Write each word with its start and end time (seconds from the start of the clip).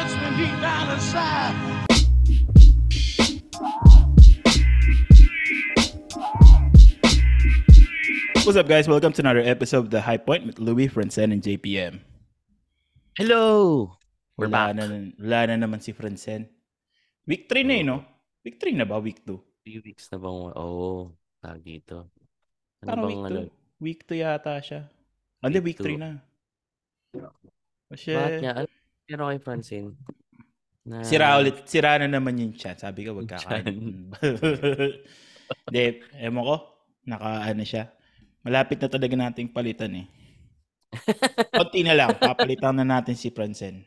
touch 0.00 0.16
me 0.16 0.28
deep 0.40 0.56
down 0.64 0.88
inside. 0.96 1.52
What's 8.48 8.56
up, 8.56 8.64
guys? 8.64 8.88
Welcome 8.88 9.12
to 9.12 9.20
another 9.20 9.44
episode 9.44 9.84
of 9.84 9.90
The 9.90 10.00
High 10.00 10.16
Point 10.16 10.46
with 10.46 10.58
Louis, 10.58 10.88
Francen, 10.88 11.36
and 11.36 11.42
JPM. 11.44 12.00
Hello! 13.18 13.92
We're 14.40 14.48
Wala 14.48 14.72
back. 14.72 14.80
na, 14.80 15.12
wala 15.20 15.40
na 15.52 15.68
naman 15.68 15.84
si 15.84 15.92
Francen. 15.92 16.48
Week 17.28 17.44
3 17.44 17.68
na 17.68 17.74
eh, 17.76 17.84
no? 17.84 18.00
Week 18.40 18.56
3 18.56 18.80
na 18.80 18.88
ba? 18.88 19.04
Week 19.04 19.20
2? 19.28 19.36
Few 19.68 19.84
weeks 19.84 20.08
na 20.08 20.16
bang, 20.16 20.32
oo, 20.32 20.56
oh, 20.56 21.00
tag 21.44 21.60
dito. 21.60 22.08
Ano 22.80 22.88
Parang 22.88 23.04
bang 23.04 23.12
week 23.12 23.24
ano? 23.28 23.40
2. 23.52 23.84
Week 23.84 24.00
2 24.08 24.24
yata 24.24 24.56
siya. 24.64 24.88
Hindi, 25.44 25.60
week 25.60 25.76
Week 25.76 25.92
3 25.92 25.92
two. 25.92 26.00
na. 26.00 26.10
Kasi, 27.92 28.16
Bakit 28.16 28.40
nga? 28.40 28.54
Ano 28.64 28.79
pero 29.10 29.26
kay 29.26 29.42
Francine? 29.42 29.98
Na, 30.86 31.02
sira 31.02 31.34
ulit. 31.34 31.66
Sira 31.66 31.98
na 31.98 32.06
naman 32.06 32.38
yung 32.38 32.54
chat. 32.54 32.78
Sabi 32.78 33.02
ko, 33.02 33.18
wag 33.18 33.26
Yung 33.26 33.34
kakain. 33.34 33.76
Hindi, 35.66 35.82
ewan 36.22 36.46
ko. 36.46 36.56
Naka, 37.10 37.50
ano 37.50 37.62
siya. 37.66 37.90
Malapit 38.46 38.78
na 38.78 38.86
talaga 38.86 39.14
nating 39.18 39.50
palitan 39.50 39.98
eh. 39.98 40.06
Konti 41.58 41.82
na 41.82 41.98
lang. 41.98 42.14
Papalitan 42.14 42.78
na 42.78 42.86
natin 42.86 43.18
si 43.18 43.34
Francen. 43.34 43.82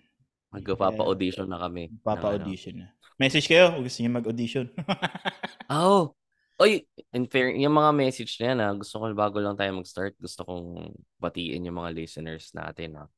Magpapa-audition 0.52 1.48
na 1.48 1.63
kami. 1.63 1.88
ng 1.88 2.04
Papa-audition 2.04 2.84
na. 2.84 2.91
Message 3.16 3.48
kayo 3.48 3.71
kung 3.71 3.88
gusto 3.88 4.04
niyo 4.04 4.12
mag-audition. 4.12 4.68
Ano. 4.76 4.84
Oh! 5.74 6.04
Oy, 6.62 6.85
in 7.16 7.26
fair, 7.26 7.49
yung 7.58 7.74
mga 7.74 7.91
message 7.98 8.38
na 8.38 8.46
yan, 8.54 8.60
ah, 8.62 8.74
gusto 8.77 9.02
ko 9.02 9.10
bago 9.18 9.41
lang 9.41 9.58
tayo 9.58 9.74
mag-start, 9.74 10.13
gusto 10.21 10.46
kong 10.46 10.94
batiin 11.18 11.66
yung 11.66 11.82
mga 11.82 11.98
listeners 11.98 12.54
natin. 12.54 12.99
Ah. 12.99 13.10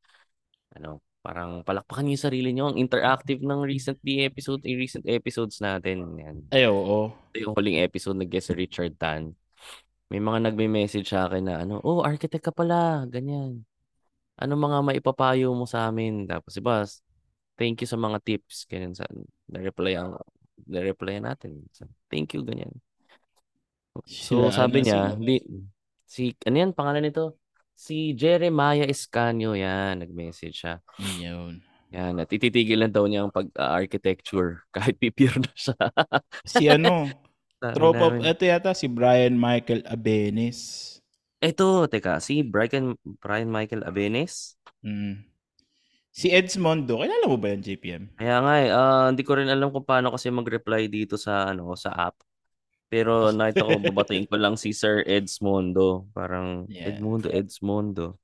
Ano, 0.71 1.03
parang 1.25 1.65
palakpakan 1.65 2.05
niyo 2.05 2.21
yung 2.21 2.25
sarili 2.29 2.49
niyo. 2.53 2.69
Ang 2.69 2.77
interactive 2.77 3.41
ng 3.41 3.65
recently 3.65 4.21
episode, 4.21 4.61
yung 4.61 4.77
recent 4.77 5.05
episodes 5.09 5.57
natin. 5.57 6.05
Yan. 6.21 6.37
Ay, 6.53 6.69
oo. 6.69 7.09
Ito 7.33 7.49
yung 7.49 7.53
huling 7.57 7.81
episode 7.81 8.21
nag-guest 8.21 8.53
si 8.53 8.53
Richard 8.53 8.93
Tan. 9.01 9.33
May 10.13 10.21
mga 10.21 10.53
nagme-message 10.53 11.09
sa 11.09 11.25
akin 11.25 11.49
na 11.49 11.65
ano, 11.65 11.81
oh, 11.81 12.05
architect 12.05 12.45
ka 12.45 12.53
pala, 12.53 13.09
ganyan. 13.09 13.65
Ano 14.37 14.53
mga 14.53 14.85
maipapayo 14.85 15.49
mo 15.57 15.65
sa 15.65 15.89
amin? 15.89 16.29
Tapos 16.29 16.53
iba, 16.61 16.85
thank 17.57 17.81
you 17.81 17.89
sa 17.89 17.97
mga 17.97 18.21
tips. 18.21 18.69
Ganyan 18.69 18.93
sa, 18.93 19.09
na-reply 19.49 19.97
ang, 19.97 20.21
na-reply 20.69 21.17
natin. 21.17 21.65
So, 21.73 21.89
thank 22.05 22.37
you, 22.37 22.45
ganyan. 22.45 22.69
So, 24.05 24.45
Sila, 24.45 24.53
sabi 24.53 24.85
ano, 24.85 24.85
niya, 24.85 24.99
si- 25.09 25.25
di, 25.25 25.35
si, 26.05 26.23
ano 26.45 26.55
yan, 26.61 26.71
pangalan 26.77 27.01
nito? 27.01 27.41
Si 27.75 28.15
Jeremiah 28.15 28.87
Escanio, 28.87 29.51
yan, 29.51 29.99
nag-message 29.99 30.63
siya. 30.63 30.79
Yun. 31.19 31.59
Yan, 31.91 32.15
at 32.23 32.31
ititigil 32.31 32.79
lang 32.79 32.95
daw 32.95 33.03
niya 33.03 33.27
ang 33.27 33.35
pag-architecture 33.35 34.63
kahit 34.75 34.95
pipir 34.95 35.35
na 35.35 35.51
siya. 35.51 35.75
Si 36.47 36.71
ano, 36.71 37.11
tropa, 37.75 38.15
ito 38.23 38.47
yata 38.47 38.71
si 38.71 38.87
Brian 38.87 39.35
Michael 39.35 39.83
Abenes. 39.91 40.81
Ito, 41.43 41.91
teka, 41.91 42.23
si 42.23 42.47
Brian, 42.47 42.95
Brian 43.19 43.51
Michael 43.51 43.83
Abenes. 43.83 44.55
Mm. 44.79 45.27
Si 46.15 46.31
Edsmondo, 46.31 47.03
kilala 47.03 47.27
mo 47.27 47.35
ba 47.35 47.51
yan, 47.51 47.59
JPM? 47.59 48.15
Kaya 48.15 48.39
nga 48.39 48.53
eh, 48.63 48.69
ah, 48.71 49.05
hindi 49.11 49.27
ko 49.27 49.35
rin 49.35 49.51
alam 49.51 49.67
kung 49.67 49.83
paano 49.83 50.15
kasi 50.15 50.31
mag-reply 50.31 50.87
dito 50.87 51.19
sa 51.19 51.51
ano 51.51 51.75
sa 51.75 51.91
app. 51.91 52.15
Pero 52.87 53.13
nakita 53.35 53.65
ko, 53.65 53.75
babatiin 53.81 54.29
ko 54.29 54.35
lang 54.37 54.55
si 54.55 54.71
Sir 54.71 55.01
Edsmondo. 55.03 56.05
Parang 56.11 56.69
Yeah. 56.69 56.93
Edmundo, 56.93 57.27
Edsmondo. 57.29 58.17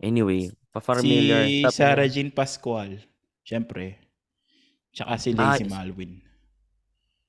Anyway, 0.00 0.48
pa-familiar. 0.70 1.44
Si 1.44 1.60
Tap- 1.62 1.74
Sarah 1.74 2.08
Jean 2.08 2.30
Pascual. 2.30 3.02
Siyempre. 3.44 3.98
Tsaka 4.90 5.14
si 5.18 5.30
Ah, 5.34 5.54
Lazy 5.54 5.64
is- 5.66 5.72
Malwin. 5.72 6.12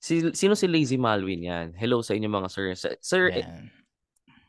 Si, 0.01 0.13
sino 0.33 0.57
si 0.57 0.65
Lazy 0.65 0.97
Malwin 0.97 1.45
yan? 1.45 1.67
Hello 1.77 2.01
sa 2.01 2.17
inyo 2.17 2.25
mga 2.25 2.49
sir. 2.49 2.73
Sir, 2.73 2.97
sir, 3.01 3.23
Yan. 3.37 3.69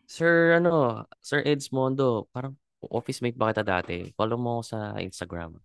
sir 0.08 0.56
ano, 0.56 1.04
Sir 1.20 1.44
Edsmondo, 1.44 2.25
parang 2.32 2.56
office 2.81 3.20
mate 3.20 3.37
ba 3.37 3.53
kita 3.53 3.60
dati? 3.60 4.08
Follow 4.16 4.41
mo 4.41 4.64
sa 4.64 4.97
Instagram. 4.97 5.60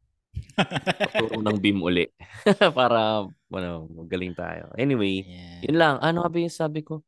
Paturo 0.56 1.40
ng 1.42 1.58
beam 1.62 1.80
uli. 1.82 2.08
Para, 2.78 3.28
ano, 3.28 3.72
magaling 3.92 4.34
tayo. 4.34 4.72
Anyway, 4.78 5.24
Yan. 5.26 5.62
Yun 5.70 5.78
lang. 5.78 5.96
Ano 6.02 6.24
nga 6.24 6.30
ba 6.32 6.38
yung 6.38 6.54
sabi 6.54 6.82
ko? 6.82 7.04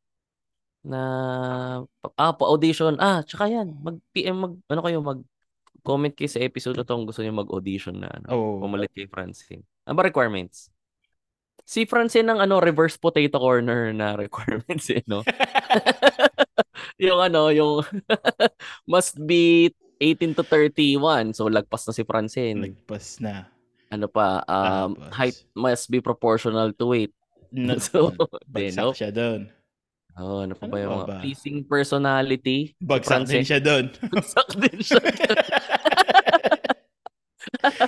Na, 0.85 0.99
ah, 2.15 2.33
pa-audition. 2.33 2.95
Ah, 2.97 3.21
tsaka 3.25 3.51
yan. 3.51 3.75
Mag-PM, 3.83 4.37
mag, 4.37 4.53
ano 4.69 4.81
kayo, 4.81 4.97
mag-comment 5.03 6.13
kayo 6.15 6.29
sa 6.31 6.43
episode 6.43 6.77
na 6.79 6.85
to 6.87 6.95
kung 6.95 7.07
gusto 7.07 7.21
niyo 7.21 7.35
mag-audition 7.35 7.99
na, 7.99 8.09
ano, 8.09 8.27
Oo. 8.31 8.51
pumalit 8.63 8.91
kay 8.95 9.09
Francine. 9.09 9.65
Ano 9.89 9.99
ba 9.99 10.07
requirements? 10.07 10.71
Si 11.69 11.85
Francine 11.85 12.25
ng 12.25 12.39
ano, 12.41 12.57
reverse 12.57 12.97
potato 12.97 13.37
corner 13.37 13.93
na 13.93 14.15
requirements 14.23 14.89
eh, 14.89 15.05
no? 15.05 15.21
yung 17.01 17.19
ano, 17.19 17.53
yung 17.53 17.85
must 18.89 19.19
be 19.21 19.69
18 19.99 20.33
to 20.33 20.43
31. 20.43 21.35
So, 21.35 21.45
lagpas 21.45 21.83
na 21.85 21.93
si 21.93 22.03
Francine. 22.03 22.71
Lagpas 22.71 23.19
na. 23.19 23.51
Ano 23.91 24.07
pa, 24.07 24.41
um, 24.45 24.95
height 25.11 25.35
must 25.51 25.91
be 25.91 25.99
proportional 25.99 26.71
to 26.73 26.85
weight. 26.87 27.13
Na, 27.51 27.75
So, 27.83 28.15
bagsak 28.53 28.79
no? 28.79 28.95
siya 28.95 29.11
doon. 29.11 29.51
Oh, 30.19 30.43
ano 30.43 30.51
pa 30.51 30.67
Ano 30.67 30.73
ba 30.73 30.77
yung 30.79 30.99
ba? 31.07 31.17
pleasing 31.23 31.63
personality? 31.63 32.75
Bagsak 32.79 33.23
din 33.23 33.39
Francine. 33.39 33.45
siya 33.47 33.59
doon. 33.59 33.85
Bagsak 34.13 34.49
din 34.57 34.77
siya. 34.79 35.01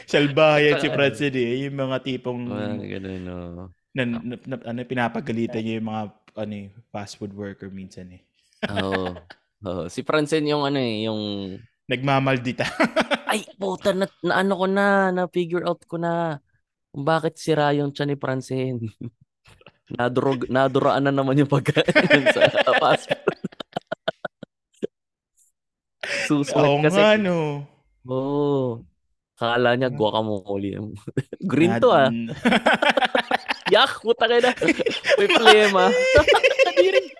Salbayan 0.08 0.80
si 0.80 0.88
Francine 0.90 1.38
eh. 1.38 1.54
Yung 1.68 1.78
mga 1.78 1.98
tipong 2.02 2.40
Mga 2.48 2.88
ganun, 3.00 3.22
no. 3.22 3.38
na, 3.92 4.02
na, 4.08 4.36
na- 4.38 4.64
ano, 4.64 4.80
pinapagalitan 4.88 5.60
niya 5.62 5.80
yung 5.80 5.90
mga 5.92 6.04
ano, 6.40 6.54
eh, 6.56 6.68
fast 6.90 7.20
food 7.20 7.36
worker 7.36 7.68
minsan 7.68 8.08
eh. 8.16 8.22
Oo. 8.72 9.12
Oh. 9.62 9.86
Si 9.86 10.02
Francine 10.02 10.50
yung 10.50 10.64
ano 10.66 10.80
eh, 10.80 11.06
yung 11.06 11.22
Nagmamaldita. 11.92 12.64
ay, 13.32 13.44
puta, 13.60 13.92
na, 13.92 14.08
na 14.24 14.34
ano 14.40 14.54
ko 14.56 14.66
na, 14.72 15.12
na 15.12 15.28
figure 15.28 15.68
out 15.68 15.84
ko 15.84 16.00
na 16.00 16.40
kung 16.96 17.04
bakit 17.04 17.36
sira 17.36 17.76
yung 17.76 17.92
tiyan 17.92 18.16
ni 18.16 18.18
Francine. 18.20 18.80
Nadurog, 19.92 20.48
naduraan 20.48 21.04
na 21.04 21.12
naman 21.12 21.36
yung 21.36 21.52
pagkain 21.52 22.24
sa 22.32 22.48
food. 22.48 23.02
Susunod 26.32 26.64
Oo 26.64 26.80
kasi. 26.80 26.96
nga 26.96 27.20
no. 27.20 27.68
Oo. 28.08 28.88
Kala 29.36 29.76
niya 29.76 29.92
guacamole. 29.92 30.96
Green 31.44 31.76
to 31.84 31.92
ah. 31.92 32.08
Yak, 33.68 34.00
puta 34.00 34.32
ka 34.32 34.38
na. 34.40 34.56
May 35.20 35.28
problema. 35.28 35.92
Kadiri. 36.72 37.12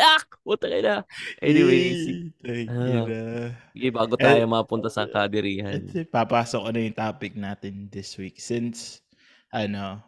Yak, 0.00 0.40
puta 0.40 0.64
ka 0.66 0.78
na. 0.80 0.96
Anyway, 1.44 1.82
si- 1.92 2.32
Ay, 2.40 2.64
ina. 2.64 3.04
sige, 3.76 3.88
bago 3.92 4.16
tayo 4.16 4.40
mapunta 4.48 4.88
sa 4.88 5.04
kadirihan. 5.04 5.76
Ito, 5.76 6.08
papasok 6.08 6.60
ko 6.64 6.68
na 6.72 6.80
yung 6.80 6.96
topic 6.96 7.32
natin 7.36 7.92
this 7.92 8.16
week 8.16 8.40
since 8.40 9.04
ano, 9.52 10.00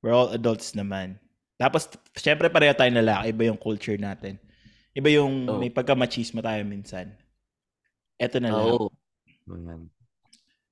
we're 0.00 0.16
all 0.16 0.32
adults 0.32 0.72
naman. 0.72 1.20
Tapos, 1.54 1.86
syempre 2.16 2.48
pareho 2.48 2.72
tayo 2.72 2.88
lalaki, 2.90 3.30
iba 3.30 3.42
yung 3.46 3.60
culture 3.60 4.00
natin. 4.00 4.40
Iba 4.94 5.10
yung 5.12 5.46
Oo. 5.46 5.58
may 5.60 5.68
pagka-machismo 5.68 6.40
tayo 6.40 6.62
minsan. 6.64 7.12
Eto 8.16 8.38
na 8.40 8.48
lang. 8.50 8.74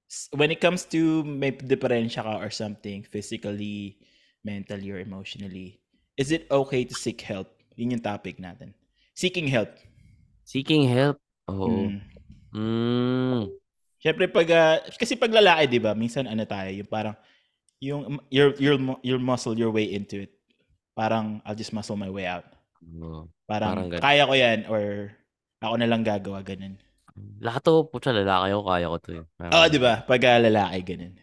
S- 0.09 0.29
When 0.33 0.51
it 0.51 0.61
comes 0.61 0.85
to 0.91 1.23
may 1.23 1.53
diferensya 1.53 2.23
ka 2.23 2.35
or 2.39 2.51
something, 2.51 3.03
physically, 3.05 3.99
mentally, 4.43 4.91
or 4.91 4.99
emotionally, 4.99 5.83
is 6.17 6.31
it 6.31 6.47
okay 6.51 6.83
to 6.85 6.95
seek 6.95 7.23
help? 7.23 7.51
Yun 7.77 7.99
yung 7.99 8.05
topic 8.05 8.37
natin. 8.39 8.77
Seeking 9.13 9.49
help. 9.49 9.73
Seeking 10.45 10.89
help. 10.89 11.21
Oo. 11.49 11.89
Mm. 11.89 12.01
Mm. 12.53 13.43
Syempre 14.03 14.27
pag 14.29 14.49
ah, 14.53 14.77
kasi 14.99 15.15
pag 15.17 15.33
lalaki 15.33 15.71
'di 15.71 15.81
ba, 15.81 15.95
minsan 15.97 16.27
ano 16.27 16.43
tayo, 16.45 16.69
yung 16.75 16.91
parang 16.91 17.17
yung 17.81 18.21
your 18.29 18.53
your 18.61 18.77
your 19.01 19.21
muscle 19.23 19.57
your 19.57 19.71
way 19.71 19.89
into 19.89 20.27
it. 20.27 20.33
Parang 20.93 21.41
I'll 21.47 21.57
just 21.57 21.73
muscle 21.73 21.97
my 21.97 22.11
way 22.13 22.29
out. 22.29 22.45
Oo. 22.83 23.31
Parang, 23.49 23.73
Parang 23.73 23.89
ganun. 23.89 24.03
kaya 24.03 24.23
ko 24.29 24.35
'yan 24.37 24.59
or 24.69 24.83
ako 25.63 25.75
na 25.79 25.89
lang 25.89 26.03
gagawa 26.03 26.43
ganun. 26.43 26.77
Lahat 27.45 27.61
to, 27.61 27.87
putya, 27.93 28.11
lalaki 28.17 28.51
ako, 28.57 28.63
kaya 28.65 28.87
ko 28.89 28.97
to 28.99 29.11
eh. 29.21 29.25
Oo, 29.53 29.67
'di 29.71 29.79
ba? 29.79 30.03
Pag 30.03 30.21
ah, 30.29 30.41
lalaki 30.43 30.79
ganun. 30.83 31.15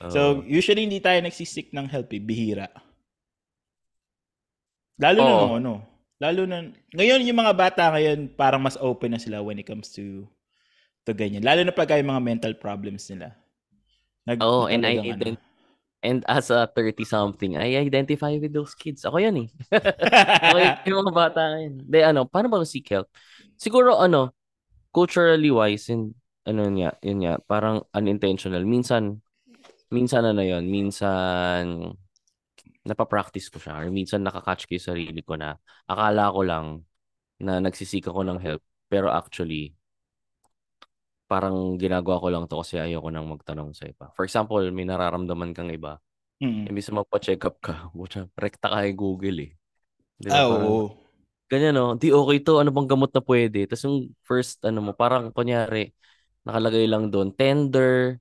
Oo. 0.00 0.12
So, 0.12 0.20
usually 0.48 0.86
hindi 0.88 1.02
tayo 1.02 1.20
nagsisik 1.20 1.74
ng 1.76 1.90
help, 1.90 2.08
eh, 2.16 2.22
bihira. 2.22 2.68
Lalo 5.00 5.18
na 5.20 5.32
Oo. 5.32 5.40
nung 5.44 5.56
ano, 5.60 5.72
lalo 6.20 6.44
na 6.44 6.68
ngayon 6.92 7.24
yung 7.24 7.40
mga 7.40 7.54
bata 7.56 7.82
ngayon 7.96 8.28
parang 8.36 8.60
mas 8.60 8.76
open 8.76 9.16
na 9.16 9.20
sila 9.20 9.40
when 9.40 9.56
it 9.58 9.66
comes 9.66 9.88
to 9.90 10.28
to 11.08 11.16
ganyan. 11.16 11.40
Lalo 11.42 11.64
na 11.64 11.72
pag 11.72 11.90
yung 11.96 12.12
mga 12.12 12.22
mental 12.22 12.54
problems 12.60 13.08
nila. 13.08 13.32
Nag, 14.28 14.38
Oo, 14.44 14.68
and 14.68 14.84
I 14.84 15.00
talagang 15.00 15.16
ano. 15.16 15.16
ident- 15.16 15.48
And 16.00 16.24
as 16.24 16.48
a 16.48 16.64
30-something, 16.64 17.60
I 17.60 17.76
identify 17.76 18.32
with 18.40 18.56
those 18.56 18.72
kids. 18.72 19.04
Ako 19.04 19.20
yan 19.20 19.44
eh. 19.44 19.48
Ako 20.48 20.56
yung 20.88 21.00
mga 21.04 21.12
bata 21.12 21.40
ngayon. 21.52 21.74
De, 21.84 22.00
ano, 22.00 22.24
paano 22.24 22.48
ba 22.48 22.64
seek 22.64 22.88
help? 22.88 23.12
Siguro, 23.60 24.00
ano, 24.00 24.32
culturally 24.96 25.52
wise, 25.52 25.92
and, 25.92 26.16
ano 26.48 26.72
niya, 26.72 26.96
yun 27.04 27.20
niya, 27.20 27.36
parang 27.44 27.84
unintentional. 27.92 28.64
Minsan, 28.64 29.20
minsan 29.92 30.24
ano 30.24 30.40
yun, 30.40 30.64
minsan 30.72 31.92
napapractice 32.86 33.48
ko 33.52 33.58
siya 33.60 33.76
or 33.80 33.86
minsan 33.92 34.24
nakakatch 34.24 34.64
ko 34.68 34.72
yung 34.76 34.88
sarili 34.92 35.20
ko 35.24 35.34
na 35.36 35.56
akala 35.90 36.32
ko 36.32 36.40
lang 36.46 36.66
na 37.42 37.60
nagsisika 37.60 38.10
ko 38.12 38.22
ng 38.26 38.40
help 38.40 38.62
pero 38.88 39.08
actually 39.12 39.74
parang 41.30 41.78
ginagawa 41.78 42.18
ko 42.22 42.28
lang 42.32 42.44
to 42.50 42.58
kasi 42.62 42.74
ayoko 42.82 43.08
nang 43.12 43.30
magtanong 43.30 43.70
sa 43.76 43.86
iba. 43.86 44.10
For 44.18 44.26
example, 44.26 44.58
may 44.74 44.82
nararamdaman 44.88 45.54
kang 45.54 45.70
iba. 45.70 46.02
Mm. 46.42 46.70
Imbis 46.70 46.90
na 46.90 47.02
magpa-check 47.04 47.42
up 47.46 47.56
ka, 47.62 47.74
butya, 47.96 48.26
rekta 48.38 48.68
ka 48.72 48.82
kay 48.84 48.92
Google 48.96 49.38
eh. 49.46 49.50
Di 50.18 50.30
ba? 50.32 50.40
Ah, 50.40 50.46
Parang, 50.46 50.78
oo. 50.80 50.96
ganyan 51.50 51.74
no, 51.78 51.94
di 51.98 52.10
okay 52.14 52.38
to, 52.44 52.60
ano 52.62 52.70
bang 52.74 52.88
gamot 52.90 53.10
na 53.14 53.22
pwede? 53.24 53.66
Tapos 53.68 53.84
yung 53.86 53.98
first, 54.26 54.62
ano 54.66 54.80
mo, 54.84 54.92
parang 54.96 55.30
kunyari, 55.34 55.92
nakalagay 56.46 56.86
lang 56.90 57.10
doon, 57.12 57.30
tender 57.36 58.18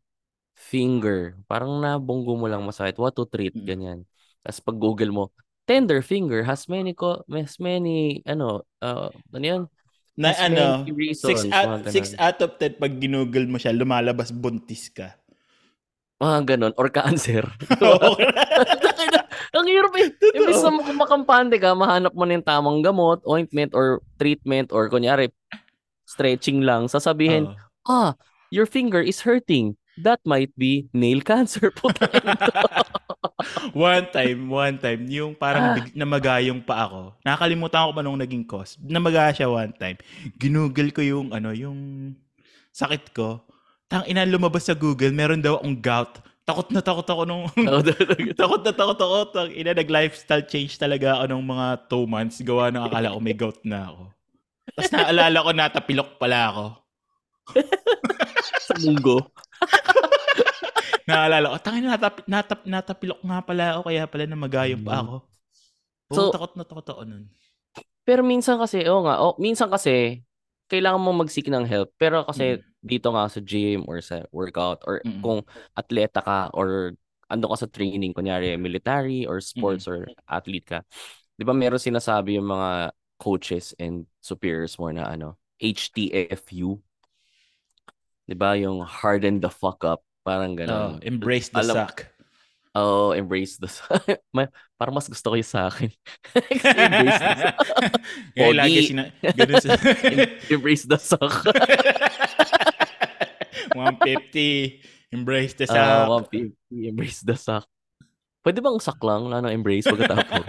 finger. 0.56 1.38
Parang 1.50 1.80
nabunggo 1.84 2.36
mo 2.38 2.48
lang 2.52 2.64
masakit. 2.68 2.98
What 3.02 3.16
to 3.18 3.26
treat? 3.30 3.56
Ganyan. 3.64 4.06
Tapos 4.50 4.66
pag 4.66 4.81
Google 4.81 5.13
mo, 5.13 5.30
tender 5.69 6.01
finger 6.01 6.42
has 6.42 6.66
many, 6.66 6.98
co- 6.98 7.22
has 7.30 7.62
many, 7.62 8.25
ano, 8.25 8.66
uh, 8.81 9.13
ano 9.13 9.46
yun? 9.46 9.62
Na 10.18 10.34
Has 10.34 10.50
ano, 10.50 10.81
many 10.90 11.13
6 11.13 11.22
reasons. 11.22 11.54
out, 11.54 11.86
six 11.94 12.12
ganun. 12.12 12.25
out 12.25 12.40
of 12.42 12.51
10 12.57 12.81
pag 12.81 12.94
ginugol 12.98 13.46
mo 13.46 13.62
siya, 13.62 13.72
lumalabas 13.72 14.34
buntis 14.34 14.90
ka. 14.90 15.13
Mga 16.19 16.57
ganon. 16.57 16.74
Or 16.75 16.90
cancer. 16.90 17.46
Ang 19.56 19.68
hirap 19.69 19.94
eh. 19.96 20.10
Totoo. 20.12 20.36
Imbis 20.36 20.62
na 20.66 20.72
mak- 20.74 21.00
makampante 21.07 21.56
ka, 21.62 21.72
mahanap 21.78 22.12
mo 22.18 22.25
na 22.25 22.36
yung 22.36 22.44
tamang 22.44 22.81
gamot, 22.81 23.22
ointment, 23.24 23.72
or 23.72 24.01
treatment, 24.18 24.74
or 24.74 24.90
kunyari, 24.90 25.31
stretching 26.04 26.66
lang, 26.66 26.90
sasabihin, 26.90 27.54
Oo. 27.54 27.56
ah, 27.88 28.12
your 28.50 28.66
finger 28.66 29.00
is 29.00 29.22
hurting. 29.22 29.78
That 30.01 30.19
might 30.25 30.51
be 30.57 30.90
nail 30.92 31.22
cancer. 31.22 31.72
Puta 31.78 32.10
one 33.75 34.06
time, 34.12 34.39
one 34.48 34.77
time, 34.80 35.01
yung 35.12 35.36
parang 35.36 35.75
big, 35.75 35.92
namagayong 35.95 36.63
pa 36.63 36.88
ako. 36.88 37.01
Nakakalimutan 37.24 37.88
ko 37.88 37.92
pa 37.92 38.01
nung 38.04 38.19
naging 38.19 38.45
cause. 38.48 38.80
Namaga 38.80 39.31
siya 39.36 39.51
one 39.51 39.75
time. 39.75 40.00
Ginugol 40.39 40.89
ko 40.95 41.01
yung, 41.04 41.36
ano, 41.36 41.51
yung 41.51 42.12
sakit 42.71 43.12
ko. 43.12 43.44
Tang 43.89 44.06
ina 44.06 44.24
lumabas 44.24 44.69
sa 44.69 44.77
Google, 44.77 45.12
meron 45.12 45.44
daw 45.44 45.60
akong 45.60 45.80
gout. 45.81 46.13
Takot 46.48 46.69
na 46.74 46.81
takot 46.81 47.06
ako 47.06 47.21
nung... 47.30 47.45
takot 48.39 48.62
na 48.66 48.74
takot 48.74 49.00
ako. 49.00 49.18
Tang 49.36 49.50
ina, 49.51 49.75
nag-lifestyle 49.75 50.45
change 50.48 50.80
talaga 50.80 51.19
ako 51.19 51.24
nung 51.30 51.45
mga 51.45 51.68
two 51.92 52.06
months. 52.10 52.42
Gawa 52.42 52.72
ng 52.72 52.86
akala 52.89 53.13
ko 53.13 53.19
may 53.19 53.36
gout 53.38 53.60
na 53.68 53.92
ako. 53.92 54.04
Tapos 54.74 54.92
naalala 54.94 55.45
ko, 55.45 55.50
natapilok 55.54 56.10
pala 56.18 56.39
ako. 56.50 56.65
sa 58.69 58.75
munggo. 58.86 59.18
Naalala 61.10 61.46
ko, 61.50 61.58
tangin 61.66 61.90
natap, 61.90 62.16
natap, 62.30 62.62
natapilok 62.70 63.20
nga 63.26 63.40
pala 63.42 63.64
ako, 63.74 63.90
kaya 63.90 64.06
pala 64.06 64.24
namagayong 64.30 64.86
pa 64.86 64.94
Mm. 64.94 65.02
ako. 65.02 65.16
Oo, 66.10 66.16
So- 66.16 66.34
takot 66.34 66.54
na 66.54 66.64
takot 66.64 66.86
ako 66.86 67.02
nun. 67.10 67.26
Pero 68.06 68.22
minsan 68.22 68.58
kasi, 68.62 68.86
oo 68.86 69.02
nga, 69.06 69.18
oh, 69.22 69.34
minsan 69.42 69.70
kasi, 69.70 70.22
kailangan 70.70 71.02
mo 71.02 71.14
mag-seek 71.18 71.50
ng 71.50 71.66
help. 71.66 71.90
Pero 71.98 72.22
kasi 72.26 72.62
dito 72.80 73.10
nga 73.10 73.26
sa 73.26 73.42
gym 73.42 73.90
or 73.90 74.00
sa 74.06 74.22
workout 74.30 74.86
or 74.86 75.02
Mm. 75.02 75.22
kung 75.26 75.40
atleta 75.74 76.22
ka 76.22 76.54
or 76.54 76.94
ando 77.26 77.50
ka 77.50 77.66
sa 77.66 77.70
training, 77.70 78.14
kunyari 78.14 78.54
military 78.58 79.26
or 79.26 79.42
sports 79.42 79.86
or 79.90 80.06
athlete 80.26 80.66
ka, 80.66 80.80
di 81.38 81.46
ba 81.46 81.54
meron 81.54 81.82
sinasabi 81.82 82.38
yung 82.38 82.50
mga 82.50 82.94
coaches 83.18 83.74
and 83.78 84.06
superiors 84.22 84.78
mo 84.78 84.90
na 84.90 85.10
ano, 85.10 85.38
HTFU. 85.60 86.78
Di 88.26 88.34
ba 88.34 88.54
yung 88.56 88.82
harden 88.82 89.38
the 89.42 89.50
fuck 89.50 89.82
up. 89.86 90.02
Parang 90.21 90.51
Oh, 90.54 90.57
ganun. 90.57 90.92
embrace 91.01 91.50
the 91.50 91.60
Alam- 91.60 91.75
suck. 91.88 92.06
Oh, 92.75 93.12
embrace 93.18 93.57
the 93.57 93.66
Ma- 94.36 94.45
Parang 94.77 94.94
mas 94.94 95.10
gusto 95.10 95.33
ko 95.33 95.36
yung 95.36 95.44
sa 95.44 95.68
akin. 95.68 95.89
Embrace 96.54 97.18
the 97.18 97.33
Kaya 98.38 98.54
lagi 98.54 98.77
Pogi. 98.77 98.88
sina... 98.88 99.04
Ganun 99.25 99.57
sa... 99.57 99.74
embrace 100.48 100.86
the 100.86 101.00
suck. 101.01 101.33
150. 103.74 104.81
Embrace 105.10 105.57
the 105.57 105.66
Ah, 105.66 106.06
suck. 106.06 106.30
150, 106.30 106.54
embrace 106.88 107.22
the 107.25 107.33
suck. 107.33 107.65
Pwede 108.45 108.62
bang 108.62 108.77
suck 108.77 109.01
lang? 109.01 109.25
Wala 109.25 109.42
nang 109.42 109.51
embrace 109.51 109.89
pagkatapos. 109.89 110.45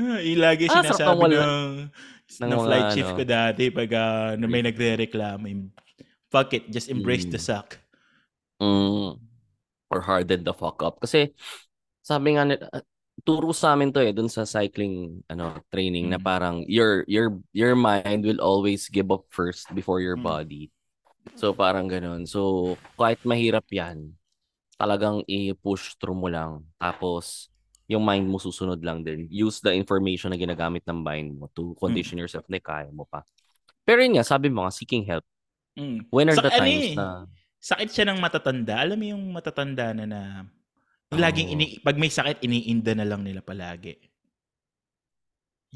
Ah, 0.00 0.18
Ilagi 0.22 0.66
Ah, 0.66 0.80
sarap 0.80 0.96
sinasabi 0.96 1.24
ng. 1.28 1.90
Ng, 2.38 2.46
ng 2.46 2.54
mga 2.54 2.66
flight 2.66 2.86
chief 2.94 3.08
ano. 3.10 3.16
ko 3.18 3.22
dati 3.26 3.62
pag 3.68 3.90
ah, 3.96 4.30
na 4.38 4.46
may 4.46 4.62
nagre-reklamo. 4.62 5.44
Fuck 6.30 6.54
it, 6.54 6.64
just 6.70 6.86
embrace 6.86 7.26
the 7.26 7.40
Mm. 7.40 7.48
suck. 7.50 7.68
mm. 8.62 9.18
Or 9.90 10.00
harden 10.06 10.46
the 10.46 10.54
fuck 10.54 10.78
up. 10.86 11.02
Kasi, 11.02 11.34
sabi 11.98 12.38
nga, 12.38 12.46
nila- 12.46 12.70
ah, 12.70 12.86
turo 13.26 13.50
sa 13.50 13.74
amin 13.74 13.90
to 13.90 13.98
eh, 14.00 14.14
dun 14.14 14.30
sa 14.30 14.46
cycling 14.46 15.20
ano 15.28 15.58
training 15.68 16.08
na 16.08 16.16
Mm. 16.16 16.24
parang 16.24 16.56
your 16.64 17.02
your 17.04 17.36
your 17.52 17.74
mind 17.74 18.24
will 18.24 18.40
always 18.40 18.86
give 18.88 19.10
up 19.10 19.26
first 19.28 19.68
before 19.74 19.98
your 20.00 20.16
Mm. 20.16 20.24
body. 20.24 20.62
So 21.36 21.52
parang 21.52 21.84
ganun. 21.84 22.24
So 22.24 22.74
kahit 22.96 23.20
mahirap 23.26 23.68
'yan, 23.68 24.16
talagang 24.80 25.20
i-push 25.28 26.00
through 26.00 26.16
mo 26.16 26.32
lang. 26.32 26.64
Tapos 26.80 27.52
yung 27.90 28.06
mind 28.06 28.30
mo 28.30 28.38
susunod 28.38 28.78
lang 28.86 29.02
din. 29.02 29.26
Use 29.26 29.58
the 29.58 29.74
information 29.74 30.30
na 30.30 30.38
ginagamit 30.38 30.86
ng 30.86 31.02
mind 31.02 31.34
mo 31.34 31.50
to 31.50 31.74
condition 31.74 32.22
yourself 32.22 32.46
na 32.46 32.62
kaya 32.62 32.86
mo 32.94 33.02
pa. 33.02 33.26
Pero 33.82 34.06
yun 34.06 34.14
nga, 34.14 34.22
sabi 34.22 34.46
mo 34.46 34.62
nga, 34.62 34.70
seeking 34.70 35.02
help. 35.02 35.26
Mm. 35.74 36.06
When 36.06 36.30
are 36.30 36.38
Sa- 36.38 36.46
the 36.46 36.54
ano 36.54 36.62
times 36.62 36.86
eh, 36.86 36.94
na... 36.94 37.06
Sakit 37.60 37.88
siya 37.92 38.06
ng 38.08 38.22
matatanda. 38.22 38.78
Alam 38.80 38.96
mo 38.96 39.06
yung 39.10 39.24
matatanda 39.34 39.92
na 39.92 40.06
na 40.06 40.20
laging 41.12 41.50
Oo. 41.50 41.54
ini 41.58 41.66
pag 41.82 41.98
may 41.98 42.08
sakit 42.08 42.40
iniinda 42.46 42.94
na 42.94 43.04
lang 43.04 43.26
nila 43.26 43.42
palagi. 43.42 43.98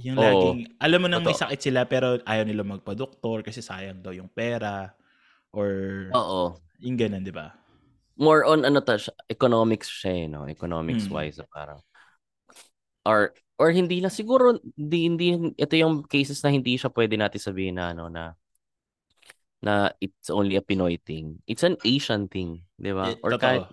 Yung 0.00 0.16
Oo. 0.16 0.22
laging 0.22 0.58
alam 0.80 0.98
mo 1.02 1.06
nang 1.10 1.26
may 1.26 1.34
Totoo. 1.34 1.44
sakit 1.50 1.60
sila 1.60 1.84
pero 1.84 2.22
ayaw 2.24 2.46
nila 2.46 2.64
magpa-doktor 2.64 3.42
kasi 3.44 3.60
sayang 3.60 4.00
daw 4.00 4.14
yung 4.14 4.30
pera 4.30 4.94
or 5.52 5.68
Oo. 6.14 6.56
yung 6.80 6.96
ganun, 6.96 7.26
di 7.26 7.34
ba? 7.34 7.52
More 8.16 8.46
on 8.46 8.62
ano 8.62 8.78
ta, 8.78 8.94
economics 9.26 9.90
siya 9.90 10.12
eh, 10.14 10.26
no? 10.30 10.46
Economics 10.46 11.10
Mm. 11.10 11.12
wise, 11.12 11.42
parang... 11.50 11.82
Or 13.04 13.36
or 13.60 13.68
hindi 13.70 14.00
lang 14.02 14.10
siguro 14.10 14.58
hindi 14.76 14.98
hindi 15.06 15.26
ito 15.54 15.74
yung 15.78 16.02
cases 16.08 16.40
na 16.42 16.50
hindi 16.50 16.74
siya 16.74 16.90
pwede 16.90 17.14
natin 17.20 17.40
sabihin 17.40 17.76
na 17.78 17.92
ano 17.94 18.08
na 18.10 18.34
na 19.64 19.88
it's 20.00 20.28
only 20.28 20.56
a 20.56 20.64
Pinoy 20.64 21.00
thing. 21.00 21.40
It's 21.48 21.64
an 21.64 21.76
Asian 21.84 22.28
thing, 22.28 22.64
'di 22.76 22.92
ba? 22.92 23.12
Eh, 23.12 23.16
Or 23.24 23.32
totoo. 23.32 23.40
kahit 23.40 23.64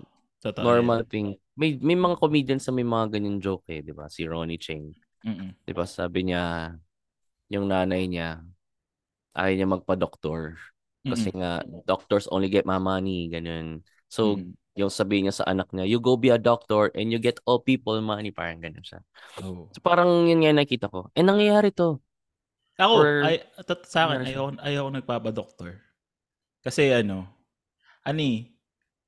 Totoo. 0.41 0.63
normal 0.63 1.03
thing. 1.07 1.35
May 1.59 1.75
may 1.83 1.99
mga 1.99 2.15
comedians 2.19 2.63
na 2.67 2.73
may 2.75 2.87
mga 2.87 3.19
ganyan 3.19 3.43
joke 3.43 3.67
eh, 3.67 3.83
'di 3.83 3.91
ba? 3.91 4.07
Si 4.07 4.23
Ronnie 4.23 4.59
Cheng. 4.61 4.95
Mm-mm. 5.25 5.53
'di 5.67 5.73
ba? 5.75 5.83
Sabi 5.83 6.31
niya 6.31 6.71
yung 7.51 7.67
nanay 7.67 8.07
niya 8.07 8.39
ayaw 9.35 9.53
niya 9.55 9.67
magpa-doktor 9.67 10.59
kasi 11.07 11.31
nga 11.35 11.63
doctors 11.87 12.27
only 12.31 12.47
get 12.51 12.63
my 12.67 12.79
money, 12.79 13.27
ganun. 13.31 13.83
So 14.11 14.39
Mm. 14.39 14.53
Yung 14.75 14.91
sabi 14.91 15.23
niya 15.23 15.35
sa 15.35 15.47
anak 15.51 15.71
niya, 15.75 15.83
you 15.83 15.99
go 15.99 16.15
be 16.15 16.31
a 16.31 16.39
doctor 16.39 16.87
and 16.95 17.11
you 17.11 17.19
get 17.19 17.39
all 17.43 17.59
people 17.59 17.99
money, 17.99 18.31
parang 18.31 18.63
ganun 18.63 18.83
siya. 18.83 19.03
Oh. 19.43 19.67
So 19.75 19.83
parang 19.83 20.27
yun 20.27 20.39
nga 20.43 20.55
nakita 20.55 20.87
ko. 20.87 21.11
Eh 21.11 21.23
nangyayari 21.23 21.75
to. 21.75 21.99
Ako, 22.79 22.93
Or- 23.03 23.23
ay, 23.27 23.43
tat- 23.67 23.85
sa 23.85 24.07
akin, 24.07 24.25
ayaw, 24.25 24.43
ayaw 24.63 24.81
ko 24.87 24.91
nagpapadoktor. 24.95 25.71
Kasi 26.63 26.89
ano, 26.89 27.27
ani, 28.07 28.47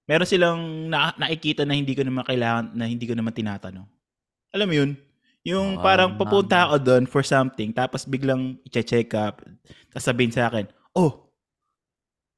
meron 0.05 0.27
silang 0.27 0.59
na, 0.91 1.15
nakikita 1.15 1.63
na 1.63 1.73
hindi 1.73 1.95
ko 1.95 2.03
naman 2.03 2.27
kailangan, 2.27 2.75
na 2.75 2.85
hindi 2.85 3.07
ko 3.07 3.15
naman 3.15 3.31
tinatanong. 3.33 3.87
Alam 4.53 4.67
mo 4.67 4.75
yun? 4.75 4.91
Yung 5.47 5.79
Ah. 5.79 5.83
parang 5.83 6.15
papunta 6.19 6.67
ako 6.67 6.75
doon 6.83 7.03
for 7.07 7.23
something, 7.23 7.71
tapos 7.71 8.03
biglang 8.03 8.59
i-check 8.67 9.15
up, 9.15 9.41
tapos 9.91 10.05
sabihin 10.05 10.31
sa 10.35 10.51
akin, 10.51 10.67
oh, 10.93 11.31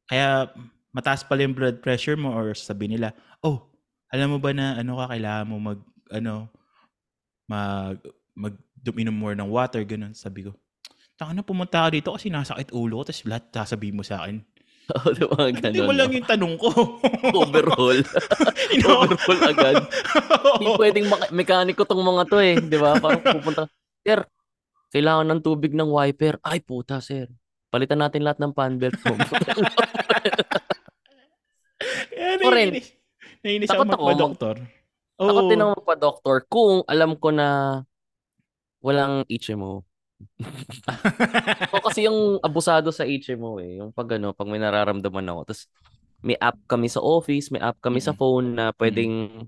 kaya 0.06 0.54
mataas 0.96 1.28
pala 1.28 1.44
yung 1.44 1.52
blood 1.52 1.84
pressure 1.84 2.16
mo 2.16 2.32
or 2.32 2.56
sabihin 2.56 2.96
nila, 2.96 3.12
oh, 3.44 3.68
alam 4.08 4.32
mo 4.32 4.40
ba 4.40 4.56
na 4.56 4.80
ano 4.80 4.96
ka, 4.96 5.12
kailangan 5.12 5.46
mo 5.52 5.56
mag, 5.60 5.80
ano, 6.08 6.48
mag, 7.46 8.00
mag, 8.32 8.56
uminom 8.86 9.12
more 9.12 9.36
ng 9.36 9.52
water, 9.52 9.84
ganun. 9.84 10.16
Sabi 10.16 10.48
ko, 10.48 10.56
Taka 11.16 11.32
na 11.32 11.48
pumunta 11.48 11.80
ka 11.80 11.96
dito 11.96 12.12
kasi 12.12 12.28
nasakit 12.28 12.76
ulo 12.76 13.00
ko, 13.00 13.04
tapos 13.08 13.24
lahat 13.24 13.48
sasabihin 13.50 13.96
mo 13.96 14.04
sa 14.04 14.24
akin. 14.24 14.44
Oo, 14.92 15.08
di 15.16 15.24
ba 15.24 15.48
ganun? 15.48 15.72
Hindi 15.72 15.82
mo 15.82 15.96
lang 15.96 16.12
yung 16.12 16.28
tanong 16.28 16.56
ko. 16.60 16.70
Overhaul. 17.32 18.04
Ino- 18.76 19.00
Overhaul 19.00 19.40
agad. 19.48 19.76
Hindi 20.60 20.72
pwedeng 20.76 21.08
maka- 21.08 21.32
mekaniko 21.32 21.88
tong 21.88 22.04
mga 22.04 22.24
to 22.28 22.38
eh. 22.44 22.56
Di 22.60 22.78
ba? 22.78 23.00
Parang 23.00 23.24
pupunta, 23.24 23.64
Sir, 24.04 24.28
kailangan 24.92 25.26
ng 25.26 25.42
tubig 25.42 25.72
ng 25.72 25.88
wiper. 25.88 26.36
Ay, 26.44 26.60
puta, 26.60 27.00
sir. 27.00 27.32
Palitan 27.72 28.04
natin 28.04 28.22
lahat 28.22 28.40
ng 28.44 28.52
fan 28.52 28.76
belt 28.76 29.00
mo. 29.08 29.16
Kaya 32.14 32.34
naiinis. 32.40 32.88
Naiinis 33.44 33.72
ako 33.74 33.84
magpa-doktor. 33.86 34.56
Oo. 35.22 35.28
Takot 35.30 35.46
din 35.48 35.62
ako 35.62 35.72
magpa-doktor 35.82 36.36
kung 36.50 36.84
alam 36.88 37.16
ko 37.18 37.30
na 37.32 37.48
walang 38.84 39.26
HMO. 39.28 39.84
Ako 41.72 41.78
kasi 41.92 42.08
yung 42.08 42.40
abusado 42.42 42.90
sa 42.94 43.04
HMO 43.08 43.60
eh. 43.60 43.80
Yung 43.82 43.92
pag 43.92 44.16
ano, 44.16 44.32
pag 44.32 44.48
may 44.50 44.62
nararamdaman 44.62 45.28
ako. 45.32 45.42
Tapos 45.52 45.64
may 46.26 46.38
app 46.40 46.58
kami 46.66 46.88
sa 46.90 47.02
office, 47.04 47.52
may 47.54 47.62
app 47.62 47.78
kami 47.82 48.02
sa 48.02 48.14
Mm-mm. 48.14 48.20
phone 48.20 48.48
na 48.58 48.74
pwedeng 48.78 49.46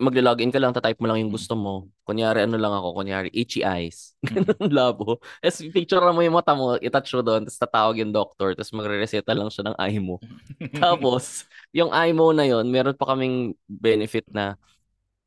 maglo-login 0.00 0.48
ka 0.48 0.56
lang, 0.56 0.72
tatype 0.72 0.96
mo 0.98 1.06
lang 1.12 1.20
yung 1.20 1.28
gusto 1.28 1.52
mo. 1.52 1.92
Kunyari 2.08 2.48
ano 2.48 2.56
lang 2.56 2.72
ako, 2.72 2.96
kunyari 2.96 3.28
itchy 3.36 3.60
eyes. 3.60 4.16
Ganun 4.26 4.72
labo. 4.72 5.20
Tapos 5.44 5.60
picture 5.70 6.00
mo 6.00 6.24
yung 6.24 6.34
mata 6.40 6.56
mo, 6.56 6.80
itouch 6.80 7.12
mo 7.14 7.22
doon, 7.22 7.44
tapos 7.44 7.60
tatawag 7.60 7.96
yung 8.00 8.10
doctor, 8.10 8.56
tapos 8.56 8.72
magre-reseta 8.72 9.36
lang 9.36 9.52
siya 9.52 9.68
ng 9.70 9.76
eye 9.76 10.00
mo. 10.00 10.16
Tapos, 10.80 11.44
yung 11.76 11.92
eye 11.92 12.16
mo 12.16 12.32
na 12.32 12.48
yon 12.48 12.64
meron 12.72 12.96
pa 12.96 13.12
kaming 13.12 13.52
benefit 13.68 14.24
na 14.32 14.56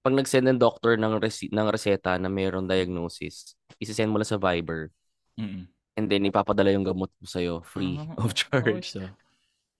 pag 0.03 0.11
nag-send 0.17 0.49
ng 0.51 0.59
doctor 0.59 0.99
ng, 0.99 1.15
resi- 1.21 1.53
ng 1.53 1.67
reseta 1.71 2.17
na 2.19 2.27
mayroong 2.27 2.67
diagnosis, 2.67 3.55
isi-send 3.79 4.11
mo 4.11 4.19
lang 4.19 4.27
sa 4.27 4.41
Viber. 4.41 4.91
Mm-mm. 5.39 5.69
And 5.95 6.05
then, 6.09 6.25
ipapadala 6.25 6.73
yung 6.73 6.83
gamot 6.83 7.13
mo 7.13 7.27
sa'yo, 7.29 7.61
free 7.63 7.95
Ah, 8.01 8.17
of 8.25 8.33
charge. 8.33 8.97
so. 8.97 9.05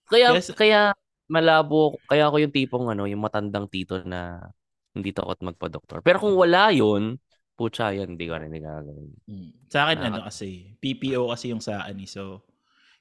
Kaya, 0.08 0.32
Yes. 0.38 0.54
kaya 0.54 0.94
malabo, 1.28 1.98
kaya 2.06 2.30
ako 2.30 2.38
yung 2.40 2.54
tipong 2.54 2.86
ano, 2.94 3.10
yung 3.10 3.24
matandang 3.24 3.66
tito 3.68 4.00
na 4.06 4.48
hindi 4.94 5.10
takot 5.12 5.42
magpa-doktor. 5.42 6.06
Pero 6.06 6.22
kung 6.22 6.38
wala 6.38 6.70
yun, 6.70 7.18
putya 7.54 7.94
yan, 7.94 8.18
hindi 8.18 8.26
ko 8.30 8.38
rin 8.38 8.54
gagawin. 8.54 9.14
Mm. 9.26 9.50
Sa 9.70 9.86
akin, 9.86 9.98
Nakaka- 9.98 10.10
ano 10.10 10.20
kasi, 10.26 10.78
PPO 10.82 11.22
kasi 11.30 11.46
yung 11.54 11.62
sa 11.62 11.86
akin 11.86 11.98
eh. 12.02 12.10
So, 12.10 12.42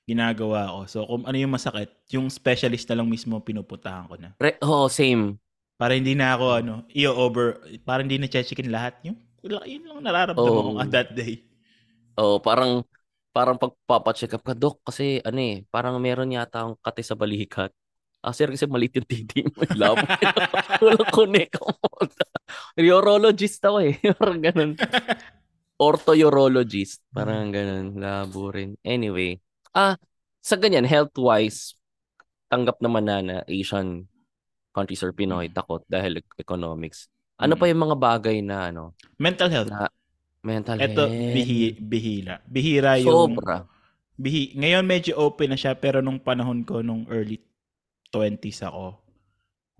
ginagawa 0.02 0.68
ko. 0.72 0.78
So, 0.90 0.98
kung 1.06 1.24
ano 1.24 1.36
yung 1.38 1.54
masakit, 1.54 1.88
yung 2.10 2.26
specialist 2.28 2.88
na 2.90 3.00
lang 3.00 3.08
mismo 3.08 3.38
pinupuntahan 3.38 4.08
ko 4.10 4.14
na. 4.18 4.34
Re- 4.36 4.58
oh, 4.60 4.88
same. 4.90 5.38
Para 5.78 5.94
hindi 5.94 6.12
na 6.12 6.34
ako, 6.36 6.46
ano, 6.58 6.74
i-over, 6.92 7.60
para 7.86 8.02
hindi 8.02 8.18
na 8.18 8.28
checkin 8.28 8.68
lahat. 8.68 8.98
Yung, 9.06 9.16
yun 9.42 9.82
lang 9.86 10.02
nararamdaman 10.02 10.36
ko 10.36 10.70
Oh. 10.76 10.82
on 10.82 10.90
that 10.90 11.12
day. 11.14 11.42
Oh, 12.18 12.38
parang 12.38 12.84
parang 13.32 13.56
pagpapacheck 13.56 14.36
up 14.36 14.44
ka, 14.44 14.52
Dok, 14.52 14.84
kasi 14.84 15.16
ano 15.24 15.40
eh, 15.40 15.64
parang 15.72 15.96
meron 15.96 16.28
yata 16.28 16.60
akong 16.68 16.76
kate 16.84 17.00
sa 17.00 17.16
balikat. 17.16 17.72
Ah, 18.22 18.30
sir, 18.30 18.46
kasi 18.46 18.70
maliit 18.70 18.94
yung 18.94 19.08
titi 19.10 19.42
mo. 19.42 19.66
Labo. 19.74 19.98
Walang 20.86 21.10
connect 21.10 21.58
ako. 21.58 21.74
Urologist 22.78 23.58
ako 23.60 23.82
eh. 23.82 23.98
Parang 24.18 24.38
ganun. 24.38 24.78
Ortho-urologist. 25.74 27.02
Parang 27.10 27.50
ganun. 27.50 27.98
Labo 27.98 28.54
rin. 28.54 28.78
Anyway. 28.86 29.42
Ah, 29.74 29.98
sa 30.38 30.54
ganyan, 30.54 30.86
health-wise, 30.86 31.74
tanggap 32.46 32.78
naman 32.78 33.10
na 33.10 33.16
na 33.18 33.36
Asian 33.44 34.06
countries 34.70 35.02
or 35.02 35.10
Pinoy 35.10 35.50
Mm. 35.50 35.54
takot 35.54 35.82
dahil 35.84 36.22
economics. 36.38 37.10
Ano 37.36 37.58
pa 37.58 37.66
Mm. 37.66 37.70
yung 37.74 37.82
mga 37.90 37.96
bagay 37.98 38.36
na 38.38 38.70
ano, 38.70 38.94
Mental 39.18 39.50
health. 39.50 39.68
na 39.68 39.90
mental 40.42 40.78
Ito, 40.78 41.06
health? 41.06 41.34
bihi, 41.34 41.60
bihila. 41.76 42.38
Bihira 42.46 42.98
yung... 42.98 43.34
Sobra. 43.34 43.66
Bihi, 44.14 44.54
ngayon 44.54 44.84
medyo 44.84 45.18
open 45.18 45.50
na 45.50 45.58
siya, 45.58 45.74
pero 45.74 45.98
nung 45.98 46.22
panahon 46.22 46.62
ko, 46.62 46.82
nung 46.82 47.02
early 47.10 47.42
20s 48.12 48.62
ako, 48.62 49.00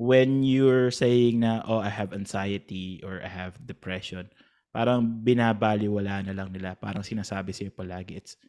when 0.00 0.42
you're 0.42 0.90
saying 0.90 1.44
na, 1.44 1.62
oh, 1.68 1.78
I 1.78 1.92
have 1.92 2.16
anxiety 2.16 3.04
or 3.04 3.20
I 3.22 3.28
have 3.28 3.60
depression, 3.62 4.26
parang 4.72 5.22
binabaliwala 5.22 6.26
na 6.26 6.34
lang 6.34 6.50
nila. 6.50 6.74
Parang 6.74 7.04
sinasabi 7.04 7.52
sa'yo 7.52 7.70
palagi, 7.70 8.16
it's, 8.16 8.40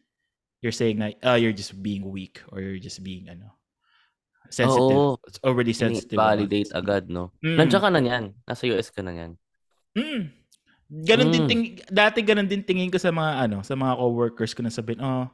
you're 0.63 0.73
saying 0.73 1.03
na, 1.03 1.11
oh, 1.27 1.35
you're 1.35 1.53
just 1.53 1.75
being 1.83 2.07
weak 2.07 2.39
or 2.49 2.63
you're 2.63 2.81
just 2.81 3.03
being, 3.03 3.27
ano, 3.27 3.53
sensitive. 4.49 4.97
Oo. 4.97 5.19
It's 5.27 5.41
already 5.43 5.73
sensitive. 5.73 6.15
about 6.17 6.39
validate 6.39 6.71
it. 6.71 6.77
agad, 6.77 7.09
no? 7.09 7.33
Mm. 7.43 7.57
Nandiyan 7.57 7.81
ka 7.81 7.89
na 7.89 7.99
niyan. 7.99 8.25
Nasa 8.47 8.63
US 8.71 8.89
ka 8.93 9.01
na 9.01 9.11
niyan. 9.11 9.33
Mm. 9.93 10.23
Ganon 10.93 11.29
din 11.33 11.43
Mm. 11.45 11.49
ting 11.49 11.63
dati 11.89 12.21
ganon 12.21 12.45
din 12.45 12.61
tingin 12.61 12.93
ko 12.93 13.01
sa 13.01 13.09
mga 13.09 13.49
ano, 13.49 13.65
sa 13.65 13.73
mga 13.73 13.97
coworkers 13.97 14.53
ko 14.53 14.61
na 14.61 14.69
sabihin, 14.69 15.01
"Oh, 15.01 15.25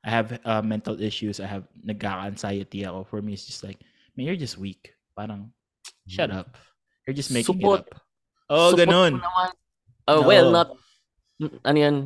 I 0.00 0.08
have 0.08 0.40
uh, 0.48 0.64
mental 0.64 0.96
issues. 0.96 1.36
I 1.36 1.48
have 1.48 1.68
nagka-anxiety 1.84 2.88
ako." 2.88 3.04
For 3.04 3.20
me 3.20 3.36
it's 3.36 3.44
just 3.44 3.60
like, 3.60 3.76
"Man, 4.14 4.26
you're 4.26 4.38
just 4.38 4.56
weak." 4.58 4.92
Parang 5.12 5.52
shut 6.08 6.32
up. 6.32 6.56
You're 7.04 7.16
just 7.16 7.30
making 7.30 7.58
Support. 7.60 7.84
it 7.84 7.92
up. 7.92 8.00
Oh, 8.48 8.70
Support 8.72 8.88
naman. 8.88 9.12
Uh, 10.08 10.22
well, 10.26 10.50
Oo. 10.50 10.54
not, 10.54 10.68
ano 11.62 11.76
yan, 11.78 11.96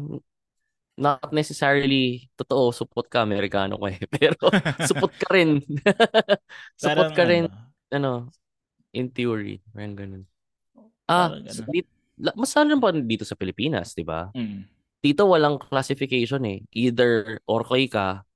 not 0.96 1.32
necessarily 1.32 2.28
totoo, 2.36 2.72
support 2.72 3.08
ka, 3.08 3.20
Amerikano 3.25 3.76
ko 3.76 3.88
eh. 3.88 4.00
Pero, 4.16 4.36
support 4.88 5.12
ka 5.16 5.28
rin. 5.32 5.60
support 6.80 7.12
Parang 7.12 7.16
ka 7.16 7.25
rin, 7.25 7.44
ano, 7.48 7.52
ano, 7.92 8.12
in 8.96 9.12
theory. 9.12 9.60
Parang 9.72 9.96
ganun. 9.96 10.22
Ah, 11.06 11.32
Parang 11.36 11.44
ganun. 11.44 11.66
dit, 11.72 11.86
la- 12.20 12.36
mas 12.36 12.52
lalo 12.56 12.76
pa 12.80 12.90
dito 12.92 13.25
sa 13.25 13.36
Pilipinas, 13.36 13.92
di 13.92 14.04
ba? 14.04 14.28
mm. 14.32 14.60
Dito 15.04 15.28
walang 15.28 15.60
classification 15.60 16.42
eh. 16.48 16.64
Either 16.72 17.38
okay 17.46 17.86
ka 17.86 18.26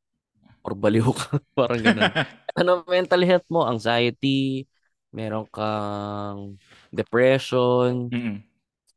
or 0.65 0.73
baliw 0.79 1.07
ka. 1.13 1.41
Parang 1.59 1.81
ganun. 1.83 2.11
ano 2.59 2.71
mental 2.89 3.23
health 3.29 3.47
mo, 3.53 3.67
anxiety, 3.69 4.67
meron 5.15 5.47
kang 5.55 6.59
depression, 6.95 8.13
Mm-mm. 8.13 8.43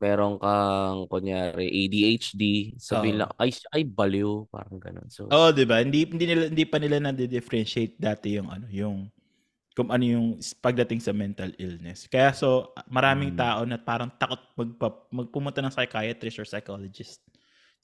meron 0.02 0.36
kang 0.42 1.08
kunyari 1.12 1.66
ADHD, 1.72 2.44
sabihin 2.80 3.18
Oo. 3.18 3.24
lang 3.24 3.32
ay 3.42 3.52
ay 3.76 3.84
baliw, 3.88 4.46
parang 4.54 4.78
ganun. 4.82 5.08
So 5.12 5.24
Oh, 5.34 5.50
'di 5.50 5.66
ba? 5.66 5.82
Hindi 5.82 6.06
hindi 6.06 6.26
nila 6.30 6.44
hindi 6.52 6.66
pa 6.70 6.78
nila 6.78 6.98
na-differentiate 7.02 7.96
dati 7.98 8.38
yung 8.38 8.50
ano, 8.54 8.66
yung 8.70 9.10
kung 9.78 9.90
ano 9.94 10.06
yung 10.06 10.28
pagdating 10.62 11.02
sa 11.02 11.14
mental 11.16 11.52
illness. 11.58 12.06
Kaya 12.12 12.32
so 12.36 12.74
maraming 12.92 13.32
Mm. 13.32 13.38
tao 13.38 13.64
na 13.66 13.78
parang 13.82 14.12
takot 14.22 14.42
magpa, 14.60 14.90
magpumunta 15.14 15.62
ng 15.64 15.74
psychiatrist 15.74 16.38
or 16.42 16.48
psychologist 16.50 17.22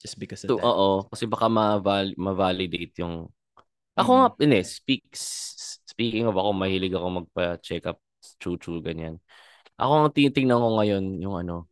just 0.02 0.16
because 0.20 0.44
of 0.46 0.52
so 0.52 0.58
that. 0.58 0.70
oo, 0.70 0.88
kasi 1.10 1.24
baka 1.30 1.46
ma-val- 1.48 2.16
ma-validate 2.18 2.94
yung 3.02 3.28
Ako 3.98 4.10
nga, 4.16 4.28
Mm. 4.36 4.42
ine, 4.46 4.58
speak, 4.64 5.04
s- 5.12 5.80
speaking 5.84 6.24
of 6.28 6.36
ako, 6.38 6.50
mahilig 6.54 6.94
ako 6.94 7.24
magpa-check 7.24 7.84
up, 7.90 7.98
chu-chu, 8.38 8.80
ganyan. 8.80 9.18
Ako 9.80 9.92
ang 10.06 10.14
tinitingnan 10.14 10.60
ko 10.60 10.68
ngayon, 10.78 11.04
yung 11.20 11.36
ano, 11.40 11.66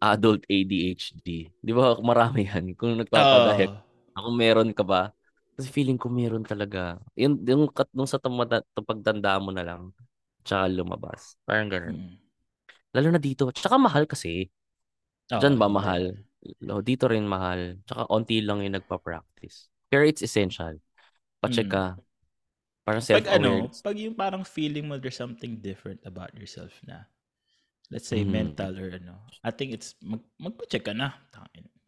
adult 0.00 0.42
ADHD. 0.48 1.52
Di 1.60 1.72
ba 1.76 1.96
marami 2.10 2.48
yan? 2.48 2.72
Kung 2.74 2.96
nagpapadahit, 2.96 3.70
Oo. 3.70 3.80
ako 4.16 4.28
meron 4.32 4.70
ka 4.72 4.82
ba? 4.82 5.12
Kasi 5.56 5.68
feeling 5.68 6.00
ko 6.00 6.08
meron 6.08 6.42
talaga. 6.46 6.96
Yung, 7.20 7.36
yung 7.44 7.68
kat 7.68 7.86
nung 7.92 8.08
sa 8.08 8.16
tumada, 8.16 8.64
pagtanda 8.72 9.36
mo 9.36 9.52
na 9.52 9.60
lang, 9.60 9.92
tsaka 10.40 10.72
lumabas. 10.72 11.36
Parang 11.44 11.68
ganun. 11.68 11.96
Mm. 12.00 12.16
Lalo 12.96 13.08
na 13.14 13.20
dito. 13.22 13.52
Tsaka 13.52 13.76
mahal 13.78 14.08
kasi. 14.08 14.48
Oo, 15.30 15.38
Diyan 15.38 15.54
ba 15.60 15.68
yun 15.68 15.74
mahal? 15.76 16.02
No, 16.64 16.80
dito 16.80 17.04
rin 17.06 17.28
mahal. 17.28 17.78
Tsaka 17.84 18.08
onti 18.08 18.40
lang 18.40 18.64
yung 18.64 18.74
nagpa-practice. 18.80 19.68
Pero 19.92 20.08
it's 20.08 20.24
essential. 20.24 20.80
Pa-check 21.42 21.66
Mm. 21.66 21.72
ka. 21.72 21.84
Parang 22.84 23.00
Pag 23.08 23.26
ano, 23.32 23.72
pag 23.82 23.96
yung 23.98 24.14
parang 24.14 24.44
feeling 24.46 24.86
mo 24.86 24.94
there's 25.00 25.16
something 25.18 25.58
different 25.58 25.98
about 26.06 26.30
yourself 26.36 26.70
na 26.86 27.08
let's 27.90 28.06
say 28.06 28.22
Mhm. 28.22 28.30
mental 28.30 28.72
or 28.78 28.92
ano, 28.94 29.18
I 29.42 29.50
think 29.50 29.74
it's 29.74 29.96
mag, 30.04 30.22
magpa-check 30.38 30.84
ka 30.86 30.94
na. 30.94 31.16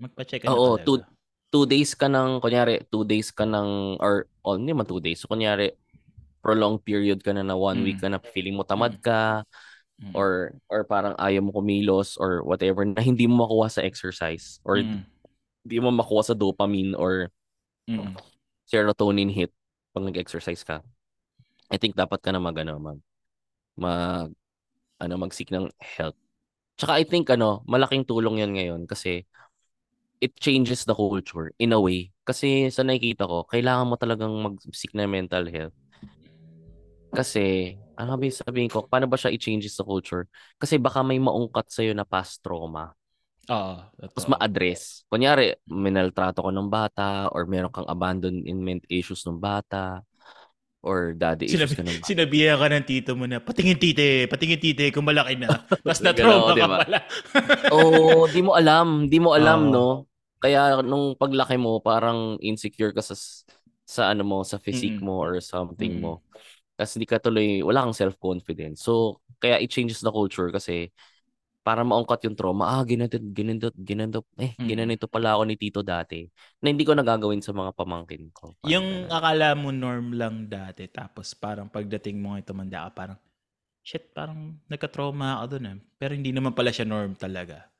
Magpa-check 0.01 0.43
ka 0.43 0.51
Oo, 0.51 0.75
na 0.75 0.83
two, 0.83 0.99
talaga. 0.99 1.13
two 1.55 1.65
days 1.71 1.95
ka 1.95 2.11
ng, 2.11 2.43
kunyari, 2.43 2.83
two 2.91 3.07
days 3.07 3.31
ka 3.31 3.47
ng, 3.47 4.03
or, 4.03 4.27
oh, 4.43 4.59
hindi 4.59 4.75
man 4.75 4.87
two 4.89 4.99
days. 4.99 5.23
So, 5.23 5.31
kunyari, 5.31 5.71
prolonged 6.43 6.83
period 6.87 7.23
ka 7.23 7.33
na 7.35 7.43
na 7.47 7.55
one 7.59 7.81
Mm. 7.81 7.87
week 7.87 8.03
ka 8.03 8.09
na 8.11 8.19
feeling 8.19 8.59
mo 8.59 8.65
tamad 8.67 8.99
ka, 9.03 9.45
Mm. 10.03 10.13
or, 10.17 10.57
or 10.71 10.83
parang 10.87 11.15
ayaw 11.19 11.43
mo 11.47 11.53
kumilos, 11.55 12.19
or 12.19 12.43
whatever, 12.43 12.83
na 12.87 13.03
hindi 13.03 13.27
mo 13.31 13.47
makuha 13.47 13.71
sa 13.71 13.83
exercise, 13.87 14.59
or 14.67 14.83
Mm. 14.83 15.05
hindi 15.65 15.77
mo 15.83 15.91
makuha 15.95 16.23
sa 16.33 16.37
dopamine, 16.39 16.95
or 16.99 17.31
Mm. 17.89 18.17
Serotonin 18.73 19.29
hit 19.29 19.53
pag 19.93 20.09
nag-exercise 20.09 20.65
ka. 20.65 20.81
I 21.69 21.77
think 21.77 21.93
dapat 21.93 22.25
ka 22.25 22.33
na 22.33 22.41
mag, 22.41 22.57
ano, 22.57 22.81
mag, 22.81 22.99
mag, 23.77 24.33
ano, 24.97 25.15
mag-seek 25.21 25.53
ng 25.53 25.69
help. 25.77 26.17
Tsaka 26.81 26.97
I 26.97 27.05
think, 27.05 27.29
ano, 27.29 27.61
malaking 27.69 28.09
tulong 28.09 28.41
yan 28.41 28.57
ngayon 28.57 28.83
kasi 28.89 29.29
it 30.25 30.33
changes 30.41 30.89
the 30.89 30.97
culture 30.97 31.53
in 31.61 31.77
a 31.77 31.81
way. 31.81 32.09
Kasi 32.25 32.73
sa 32.73 32.81
nakikita 32.81 33.29
ko, 33.29 33.45
kailangan 33.45 33.91
mo 33.93 34.01
talagang 34.01 34.33
mag-seek 34.33 34.97
ng 34.97 35.11
mental 35.11 35.45
health. 35.53 35.77
Kasi, 37.13 37.77
ano 38.01 38.17
ba 38.17 38.25
sabihin 38.33 38.73
ko, 38.73 38.89
paano 38.89 39.05
ba 39.05 39.21
siya 39.21 39.35
i-changes 39.37 39.77
the 39.77 39.85
culture? 39.85 40.25
Kasi 40.57 40.81
baka 40.81 41.05
may 41.05 41.21
maungkat 41.21 41.69
sa'yo 41.69 41.93
na 41.93 42.09
past 42.09 42.41
trauma. 42.41 42.97
Oo, 43.51 43.75
Tapos 43.99 44.25
ma-address. 44.31 45.07
Kunyari, 45.11 45.55
minaltrato 45.71 46.43
ka 46.47 46.51
ng 46.53 46.69
bata 46.71 47.31
or 47.35 47.47
meron 47.47 47.73
kang 47.75 47.89
abandonment 47.91 48.83
issues 48.91 49.23
ng 49.27 49.39
bata 49.39 50.03
or 50.83 51.15
daddy 51.17 51.53
issues 51.55 51.73
Sinabi, 51.73 51.75
ka 51.75 51.83
ng 51.87 51.99
bata. 52.03 52.23
sinabihan 52.31 52.55
ka 52.55 52.67
ng 52.71 52.87
tito 52.87 53.11
mo 53.19 53.27
na, 53.27 53.43
patingin 53.43 53.75
tite, 53.75 54.31
patingin 54.31 54.63
tite, 54.63 54.95
kung 54.95 55.03
malaki 55.05 55.35
na. 55.35 55.67
Tapos 55.83 55.99
na-trauma 56.01 56.55
di 56.55 56.63
ka 56.63 56.67
ba? 56.71 56.79
pala. 56.79 56.99
Oo, 57.75 58.29
di 58.31 58.41
mo 58.45 58.53
alam. 58.59 59.09
Di 59.11 59.19
mo 59.23 59.35
alam, 59.35 59.69
Oo. 59.69 59.73
no? 59.73 60.07
Kaya 60.43 60.83
nung 60.83 61.15
paglaki 61.19 61.57
mo, 61.59 61.79
parang 61.83 62.39
insecure 62.43 62.93
ka 62.95 63.03
sa, 63.03 63.15
sa 63.87 64.03
ano 64.15 64.23
mo, 64.27 64.39
sa 64.47 64.59
physique 64.61 64.99
Mm-mm. 64.99 65.03
mo 65.03 65.19
or 65.23 65.41
something 65.43 65.99
Mm-mm. 65.99 66.03
mo. 66.03 66.23
Kasi 66.79 66.99
hindi 67.01 67.09
ka 67.11 67.19
tuloy, 67.23 67.63
wala 67.67 67.87
kang 67.89 67.97
self-confidence. 67.97 68.83
So, 68.85 69.23
kaya 69.43 69.59
it 69.63 69.71
changes 69.71 70.01
the 70.03 70.11
culture 70.13 70.51
kasi 70.55 70.91
para 71.63 71.87
maungkat 71.87 72.27
yung 72.27 72.35
trauma. 72.35 72.75
Ah, 72.75 72.83
ginanito, 72.83 73.19
ginanito, 73.23 73.71
ginanito. 73.79 74.21
Eh, 74.37 74.55
Mm. 74.59 74.67
ginanito 74.67 75.07
pala 75.07 75.39
ako 75.39 75.43
ni 75.47 75.55
Tito 75.55 75.81
dati. 75.87 76.27
Na 76.59 76.75
hindi 76.75 76.83
ko 76.83 76.93
nagagawin 76.93 77.39
sa 77.39 77.55
mga 77.55 77.71
pamangkin 77.75 78.35
ko. 78.35 78.55
Parang 78.59 78.71
Yung 78.75 78.89
akala 79.09 79.55
mo 79.55 79.71
norm 79.71 80.11
lang 80.15 80.51
dati, 80.51 80.91
tapos 80.91 81.33
parang 81.39 81.71
pagdating 81.71 82.19
mo 82.19 82.35
ngayon 82.35 82.47
tumanda 82.47 82.91
ka, 82.91 83.07
parang, 83.07 83.19
shit, 83.83 84.11
parang 84.15 84.59
nagka-trauma 84.67 85.39
ako 85.39 85.45
dun 85.59 85.67
eh. 85.71 85.77
Pero 85.99 86.13
hindi 86.19 86.31
naman 86.35 86.53
pala 86.55 86.75
siya 86.75 86.87
norm 86.87 87.15
talaga. 87.15 87.71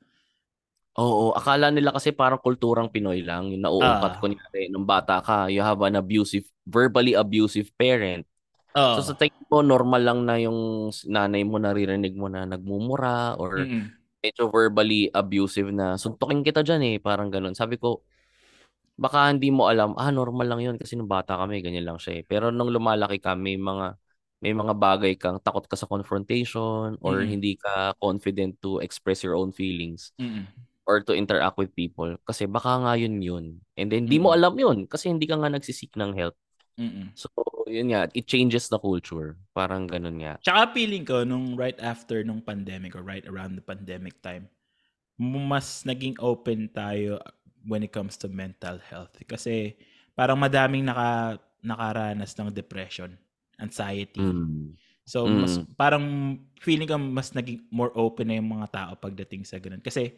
Oo, 0.93 1.33
akala 1.33 1.73
nila 1.73 1.89
kasi 1.89 2.13
parang 2.13 2.37
kulturang 2.37 2.85
Pinoy 2.85 3.25
lang. 3.25 3.49
Yung 3.49 3.65
nauungkat 3.65 4.13
Ah. 4.13 4.19
kunyari, 4.21 4.69
nung 4.69 4.85
bata 4.85 5.17
ka, 5.25 5.49
you 5.49 5.57
have 5.65 5.81
an 5.81 5.97
abusive, 5.97 6.45
verbally 6.69 7.17
abusive 7.17 7.73
parent. 7.73 8.23
Oo. 8.73 8.95
So 8.97 9.01
sa 9.05 9.13
tingin 9.13 9.45
mo, 9.49 9.61
normal 9.61 10.01
lang 10.01 10.19
na 10.25 10.35
yung 10.41 10.89
nanay 11.05 11.45
mo 11.45 11.61
naririnig 11.61 12.13
mo 12.17 12.25
na 12.29 12.45
nagmumura 12.49 13.37
or 13.37 13.61
Mm-mm. 13.61 13.93
medyo 14.23 14.49
verbally 14.49 15.11
abusive 15.13 15.69
na 15.69 15.93
suntukin 15.99 16.41
kita 16.41 16.65
dyan 16.65 16.81
eh, 16.81 16.95
parang 16.97 17.29
ganun. 17.29 17.53
Sabi 17.53 17.77
ko, 17.77 18.01
baka 18.97 19.29
hindi 19.29 19.49
mo 19.49 19.69
alam, 19.69 19.93
ah, 19.97 20.09
normal 20.13 20.47
lang 20.49 20.61
yun 20.61 20.75
kasi 20.77 20.93
nung 20.97 21.09
bata 21.09 21.37
kami, 21.37 21.61
ganyan 21.65 21.85
lang 21.85 21.97
siya 22.01 22.21
eh. 22.21 22.23
Pero 22.25 22.49
nung 22.53 22.69
lumalaki 22.69 23.17
ka, 23.21 23.33
may 23.37 23.57
mga, 23.57 23.97
may 24.43 24.53
mga 24.53 24.73
bagay 24.77 25.13
kang 25.17 25.37
takot 25.41 25.65
ka 25.69 25.77
sa 25.77 25.89
confrontation 25.89 26.97
or 27.01 27.21
Mm-mm. 27.21 27.29
hindi 27.29 27.55
ka 27.57 27.93
confident 28.01 28.57
to 28.61 28.81
express 28.81 29.23
your 29.23 29.37
own 29.37 29.53
feelings 29.53 30.13
Mm-mm. 30.19 30.45
or 30.83 30.99
to 30.99 31.15
interact 31.15 31.55
with 31.55 31.71
people 31.73 32.11
kasi 32.27 32.43
baka 32.43 32.75
nga 32.83 32.93
yun 32.99 33.21
yun. 33.23 33.45
And 33.79 33.87
then, 33.89 34.05
hindi 34.09 34.19
mo 34.19 34.33
alam 34.35 34.57
yun 34.59 34.85
kasi 34.85 35.09
hindi 35.09 35.25
ka 35.25 35.39
nga 35.39 35.49
nagsisik 35.53 35.95
ng 35.95 36.11
help. 36.17 36.35
Mm-mm. 36.79 37.13
So, 37.13 37.29
yun 37.69 37.93
nga, 37.93 38.09
it 38.17 38.25
changes 38.25 38.65
the 38.69 38.81
culture. 38.81 39.37
Parang 39.53 39.85
ganun 39.85 40.17
nga. 40.17 40.41
Tsaka 40.41 40.73
feeling 40.73 41.05
ko, 41.05 41.21
nung 41.21 41.53
right 41.53 41.77
after 41.77 42.25
nung 42.25 42.41
pandemic 42.41 42.97
or 42.97 43.05
right 43.05 43.23
around 43.29 43.53
the 43.53 43.61
pandemic 43.65 44.17
time, 44.25 44.49
mas 45.21 45.85
naging 45.85 46.17
open 46.17 46.67
tayo 46.73 47.21
when 47.69 47.85
it 47.85 47.93
comes 47.93 48.17
to 48.17 48.25
mental 48.27 48.81
health. 48.89 49.13
Kasi 49.29 49.77
parang 50.17 50.41
madaming 50.41 50.89
naka, 50.89 51.37
nakaranas 51.61 52.33
ng 52.35 52.49
depression, 52.49 53.13
anxiety. 53.61 54.19
Mm. 54.19 54.73
So, 55.05 55.29
mas, 55.29 55.61
Mm. 55.61 55.65
parang 55.77 56.05
feeling 56.59 56.89
ko 56.89 56.97
mas 56.97 57.31
naging 57.37 57.61
more 57.69 57.93
open 57.93 58.27
na 58.33 58.41
yung 58.41 58.49
mga 58.49 58.67
tao 58.73 58.91
pagdating 58.97 59.45
sa 59.45 59.61
ganun. 59.61 59.83
Kasi 59.83 60.11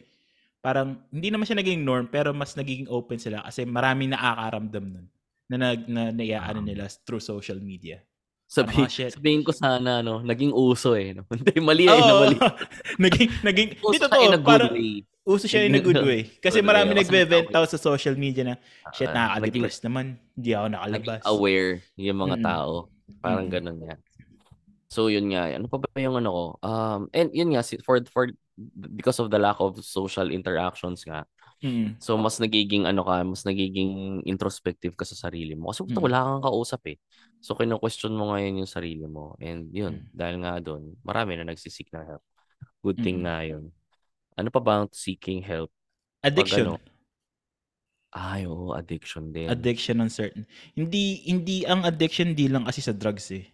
parang 0.64 0.98
hindi 1.12 1.28
naman 1.30 1.46
siya 1.46 1.60
naging 1.60 1.84
norm 1.86 2.08
pero 2.10 2.34
mas 2.34 2.56
naging 2.58 2.90
open 2.90 3.20
sila 3.22 3.44
kasi 3.46 3.62
maraming 3.62 4.10
nakakaramdam 4.10 4.82
nun 4.98 5.06
na 5.46 5.56
nag 5.56 5.80
na 5.86 6.10
naiaano 6.10 6.60
Ah. 6.60 6.66
nila 6.66 6.84
through 7.04 7.22
social 7.22 7.58
media. 7.58 8.02
Sabi, 8.46 8.86
shit. 8.86 9.10
sabihin 9.10 9.42
ko 9.42 9.50
sana, 9.50 10.06
no, 10.06 10.22
naging 10.22 10.54
uso 10.54 10.94
eh. 10.94 11.10
No? 11.10 11.26
Hindi, 11.34 11.58
mali 11.58 11.86
eh, 11.86 11.90
na 11.90 11.98
Oo. 11.98 12.20
mali. 12.22 12.36
naging 13.04 13.30
naging 13.42 13.68
Uso 13.82 14.06
dito 14.06 14.06
to 14.06 14.38
parang 14.38 14.70
way. 14.70 15.02
uso 15.26 15.50
siya 15.50 15.66
in 15.66 15.74
a 15.74 15.82
good 15.82 15.98
way. 16.06 16.30
Kasi 16.44 16.62
Good 16.62 16.68
marami 16.70 16.94
nagbe-vent 16.94 17.50
out 17.50 17.66
sa 17.66 17.78
social 17.78 18.14
media 18.14 18.46
na 18.46 18.54
shit 18.94 19.10
Ah, 19.10 19.34
nakaka-depress 19.34 19.82
naman. 19.82 20.22
Hindi 20.38 20.50
ako 20.54 20.66
nakalabas. 20.70 21.20
aware 21.26 21.82
yung 21.98 22.18
mga 22.22 22.36
Mm-mm. 22.38 22.46
tao. 22.46 22.72
Parang 23.18 23.50
Mm-mm. 23.50 23.54
ganun 23.58 23.78
nga. 23.82 23.94
So 24.86 25.10
yun 25.10 25.26
nga, 25.34 25.50
ano 25.50 25.66
pa 25.66 25.82
ba 25.82 25.90
yung 25.98 26.14
ano 26.14 26.30
ko? 26.30 26.44
Um, 26.62 27.00
and 27.10 27.34
yun 27.34 27.50
nga, 27.50 27.66
si- 27.66 27.82
for, 27.82 27.98
for, 28.06 28.30
because 28.94 29.18
of 29.18 29.34
the 29.34 29.42
lack 29.42 29.58
of 29.58 29.74
social 29.82 30.30
interactions 30.30 31.02
nga, 31.02 31.26
Mm. 31.64 31.96
so 31.96 32.20
mas 32.20 32.36
nagiging 32.36 32.84
ano 32.84 33.00
ka, 33.00 33.24
mas 33.24 33.42
nagiging 33.48 34.20
introspective 34.28 34.92
ka 34.92 35.08
sa 35.08 35.16
sarili 35.16 35.56
mo. 35.56 35.72
Kasi 35.72 35.88
Mm. 35.88 35.96
wala 36.04 36.18
kang 36.20 36.44
kausap 36.44 36.82
eh. 36.92 36.98
So 37.40 37.56
kino-question 37.56 38.12
mo 38.12 38.32
ngayon 38.36 38.60
yung 38.64 38.70
sarili 38.70 39.08
mo. 39.08 39.32
And 39.40 39.72
yun, 39.72 40.04
Mm. 40.04 40.12
dahil 40.12 40.36
nga 40.44 40.52
doon, 40.60 40.96
marami 41.00 41.40
na 41.40 41.48
nagsisik 41.48 41.88
ng 41.92 42.04
help. 42.06 42.22
Good 42.84 43.00
thing 43.00 43.20
Mm. 43.20 43.24
nga 43.24 43.38
yun. 43.48 43.64
Ano 44.36 44.48
pa 44.52 44.60
ba 44.60 44.84
ang 44.84 44.88
seeking 44.92 45.40
help? 45.40 45.72
Addiction. 46.20 46.76
ano, 46.76 46.82
Ay, 48.16 48.48
oo, 48.48 48.72
addiction 48.72 49.28
din. 49.32 49.48
addiction 49.48 50.00
on 50.00 50.08
certain. 50.08 50.48
Hindi 50.72 51.20
hindi 51.28 51.64
ang 51.68 51.84
addiction 51.84 52.32
di 52.32 52.48
lang 52.48 52.64
kasi 52.64 52.80
sa 52.80 52.92
drugs 52.96 53.28
eh. 53.32 53.44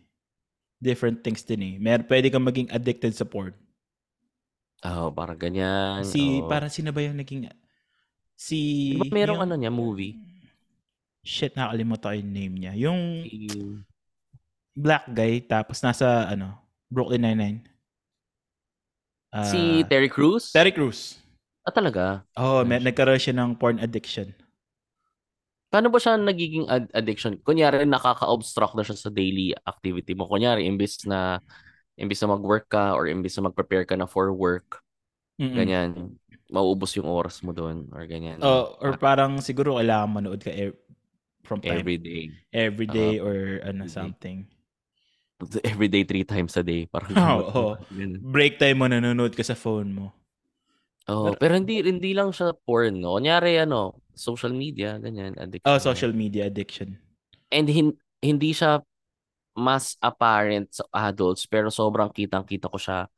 Different 0.82 1.23
things 1.23 1.42
din 1.47 1.62
eh. 1.62 1.75
Mer 1.78 2.02
pwede 2.06 2.30
kang 2.30 2.43
maging 2.47 2.71
addicted 2.75 3.15
sa 3.15 3.26
porn. 3.26 3.54
Oo, 4.82 5.15
parang 5.15 5.38
ganyan. 5.38 6.02
Si 6.02 6.43
oo. 6.43 6.50
parang 6.50 6.71
sino 6.71 6.91
ba 6.91 7.02
yung 7.02 7.19
naging 7.19 7.47
si 8.43 8.61
Di 8.99 8.99
ba 8.99 9.07
merong 9.15 9.39
yung- 9.39 9.45
ano 9.47 9.55
niya, 9.55 9.71
movie? 9.71 10.15
Shit, 11.23 11.55
nakalimutan 11.55 12.11
ko 12.11 12.17
yung 12.19 12.33
name 12.35 12.55
niya. 12.59 12.73
Yung 12.75 13.00
Si, 13.23 13.47
black 14.75 15.07
guy 15.15 15.39
tapos 15.45 15.78
nasa 15.87 16.26
ano, 16.26 16.59
Brooklyn 16.91 17.23
Nine-Nine. 17.23 17.59
Ah, 19.33 19.47
si 19.49 19.87
Terry 19.87 20.11
Crews? 20.11 20.50
Terry 20.52 20.75
Crews. 20.75 21.17
Ah, 21.63 21.71
talaga? 21.73 22.26
Oh, 22.35 22.67
may, 22.67 22.83
nagkaroon 22.83 23.23
siya 23.23 23.39
ng 23.39 23.55
porn 23.55 23.78
addiction. 23.78 24.35
Paano 25.73 25.89
ba 25.89 25.97
siya 26.02 26.19
nagiging 26.21 26.69
ad- 26.69 26.91
addiction? 26.93 27.39
Kunyari, 27.41 27.89
nakaka-obstruct 27.89 28.76
na 28.76 28.85
siya 28.85 28.99
sa 28.99 29.09
daily 29.09 29.57
activity 29.65 30.13
mo. 30.13 30.28
Kunyari, 30.28 30.69
imbis 30.69 31.07
na 31.09 31.41
imbis 31.97 32.21
na 32.21 32.35
mag-work 32.37 32.69
ka 32.69 32.93
or 32.93 33.07
imbis 33.09 33.39
na 33.39 33.49
mag-prepare 33.49 33.87
ka 33.89 33.97
na 33.97 34.05
for 34.11 34.33
work, 34.35 34.83
Mm-mm. 35.41 35.55
ganyan, 35.57 35.89
mauubos 36.52 36.93
yung 37.00 37.08
oras 37.08 37.41
mo 37.41 37.56
doon 37.56 37.88
or 37.97 38.04
ganyan. 38.04 38.38
Oh, 38.45 38.76
or 38.84 38.95
parang 39.00 39.41
siguro 39.41 39.80
kailangan 39.80 40.10
manood 40.12 40.41
ka 40.45 40.52
e- 40.52 40.76
from 41.43 41.65
time 41.65 41.80
every 41.80 41.97
day. 41.99 42.30
every 42.52 42.86
day 42.86 43.17
or 43.19 43.58
ano 43.65 43.84
every 43.84 43.88
day. 43.88 43.93
something. 43.93 44.47
Every 45.65 45.88
day, 45.91 46.04
three 46.06 46.23
times 46.23 46.54
a 46.56 46.62
day. 46.62 46.86
Parang 46.86 47.19
Oo. 47.19 47.75
ganun. 47.91 48.23
Break 48.23 48.62
time 48.62 48.78
mo 48.78 48.86
nanonood 48.86 49.34
ka 49.34 49.43
sa 49.43 49.58
phone 49.58 49.91
mo. 49.91 50.15
Oo, 51.10 51.34
pero 51.34 51.58
hindi 51.58 51.82
hindi 51.82 52.15
lang 52.15 52.30
siya 52.30 52.54
porn, 52.54 53.02
no? 53.02 53.19
Kunyari, 53.19 53.58
ano, 53.58 53.99
social 54.15 54.54
media, 54.54 55.02
ganyan, 55.02 55.34
addiction. 55.34 55.67
Oh, 55.67 55.82
social 55.82 56.15
media 56.15 56.47
addiction. 56.47 56.95
And 57.50 57.67
hin- 57.67 57.99
hindi 58.23 58.54
siya 58.54 58.86
mas 59.58 59.99
apparent 60.00 60.71
sa 60.73 60.86
adults, 60.95 61.45
pero 61.50 61.69
sobrang 61.75 62.08
kitang-kita 62.15 62.71
ko 62.71 62.78
siya 62.78 63.10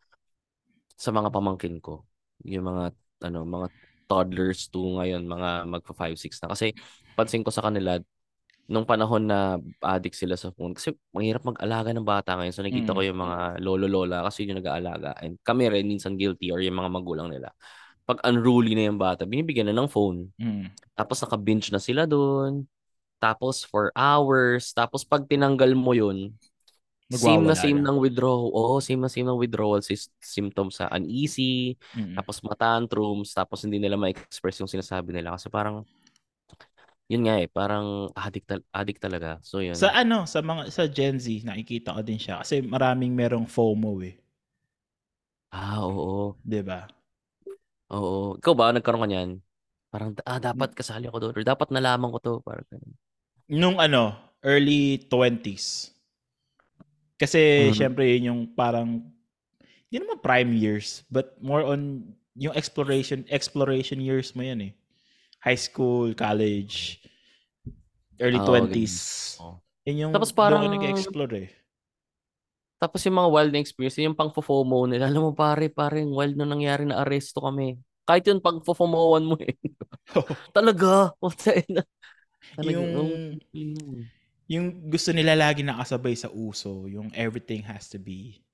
sa 0.96 1.10
mga 1.14 1.28
pamangkin 1.34 1.78
ko. 1.82 2.02
Yung 2.46 2.66
mga, 2.66 2.94
ano, 3.24 3.48
mga 3.48 3.66
toddlers 4.04 4.68
to 4.68 5.00
ngayon, 5.00 5.24
mga 5.24 5.64
magpa 5.64 5.92
5, 5.96 6.20
6 6.20 6.36
na. 6.44 6.52
Kasi, 6.52 6.76
pansin 7.16 7.40
ko 7.40 7.48
sa 7.48 7.64
kanila, 7.64 7.96
nung 8.68 8.88
panahon 8.88 9.28
na 9.28 9.60
addict 9.84 10.16
sila 10.16 10.36
sa 10.36 10.48
phone, 10.52 10.72
kasi 10.76 10.92
mahirap 11.12 11.44
mag-alaga 11.44 11.92
ng 11.92 12.04
bata 12.04 12.36
ngayon. 12.36 12.54
So, 12.54 12.64
nakita 12.64 12.92
Mm. 12.92 12.96
ko 12.96 13.00
yung 13.04 13.20
mga 13.20 13.38
lolo-lola 13.60 14.24
kasi 14.24 14.44
yun 14.44 14.56
yung 14.56 14.60
nag-aalaga. 14.64 15.10
And 15.20 15.36
kami 15.44 15.68
rin, 15.68 15.84
minsan 15.88 16.16
guilty 16.16 16.48
or 16.52 16.60
yung 16.64 16.76
mga 16.80 16.90
magulang 16.92 17.28
nila. 17.28 17.52
Pag 18.04 18.20
unruly 18.24 18.76
na 18.76 18.88
yung 18.92 19.00
bata, 19.00 19.24
binibigyan 19.24 19.68
na 19.72 19.76
ng 19.76 19.88
phone. 19.88 20.32
Mm. 20.36 20.72
Tapos 20.96 21.20
naka-binge 21.24 21.72
na 21.72 21.80
sila 21.80 22.04
doon. 22.04 22.68
Tapos 23.20 23.64
for 23.64 23.88
hours. 23.96 24.72
Tapos 24.76 25.04
pag 25.04 25.24
tinanggal 25.24 25.72
mo 25.72 25.96
yun, 25.96 26.32
same 27.18 27.44
na 27.46 27.54
same 27.56 27.78
na. 27.80 27.90
ng 27.92 27.98
withdrawal. 28.00 28.50
Oo, 28.50 28.80
same 28.82 29.00
na 29.02 29.10
same 29.10 29.26
ng 29.28 29.38
withdrawal 29.38 29.80
sys- 29.80 30.10
symptoms 30.18 30.78
sa 30.80 30.88
uneasy, 30.90 31.78
Mm. 31.94 32.18
tapos 32.18 32.40
matantrums, 32.42 33.32
tapos 33.32 33.62
hindi 33.64 33.78
nila 33.78 33.94
ma-express 33.96 34.60
yung 34.60 34.70
sinasabi 34.70 35.14
nila 35.14 35.34
kasi 35.34 35.48
parang 35.48 35.86
yun 37.04 37.28
nga 37.28 37.36
eh, 37.36 37.48
parang 37.52 38.08
addict, 38.16 38.48
tal- 38.48 38.68
addict 38.72 39.00
talaga. 39.00 39.36
So 39.44 39.60
yun. 39.60 39.76
Sa 39.76 39.92
ano, 39.92 40.24
sa 40.24 40.40
mga 40.40 40.72
sa 40.72 40.88
Gen 40.88 41.20
Z, 41.20 41.44
nakikita 41.44 41.92
ko 41.92 42.00
din 42.00 42.16
siya 42.16 42.40
kasi 42.40 42.64
maraming 42.64 43.12
merong 43.12 43.44
FOMO 43.44 44.00
eh, 44.00 44.16
ah, 45.54 45.84
oo. 45.86 46.34
'di 46.42 46.60
ba? 46.64 46.88
Oo. 47.94 48.34
Ikaw 48.40 48.54
ba, 48.56 48.74
nagkaroon 48.74 49.04
ka 49.04 49.08
niyan? 49.08 49.30
Parang, 49.92 50.10
ah, 50.26 50.42
dapat 50.42 50.74
kasali 50.74 51.06
ako 51.06 51.18
doon. 51.30 51.34
Or 51.38 51.44
dapat 51.46 51.70
nalaman 51.70 52.10
ko 52.10 52.18
to. 52.18 52.34
Parang. 52.42 52.66
Nung 53.46 53.78
ano, 53.78 54.16
early 54.42 55.06
20s. 55.06 55.93
Kasi 57.20 57.70
Mhm. 57.70 57.74
syempre 57.74 58.10
yun 58.18 58.30
yung 58.34 58.40
parang 58.58 59.06
hindi 59.90 59.98
naman 60.02 60.18
prime 60.22 60.52
years, 60.58 61.02
but 61.12 61.38
more 61.42 61.62
on 61.62 62.02
yung 62.34 62.54
exploration 62.58 63.22
exploration 63.30 64.02
years 64.02 64.34
mo 64.34 64.42
yan 64.42 64.70
eh. 64.70 64.72
High 65.44 65.58
school, 65.60 66.14
college, 66.14 67.02
early 68.20 68.40
Oo, 68.40 68.44
20s. 68.44 69.38
Oo. 69.42 69.54
Yun 69.86 69.96
yung 70.02 70.14
Tapos 70.14 70.30
parang 70.32 70.66
nag-explore 70.70 71.34
eh. 71.46 71.50
Tapos 72.82 73.00
yung 73.06 73.16
mga 73.16 73.30
wild 73.32 73.50
na 73.54 73.62
experience, 73.62 73.96
yung 74.02 74.18
pang 74.18 74.30
FOMO 74.34 74.84
nila, 74.90 75.08
alam 75.08 75.30
mo 75.30 75.32
pare, 75.32 75.70
pare, 75.72 76.02
yung 76.04 76.12
wild 76.12 76.34
na 76.36 76.44
nangyari 76.44 76.84
na 76.84 77.00
aresto 77.06 77.40
kami. 77.40 77.78
Kahit 78.04 78.28
yun 78.28 78.42
pag 78.42 78.60
FOMOan 78.60 79.24
mo 79.24 79.36
eh. 79.40 79.56
Talaga. 80.56 81.14
Puta 81.20 81.54
ina. 81.56 81.82
Talaga, 82.56 82.82
yung 82.82 82.86
oh. 82.94 84.13
Yung 84.46 84.90
gusto 84.90 85.10
nila 85.10 85.32
lagi 85.34 85.64
nakasabay 85.64 86.12
sa 86.14 86.28
uso, 86.28 86.84
yung 86.86 87.08
everything 87.14 87.64
has 87.64 87.88
to 87.88 87.96
be 87.96 88.44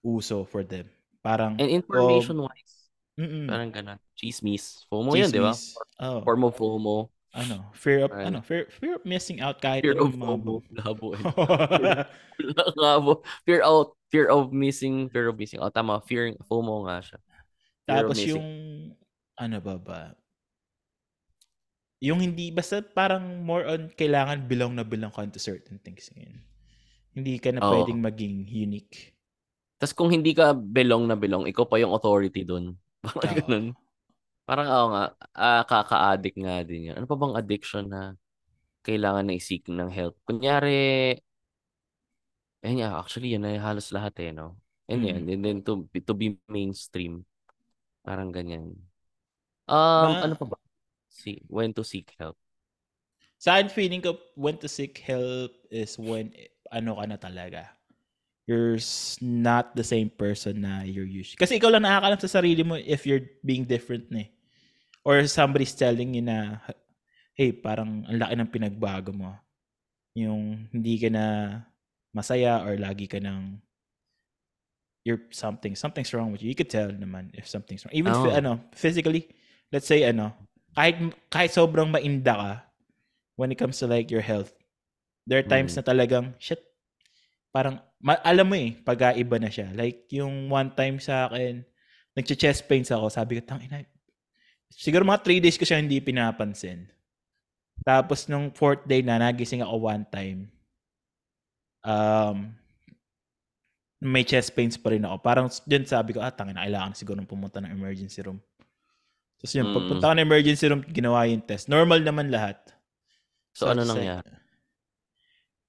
uso 0.00 0.44
for 0.44 0.62
them. 0.62 0.86
Parang 1.20 1.58
And 1.60 1.68
information-wise, 1.68 2.74
mm 3.20 3.44
parang 3.44 3.68
ganun. 3.68 3.98
Chismis. 4.16 4.88
FOMO 4.88 5.12
yun, 5.12 5.28
di 5.28 5.40
ba? 5.40 5.52
Oh, 6.00 6.24
Form 6.24 6.42
of 6.48 6.56
FOMO. 6.56 7.10
ano, 7.30 7.62
fear 7.76 8.02
of 8.02 8.10
Ayun. 8.10 8.26
ano, 8.26 8.38
fear 8.42 8.66
fear 8.74 8.98
of 8.98 9.04
missing 9.06 9.38
out 9.38 9.62
kahit 9.62 9.86
Fear 9.86 10.00
of 10.02 10.10
FOMO. 10.16 10.64
Labo. 10.74 11.14
eh. 11.14 11.22
Labo. 12.80 13.22
Fear 13.46 13.62
out. 13.62 13.94
Fear 14.10 14.26
of 14.34 14.50
missing. 14.50 15.06
Fear 15.12 15.30
of 15.30 15.38
missing 15.38 15.62
out. 15.62 15.70
Tama. 15.70 16.02
Fear. 16.02 16.34
FOMO 16.50 16.90
nga 16.90 16.98
siya. 17.04 17.18
Tapos 17.86 18.18
missing. 18.18 18.34
yung, 18.34 18.46
ano 19.38 19.56
ba 19.62 19.74
ba? 19.78 20.00
Yung 22.00 22.24
hindi, 22.24 22.48
basta 22.48 22.80
parang 22.80 23.44
more 23.44 23.64
on 23.68 23.92
kailangan 23.92 24.48
belong 24.48 24.72
na 24.76 24.84
belong 24.88 25.12
ka 25.12 25.24
to 25.28 25.40
certain 25.40 25.76
things. 25.84 26.08
Yun. 26.16 26.40
Hindi 27.12 27.36
ka 27.42 27.52
na 27.52 27.60
Oo. 27.60 27.72
pwedeng 27.76 28.00
maging 28.00 28.48
unique. 28.48 29.12
Tapos 29.80 29.96
kung 29.96 30.12
hindi 30.12 30.36
ka 30.36 30.52
belong 30.56 31.08
na 31.08 31.16
belong, 31.16 31.48
ikaw 31.48 31.64
pa 31.64 31.80
yung 31.80 31.92
authority 31.96 32.44
dun. 32.44 32.76
Parang 33.16 33.36
Oo. 33.36 33.40
ganun. 33.44 33.66
Parang 34.48 34.68
ako 34.68 34.86
nga, 34.94 35.04
ah, 35.36 35.62
kaka-addict 35.64 36.38
nga 36.42 36.56
din 36.66 36.90
yun. 36.92 36.96
Ano 36.98 37.06
pa 37.08 37.16
bang 37.16 37.34
addiction 37.38 37.86
na 37.88 38.02
kailangan 38.86 39.26
na 39.28 39.34
i-seek 39.38 39.68
ng 39.70 39.90
help? 39.92 40.16
Kunyari, 40.26 41.16
eh 42.60 42.72
nga, 42.76 43.00
actually, 43.00 43.32
yun 43.32 43.46
ay 43.48 43.56
halos 43.56 43.88
lahat 43.96 44.14
eh, 44.20 44.30
no? 44.36 44.60
And 44.90 45.00
Mm. 45.00 45.08
yan, 45.08 45.22
and 45.30 45.42
then 45.44 45.58
to, 45.64 45.86
to 46.04 46.12
be 46.12 46.36
mainstream. 46.50 47.24
Parang 48.04 48.32
ganyan. 48.34 48.76
Um, 49.70 50.10
Ma- 50.12 50.20
ano 50.26 50.34
pa 50.36 50.46
ba? 50.50 50.56
See, 51.10 51.42
when 51.50 51.74
to 51.74 51.82
seek 51.82 52.14
help. 52.16 52.38
Sa 53.42 53.58
akin, 53.58 53.68
feeling 53.68 54.00
ko, 54.00 54.16
when 54.38 54.56
to 54.62 54.70
seek 54.70 55.02
help 55.02 55.50
is 55.68 55.98
when, 55.98 56.30
ano 56.70 56.96
ka 56.96 57.04
na 57.04 57.18
talaga. 57.18 57.62
You're 58.46 58.78
not 59.22 59.74
the 59.74 59.86
same 59.86 60.10
person 60.10 60.62
na 60.62 60.82
you're 60.82 61.06
usually. 61.06 61.38
Kasi 61.38 61.58
ikaw 61.58 61.70
lang 61.70 61.86
nakakalam 61.86 62.18
sa 62.18 62.40
sarili 62.40 62.62
mo 62.66 62.74
if 62.78 63.06
you're 63.06 63.26
being 63.42 63.66
different 63.66 64.10
na 64.10 64.26
eh. 64.26 64.28
Or 65.06 65.22
somebody's 65.26 65.74
telling 65.74 66.14
you 66.14 66.24
na, 66.24 66.60
hey, 67.34 67.54
parang 67.54 68.04
ang 68.04 68.18
laki 68.20 68.34
ng 68.36 68.50
pinagbago 68.52 69.14
mo. 69.14 69.32
Yung 70.18 70.66
hindi 70.74 70.98
ka 70.98 71.08
na 71.08 71.24
masaya 72.10 72.60
or 72.66 72.74
lagi 72.74 73.06
ka 73.06 73.22
ng 73.22 73.56
you're 75.06 75.24
something 75.32 75.72
something's 75.72 76.12
wrong 76.12 76.34
with 76.34 76.42
you. 76.42 76.52
You 76.52 76.58
could 76.58 76.68
tell 76.68 76.90
naman 76.90 77.32
if 77.32 77.48
something's 77.48 77.86
wrong. 77.86 77.96
Even 77.96 78.12
Oo. 78.12 78.28
phy- 78.28 78.36
ano, 78.36 78.60
physically, 78.76 79.30
let's 79.72 79.88
say 79.88 80.04
ano, 80.04 80.34
kahit 80.76 80.96
kahit 81.28 81.50
sobrang 81.52 81.90
mainda 81.90 82.34
ka 82.34 82.52
when 83.34 83.50
it 83.50 83.58
comes 83.58 83.80
to 83.80 83.88
like 83.88 84.12
your 84.12 84.22
health. 84.22 84.52
There 85.24 85.40
are 85.40 85.46
times 85.46 85.74
Mm. 85.74 85.76
na 85.78 85.82
talagang 85.84 86.26
shit. 86.42 86.60
Parang 87.50 87.78
ma- 87.98 88.20
alam 88.22 88.46
mo 88.46 88.56
eh, 88.56 88.76
pag 88.82 89.14
iba 89.14 89.36
na 89.38 89.50
siya. 89.50 89.70
Like 89.74 90.06
yung 90.10 90.48
one 90.48 90.70
time 90.74 90.98
sa 91.02 91.28
akin, 91.28 91.62
nagche-chest 92.14 92.66
pains 92.66 92.90
ako. 92.90 93.10
Sabi 93.10 93.38
ko, 93.38 93.46
tang 93.46 93.62
ina. 93.62 93.84
Siguro 94.70 95.02
mga 95.02 95.22
three 95.22 95.40
days 95.42 95.58
ko 95.58 95.66
siya 95.66 95.82
hindi 95.82 95.98
pinapansin. 95.98 96.86
Tapos 97.82 98.28
nung 98.28 98.52
fourth 98.52 98.84
day 98.86 99.00
na, 99.02 99.18
nagising 99.18 99.64
ako 99.64 99.88
one 99.88 100.04
time. 100.12 100.52
Um, 101.80 102.54
may 104.00 104.24
chest 104.24 104.52
pains 104.56 104.76
pa 104.80 104.92
rin 104.92 105.04
ako. 105.04 105.16
Parang 105.20 105.46
dun 105.64 105.84
sabi 105.84 106.16
ko, 106.16 106.20
ah, 106.24 106.32
tangin 106.32 106.56
na, 106.56 106.64
kailangan 106.64 106.96
siguro 106.96 107.20
pumunta 107.24 107.60
ng 107.60 107.72
emergency 107.72 108.20
room. 108.24 108.40
Tapos 109.40 109.52
yun, 109.52 109.66
Mm. 109.66 109.74
pagpunta 109.74 110.04
ko 110.04 110.14
ng 110.14 110.26
emergency 110.26 110.64
room, 110.68 110.84
ginawa 110.84 111.24
yung 111.24 111.40
test. 111.40 111.66
Normal 111.66 112.04
naman 112.04 112.28
lahat. 112.28 112.60
So, 113.50 113.66
ano 113.66 113.82
sa- 113.82 113.96
nangyari? 113.96 114.30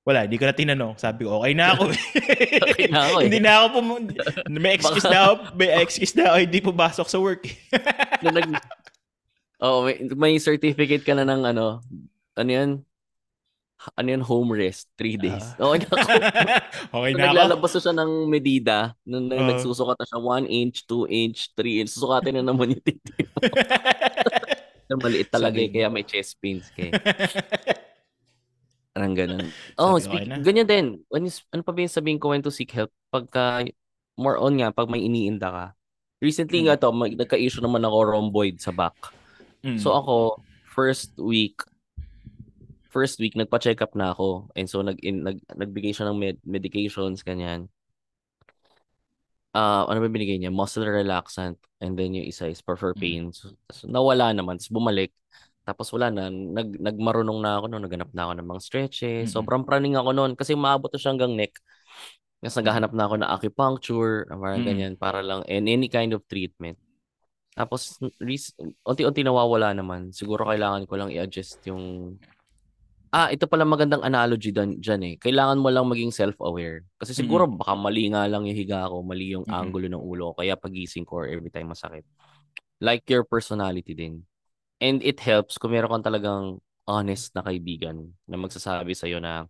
Wala, 0.01 0.25
hindi 0.25 0.35
ko 0.35 0.45
na 0.45 0.57
tinanong. 0.57 0.93
Sabi 0.97 1.23
ko, 1.23 1.39
okay 1.39 1.53
na 1.53 1.71
ako. 1.71 1.83
Okay 2.65 2.87
na 2.89 2.99
ako 3.05 3.15
eh. 3.21 3.25
hindi 3.29 3.39
na 3.39 3.51
ako 3.53 3.65
pumunta. 3.71 4.21
May 4.49 4.73
excuse 4.73 5.05
na 5.05 5.19
ako, 5.23 5.33
may 5.53 5.69
excuse 5.77 6.13
na 6.13 6.23
ako, 6.25 6.37
hindi 6.41 6.59
pumasok 6.59 7.07
sa 7.07 7.17
work. 7.17 7.43
na 8.25 8.31
nag 8.33 8.49
Oh, 9.61 9.85
may, 9.85 10.01
may 10.17 10.33
certificate 10.35 11.05
ka 11.05 11.13
na 11.13 11.21
ng 11.21 11.45
ano, 11.45 11.85
ano 12.33 12.49
yan? 12.49 12.81
Ano 13.91 14.07
yan, 14.07 14.21
home 14.21 14.53
rest, 14.53 14.93
three 14.93 15.17
days. 15.17 15.41
Ah. 15.57 15.65
okay 15.67 15.81
na 15.81 15.89
ako. 15.89 15.97
okay 16.93 17.11
na 17.11 17.17
ako. 17.17 17.17
naglalabas 17.17 17.71
na 17.73 17.81
siya 17.81 17.95
ng 17.97 18.11
medida, 18.25 18.77
nung 19.01 19.25
nung 19.25 19.41
Oo. 19.41 19.49
nagsusukat 19.49 19.97
na 19.97 20.05
siya 20.05 20.21
1 20.21 20.45
inch, 20.47 20.85
2 20.85 21.09
inch, 21.09 21.49
3 21.57 21.81
inch, 21.81 21.89
susukatin 21.89 22.37
na 22.37 22.45
naman 22.45 22.71
yung 22.71 22.79
titi 22.79 23.25
mo. 23.25 23.41
Maliit 25.01 25.31
talaga 25.31 25.55
eh, 25.55 25.71
kaya 25.71 25.87
may 25.87 26.03
chest 26.03 26.35
pains 26.37 26.67
ka 26.69 26.83
eh. 26.83 26.91
Parang 28.91 29.15
ganun. 29.15 29.47
Oh, 29.79 29.95
Sabi 29.95 30.03
speak, 30.03 30.19
okay 30.19 30.27
na. 30.27 30.35
ganyan 30.43 30.67
din. 30.67 30.85
When 31.07 31.23
is, 31.23 31.39
ano 31.49 31.63
pa 31.63 31.71
ba 31.71 31.79
yung 31.79 31.89
sabihin 31.89 32.19
ko 32.19 32.29
when 32.29 32.43
to 32.43 32.51
seek 32.51 32.75
help? 32.75 32.91
Pagka, 33.07 33.63
more 34.13 34.35
on 34.35 34.59
nga, 34.59 34.69
pag 34.69 34.91
may 34.91 34.99
iniinda 34.99 35.47
ka. 35.47 35.65
Recently 36.19 36.61
Mm. 36.61 36.65
nga 36.67 36.75
to, 36.77 36.91
mag, 36.91 37.15
nagka-issue 37.15 37.63
naman 37.63 37.81
ako 37.81 37.97
rhomboid 38.03 38.59
sa 38.59 38.69
back. 38.69 38.93
Mm. 39.63 39.79
So 39.79 39.95
ako, 39.95 40.43
first 40.67 41.15
week, 41.15 41.63
first 42.91 43.17
week, 43.23 43.39
nagpa-check 43.39 43.79
up 43.79 43.95
na 43.95 44.11
ako. 44.11 44.51
And 44.53 44.67
so, 44.67 44.83
nag, 44.83 44.99
in, 44.99 45.23
nag, 45.23 45.39
nagbigay 45.47 45.95
siya 45.95 46.11
ng 46.11 46.19
med- 46.19 46.43
medications, 46.43 47.23
ganyan. 47.23 47.71
Ah, 49.51 49.83
ano 49.87 49.99
ba 49.99 50.07
binigay 50.07 50.39
niya? 50.39 50.51
Muscle 50.51 50.87
relaxant. 50.87 51.59
And 51.83 51.99
then 51.99 52.15
yung 52.15 52.27
isa 52.27 52.47
is 52.47 52.63
for, 52.63 52.79
for 52.79 52.95
Mm. 52.95 52.99
pain. 52.99 53.23
So, 53.35 53.51
so, 53.67 53.87
nawala 53.87 54.31
naman. 54.31 54.59
Tapos 54.59 54.71
bumalik. 54.71 55.11
Tapos 55.67 55.87
wala 55.91 56.07
na. 56.07 56.31
Nag, 56.31 56.79
nagmarunong 56.79 57.39
na 57.43 57.59
ako 57.59 57.65
noon. 57.67 57.83
Naghanap 57.83 58.11
na 58.15 58.21
ako 58.27 58.33
ng 58.39 58.47
mga 58.47 58.61
stretches. 58.63 59.27
Mm-mm. 59.27 59.35
Sobrang 59.35 59.63
praning 59.67 59.99
ako 59.99 60.15
noon. 60.15 60.31
Kasi 60.39 60.55
maabot 60.55 60.87
na 60.87 60.99
siya 60.99 61.11
hanggang 61.11 61.35
neck. 61.35 61.59
Tapos 62.39 62.57
naghahanap 62.63 62.91
na 62.95 63.03
ako 63.07 63.15
ng 63.19 63.29
acupuncture. 63.29 64.13
Parang 64.31 64.63
Mm-mm. 64.63 64.69
ganyan. 64.71 64.93
Para 64.95 65.19
lang. 65.19 65.43
And 65.51 65.67
any 65.67 65.91
kind 65.91 66.15
of 66.15 66.23
treatment. 66.31 66.79
Tapos, 67.51 67.99
unti-unti 68.87 69.21
nawawala 69.27 69.75
naman. 69.75 70.15
Siguro 70.15 70.47
kailangan 70.47 70.87
ko 70.87 70.95
lang 70.95 71.11
i-adjust 71.11 71.59
yung... 71.67 72.15
Ah, 73.11 73.27
ito 73.27 73.43
pala 73.43 73.67
magandang 73.67 73.99
analogy 74.07 74.55
dan, 74.55 74.79
dyan 74.79 75.03
eh. 75.03 75.15
Kailangan 75.19 75.59
mo 75.59 75.67
lang 75.67 75.83
maging 75.83 76.15
self-aware. 76.15 76.87
Kasi 76.95 77.11
siguro 77.11 77.43
baka 77.43 77.75
mali 77.75 78.07
nga 78.07 78.23
lang 78.23 78.47
yung 78.47 78.55
higa 78.55 78.87
ko, 78.87 79.03
mali 79.03 79.35
yung 79.35 79.43
Mm-mm. 79.43 79.51
angulo 79.51 79.91
ng 79.91 79.99
ulo 79.99 80.31
ko, 80.31 80.39
kaya 80.39 80.55
pagising 80.55 81.03
ko 81.03 81.19
or 81.19 81.27
every 81.27 81.51
time 81.51 81.67
masakit. 81.75 82.07
Like 82.79 83.03
your 83.11 83.27
personality 83.27 83.91
din. 83.95 84.23
And 84.79 85.03
it 85.03 85.19
helps 85.23 85.59
kung 85.59 85.75
meron 85.75 85.91
kang 85.91 86.07
talagang 86.07 86.43
honest 86.87 87.35
na 87.35 87.43
kaibigan 87.43 88.15
na 88.27 88.35
magsasabi 88.39 88.95
sa'yo 88.95 89.19
na 89.19 89.47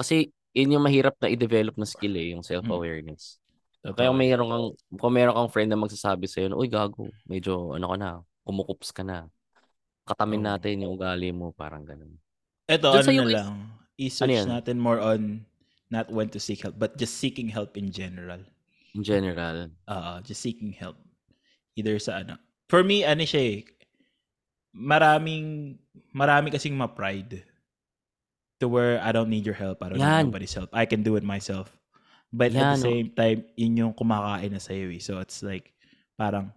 kasi 0.00 0.32
yun 0.56 0.74
yung 0.76 0.84
mahirap 0.84 1.14
na 1.20 1.30
i-develop 1.30 1.76
na 1.78 1.86
skill 1.86 2.16
eh, 2.18 2.34
yung 2.34 2.42
self-awareness. 2.42 3.38
Totoo. 3.84 3.94
Kaya 3.96 4.10
kung 4.10 4.18
mayroon 4.20 4.48
kang 4.50 4.66
kung 4.98 5.12
meron 5.14 5.36
kang 5.36 5.52
friend 5.52 5.70
na 5.70 5.78
magsasabi 5.78 6.26
sa 6.26 6.40
iyo, 6.42 6.56
"Uy, 6.56 6.68
gago, 6.70 7.06
medyo 7.28 7.74
ano 7.76 7.86
ka 7.92 7.96
na, 8.00 8.10
kumukups 8.46 8.90
ka 8.96 9.02
na. 9.06 9.28
Katamin 10.08 10.42
natin 10.46 10.84
yung 10.86 10.94
ugali 10.98 11.30
mo, 11.34 11.52
parang 11.54 11.84
ganun." 11.86 12.16
Ito, 12.70 13.02
Dun 13.02 13.06
ano 13.10 13.22
na 13.26 13.34
lang. 13.34 13.52
I-switch 13.98 14.30
yan? 14.30 14.48
natin 14.48 14.78
more 14.78 15.02
on 15.02 15.42
not 15.90 16.06
when 16.08 16.30
to 16.30 16.38
seek 16.38 16.62
help, 16.62 16.78
but 16.78 16.94
just 16.94 17.18
seeking 17.18 17.50
help 17.50 17.74
in 17.74 17.90
general. 17.90 18.38
In 18.94 19.02
general. 19.02 19.74
Oo, 19.90 20.12
just 20.22 20.40
seeking 20.40 20.70
help. 20.70 20.94
Either 21.74 21.98
sa 21.98 22.22
ano. 22.22 22.38
For 22.70 22.86
me, 22.86 23.02
ano 23.02 23.26
siya 23.26 23.58
eh, 23.58 23.66
maraming, 24.70 25.74
marami 26.14 26.54
kasing 26.54 26.78
ma-pride 26.78 27.42
to 28.62 28.70
where 28.70 29.02
I 29.02 29.10
don't 29.10 29.28
need 29.28 29.42
your 29.42 29.58
help. 29.58 29.82
I 29.82 29.90
don't 29.90 29.98
Yan. 29.98 30.30
need 30.30 30.30
nobody's 30.30 30.54
help. 30.54 30.70
I 30.70 30.86
can 30.86 31.02
do 31.02 31.18
it 31.18 31.26
myself. 31.26 31.74
But 32.30 32.54
at 32.54 32.62
Yan, 32.62 32.78
the 32.78 32.86
oh. 32.86 32.86
same 32.86 33.08
time, 33.10 33.38
yun 33.58 33.76
yung 33.76 33.94
kumakain 33.98 34.54
na 34.54 34.62
sa'yo 34.62 34.94
eh. 34.94 35.02
So 35.02 35.18
it's 35.18 35.42
like, 35.42 35.74
parang, 36.14 36.54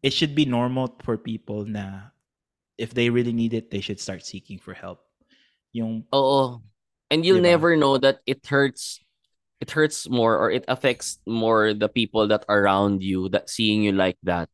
it 0.00 0.16
should 0.16 0.32
be 0.32 0.48
normal 0.48 0.96
for 1.04 1.20
people 1.20 1.68
na 1.68 2.16
if 2.78 2.94
they 2.94 3.10
really 3.10 3.32
need 3.32 3.54
it, 3.54 3.70
they 3.70 3.80
should 3.80 4.00
start 4.00 4.24
seeking 4.24 4.58
for 4.58 4.74
help. 4.74 5.00
Yung, 5.72 6.04
Oo. 6.14 6.60
And 7.10 7.24
you'll 7.24 7.40
Diba? 7.40 7.60
never 7.60 7.76
know 7.76 7.98
that 7.98 8.20
it 8.26 8.46
hurts 8.46 9.00
it 9.60 9.70
hurts 9.70 10.08
more 10.10 10.36
or 10.38 10.50
it 10.50 10.64
affects 10.68 11.18
more 11.26 11.72
the 11.74 11.88
people 11.88 12.26
that 12.28 12.44
are 12.48 12.62
around 12.62 13.02
you 13.02 13.28
that 13.30 13.48
seeing 13.48 13.84
you 13.84 13.92
like 13.92 14.18
that 14.24 14.48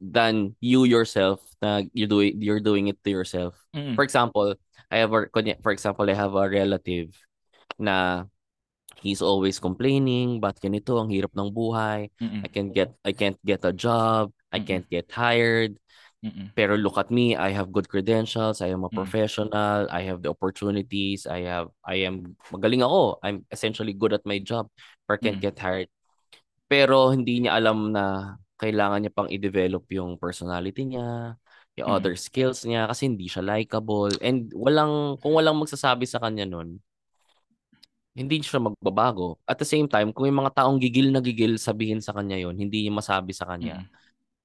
than 0.00 0.54
you 0.60 0.84
yourself 0.84 1.40
na 1.62 1.82
you're 1.92 2.08
doing 2.10 2.40
you're 2.42 2.60
doing 2.62 2.88
it 2.88 3.02
to 3.04 3.10
yourself. 3.10 3.56
mm, 3.74 3.94
For 3.94 4.04
example, 4.04 4.54
I 4.90 4.98
have 4.98 5.12
a, 5.12 5.26
for 5.62 5.72
example, 5.72 6.08
I 6.08 6.14
have 6.14 6.34
a 6.34 6.48
relative 6.48 7.16
na 7.78 8.24
he's 9.02 9.22
always 9.22 9.58
complaining, 9.58 10.40
ba't 10.40 10.58
ganito, 10.60 10.98
ang 11.00 11.10
hirap 11.10 11.32
ng 11.34 11.50
buhay, 11.54 12.10
mm, 12.20 12.44
I 12.44 12.48
can't 12.48 12.72
get 12.74 12.94
I 13.04 13.12
can't 13.12 13.38
get 13.44 13.64
a 13.64 13.72
job, 13.72 14.32
I 14.52 14.60
can't 14.60 14.88
get 14.90 15.10
hired, 15.10 15.78
mm, 16.22 16.50
pero 16.58 16.74
look 16.74 16.98
at 16.98 17.10
me, 17.10 17.36
I 17.38 17.50
have 17.54 17.70
good 17.70 17.86
credentials, 17.88 18.60
I 18.60 18.74
am 18.74 18.82
a 18.84 18.90
Mm. 18.90 18.98
professional, 18.98 19.86
I 19.90 20.02
have 20.10 20.22
the 20.22 20.30
opportunities, 20.34 21.26
I 21.26 21.46
have 21.46 21.70
I 21.86 22.02
am 22.08 22.34
magaling 22.50 22.82
ako, 22.82 23.22
I'm 23.22 23.46
essentially 23.52 23.94
good 23.94 24.12
at 24.16 24.26
my 24.26 24.38
job, 24.42 24.66
but 25.06 25.22
can't 25.22 25.38
Mm. 25.38 25.44
get 25.44 25.58
hired. 25.62 25.88
Pero 26.68 27.10
hindi 27.14 27.44
niya 27.46 27.56
alam 27.60 27.92
na 27.94 28.36
kailangan 28.58 29.06
niya 29.06 29.12
pang 29.14 29.30
i-develop 29.30 29.86
yung 29.94 30.18
personality 30.18 30.84
niya, 30.84 31.38
yung 31.78 31.88
Mm. 31.88 31.94
other 31.94 32.14
skills 32.18 32.66
niya 32.66 32.90
kasi 32.90 33.06
hindi 33.06 33.30
siya 33.30 33.42
likable 33.46 34.10
and 34.20 34.50
walang 34.56 35.16
kung 35.22 35.32
walang 35.38 35.58
magsasabi 35.62 36.04
sa 36.10 36.18
kanya 36.22 36.44
nun 36.48 36.82
hindi 38.18 38.42
siya 38.42 38.58
magbabago. 38.58 39.38
At 39.46 39.62
the 39.62 39.68
same 39.68 39.86
time, 39.86 40.10
kung 40.10 40.26
may 40.26 40.34
mga 40.34 40.50
taong 40.58 40.82
gigil 40.82 41.14
na 41.14 41.22
gigil 41.22 41.54
sabihin 41.54 42.02
sa 42.02 42.10
kanya 42.16 42.34
yon, 42.34 42.58
hindi 42.58 42.82
niya 42.82 42.94
masabi 42.98 43.30
sa 43.30 43.46
kanya 43.46 43.86
mm, 43.86 43.97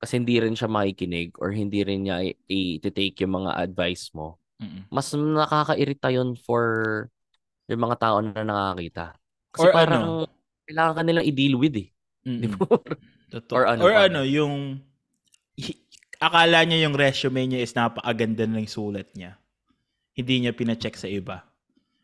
kasi 0.04 0.20
hindi 0.20 0.36
rin 0.44 0.56
siya 0.60 0.68
makikinig 0.68 1.40
or 1.40 1.56
hindi 1.56 1.82
rin 1.88 2.08
niya 2.10 2.18
i-take 2.52 3.24
yung 3.24 3.40
mga 3.44 3.52
advice 3.56 4.12
mo. 4.12 4.38
mm. 4.62 4.84
Mas 4.92 5.12
nakakairita 5.16 6.12
yun 6.14 6.36
for 6.38 6.66
yung 7.72 7.82
mga 7.84 7.98
tao 8.00 8.18
na 8.24 8.44
nakakita. 8.44 9.16
Kasi 9.54 9.66
Or 9.66 9.72
parang 9.72 10.04
ano, 10.04 10.28
kailangan 10.68 10.96
ka 11.00 11.04
nilang 11.06 11.28
i-deal 11.28 11.56
with 11.60 11.76
eh. 11.80 11.90
Di 12.38 12.48
Mm-mm. 12.48 12.52
ba? 12.52 12.60
Totoo. 13.34 13.60
Or 13.60 13.64
Or 13.80 13.90
ano 13.90 13.90
ano, 13.92 13.96
pa? 13.96 14.04
ano 14.08 14.22
yung 14.28 14.56
akala 16.22 16.64
niya 16.64 16.88
yung 16.88 16.96
resume 16.96 17.42
niya 17.46 17.60
is 17.66 17.76
napakaganda 17.76 18.46
ng 18.48 18.68
sulat 18.70 19.10
niya. 19.18 19.36
Hindi 20.18 20.36
niya 20.46 20.54
pina-check 20.58 20.96
sa 21.00 21.10
iba. 21.10 21.46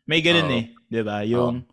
May 0.08 0.20
ganun 0.24 0.48
Oo. 0.48 0.56
eh, 0.60 0.64
'di 0.90 1.02
ba? 1.06 1.22
Yung 1.26 1.66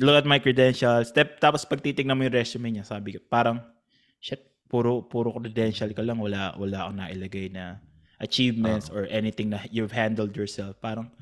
look 0.00 0.16
at 0.18 0.28
my 0.28 0.40
credentials, 0.40 1.10
step 1.12 1.40
tapos 1.40 1.64
pag 1.68 1.80
titingnan 1.84 2.16
mo 2.18 2.24
yung 2.28 2.36
resume 2.36 2.68
niya, 2.72 2.84
sabi 2.88 3.16
ko, 3.16 3.20
parang 3.28 3.60
shit, 4.20 4.42
puro 4.72 5.04
puro 5.04 5.36
credential 5.36 5.92
ka 5.92 6.00
lang, 6.00 6.16
wala 6.16 6.56
wala 6.56 6.88
kang 6.88 6.96
nailagay 6.96 7.52
na 7.52 7.76
achievements 8.24 8.88
or 8.88 9.04
anything 9.12 9.52
na 9.52 9.60
you've 9.68 9.92
handled 9.92 10.32
yourself. 10.32 10.72
Parang 10.80 11.12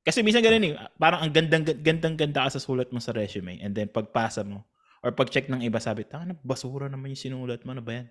kasi 0.00 0.24
minsan 0.24 0.40
ganun 0.40 0.64
eh, 0.64 0.72
parang 0.96 1.28
ang 1.28 1.32
gandang 1.36 1.68
gandang 1.84 2.16
ganda 2.16 2.48
ka 2.48 2.56
sa 2.56 2.64
sulat 2.64 2.88
mo 2.88 2.96
sa 3.04 3.12
resume 3.12 3.60
and 3.60 3.76
then 3.76 3.84
pagpasa 3.92 4.40
mo 4.40 4.64
or 5.04 5.12
pag-check 5.12 5.48
ng 5.52 5.60
iba 5.60 5.76
sabi, 5.76 6.08
tanga 6.08 6.32
na 6.32 6.36
basura 6.40 6.88
naman 6.88 7.12
yung 7.12 7.20
sinulat 7.20 7.64
mo, 7.64 7.72
ano 7.72 7.84
ba 7.84 8.00
yan? 8.00 8.06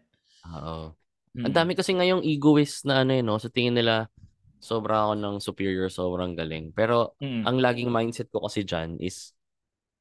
Oo. 0.54 0.94
Mm. 1.38 1.46
Ang 1.46 1.54
dami 1.54 1.72
kasi 1.78 1.94
ngayong 1.94 2.26
egoist 2.26 2.86
na 2.90 3.06
ano 3.06 3.14
eh, 3.14 3.22
no? 3.22 3.38
Sa 3.38 3.50
tingin 3.54 3.78
nila, 3.78 4.10
sobra 4.58 5.06
ako 5.06 5.14
ng 5.18 5.36
superior, 5.38 5.90
sobrang 5.94 6.34
galing. 6.34 6.74
Pero 6.74 7.14
Mm. 7.22 7.46
ang 7.46 7.58
laging 7.62 7.90
mindset 7.94 8.34
ko 8.34 8.42
kasi 8.42 8.66
dyan 8.66 8.98
is 8.98 9.38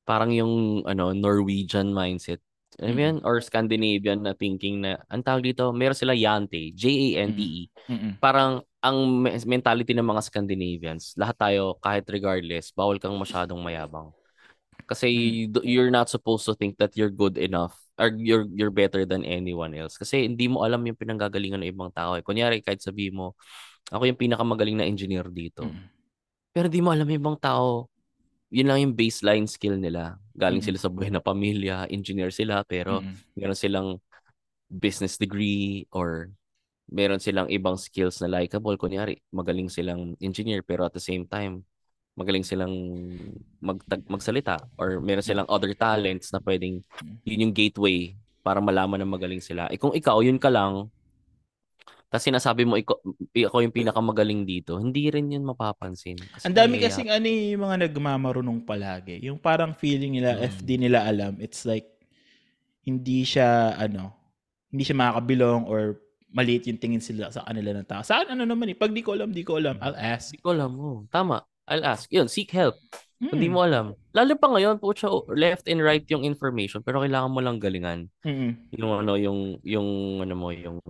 parang 0.08 0.32
yung 0.32 0.84
ano 0.88 1.12
Norwegian 1.12 1.92
mindset. 1.92 2.40
Ano 2.78 2.92
ba 2.94 3.02
yan? 3.10 3.16
Or 3.24 3.40
Scandinavian 3.40 4.22
na 4.22 4.36
thinking 4.36 4.84
na, 4.84 5.00
ang 5.08 5.24
tawag 5.24 5.42
dito, 5.42 5.72
meron 5.72 5.96
sila 5.96 6.12
Yante, 6.14 6.70
J-A-N-T-E. 6.76 7.72
Mm-mm. 7.88 8.12
Parang 8.20 8.62
ang 8.78 8.98
me- 9.08 9.34
mentality 9.48 9.96
ng 9.96 10.06
mga 10.06 10.22
Scandinavians, 10.28 11.16
lahat 11.18 11.36
tayo, 11.40 11.74
kahit 11.82 12.06
regardless, 12.06 12.70
bawal 12.70 13.00
kang 13.02 13.18
masyadong 13.18 13.58
mayabang. 13.58 14.14
Kasi 14.86 15.10
you- 15.10 15.64
you're 15.66 15.92
not 15.92 16.06
supposed 16.06 16.46
to 16.46 16.54
think 16.54 16.78
that 16.78 16.94
you're 16.94 17.12
good 17.12 17.34
enough 17.36 17.74
or 17.98 18.14
you're 18.14 18.46
you're 18.54 18.72
better 18.72 19.02
than 19.02 19.26
anyone 19.26 19.74
else. 19.74 19.98
Kasi 19.98 20.30
hindi 20.30 20.46
mo 20.46 20.62
alam 20.62 20.80
yung 20.86 20.96
pinanggagalingan 20.96 21.66
ng 21.66 21.70
ibang 21.74 21.90
tao. 21.90 22.14
Eh. 22.14 22.22
Kunyari, 22.22 22.62
kahit 22.62 22.78
sabi 22.78 23.10
mo, 23.10 23.34
ako 23.90 24.06
yung 24.06 24.20
pinakamagaling 24.20 24.78
na 24.78 24.86
engineer 24.86 25.26
dito. 25.28 25.66
Mm. 25.66 25.90
Pero 26.54 26.66
di 26.70 26.80
mo 26.80 26.94
alam 26.94 27.04
yung 27.10 27.20
ibang 27.20 27.38
tao, 27.42 27.90
yun 28.48 28.68
lang 28.68 28.80
yung 28.80 28.94
baseline 28.96 29.44
skill 29.44 29.76
nila. 29.76 30.16
Galing 30.32 30.64
Mm. 30.64 30.68
sila 30.72 30.78
sa 30.80 30.88
buhay 30.92 31.12
na 31.12 31.20
pamilya, 31.20 31.84
engineer 31.92 32.32
sila, 32.32 32.64
pero 32.64 33.04
Mm-mm. 33.04 33.36
meron 33.36 33.58
silang 33.58 33.88
business 34.68 35.16
degree 35.20 35.84
or 35.92 36.32
meron 36.88 37.20
silang 37.20 37.48
ibang 37.52 37.76
skills 37.76 38.20
na 38.24 38.28
likable. 38.40 38.76
Kunyari, 38.80 39.20
magaling 39.28 39.68
silang 39.68 40.16
engineer 40.20 40.64
pero 40.64 40.88
at 40.88 40.96
the 40.96 41.02
same 41.02 41.28
time, 41.28 41.64
magaling 42.16 42.42
silang 42.42 42.72
magtag 43.60 44.02
magsalita 44.08 44.58
or 44.80 44.98
meron 44.98 45.22
silang 45.22 45.46
other 45.46 45.70
talents 45.76 46.32
na 46.34 46.40
pwedeng 46.42 46.82
yun 47.22 47.44
yung 47.46 47.54
gateway 47.54 48.16
para 48.40 48.58
malaman 48.64 49.04
na 49.04 49.06
magaling 49.06 49.44
sila. 49.44 49.68
Eh 49.68 49.76
kung 49.76 49.92
ikaw, 49.92 50.24
yun 50.24 50.40
ka 50.40 50.48
lang, 50.48 50.88
tapos 52.08 52.24
sinasabi 52.24 52.64
mo 52.64 52.74
ikaw, 52.74 52.96
ako 53.36 53.56
yung 53.60 53.76
pinakamagaling 53.76 54.48
dito, 54.48 54.80
hindi 54.80 55.12
rin 55.12 55.28
yun 55.28 55.44
mapapansin. 55.44 56.16
Ang 56.40 56.56
dami 56.56 56.80
nahiya- 56.80 56.88
kasing 56.88 57.10
ano 57.12 57.26
eh, 57.28 57.52
yung 57.52 57.62
mga 57.64 57.76
nagmamarunong 57.84 58.60
palagi. 58.64 59.20
Yung 59.20 59.36
parang 59.36 59.76
feeling 59.76 60.16
nila, 60.16 60.40
Mm. 60.40 60.44
if 60.44 60.54
di 60.60 60.76
nila 60.80 61.04
alam, 61.04 61.36
it's 61.38 61.68
like, 61.68 61.84
hindi 62.82 63.22
siya, 63.22 63.76
ano, 63.76 64.16
hindi 64.72 64.88
siya 64.88 64.96
makakabilong 64.96 65.68
or 65.68 66.00
maliit 66.28 66.64
yung 66.68 66.80
tingin 66.80 67.00
sila 67.00 67.28
sa 67.28 67.44
kanila 67.44 67.76
ng 67.76 67.88
tao. 67.88 68.00
Saan 68.00 68.28
ano 68.28 68.44
naman 68.44 68.68
eh, 68.68 68.76
pag 68.76 68.92
di 68.92 69.04
ko 69.04 69.12
alam, 69.12 69.32
di 69.32 69.44
ko 69.44 69.56
alam, 69.60 69.76
I'll 69.80 69.96
ask. 69.96 70.32
Hindi 70.32 70.44
ko 70.44 70.50
alam 70.52 70.70
mo. 70.72 70.90
Tama. 71.08 71.44
I'll 71.68 71.84
ask. 71.84 72.08
Yun, 72.08 72.28
seek 72.28 72.48
help. 72.52 72.76
Kung 73.20 73.36
Mm. 73.36 73.44
di 73.44 73.48
mo 73.50 73.60
alam. 73.60 73.92
Lalo 74.16 74.32
pa 74.40 74.48
ngayon, 74.48 74.80
po 74.80 74.96
left 75.34 75.68
and 75.68 75.84
right 75.84 76.04
yung 76.08 76.24
information, 76.24 76.80
pero 76.80 77.04
kailangan 77.04 77.28
mo 77.28 77.44
lang 77.44 77.60
galingan. 77.60 78.08
Mm-mm. 78.24 78.72
Yung 78.80 78.92
ano, 78.94 79.20
yung, 79.20 79.60
yung, 79.60 79.88
ano 80.24 80.32
mo, 80.32 80.48
yung, 80.48 80.80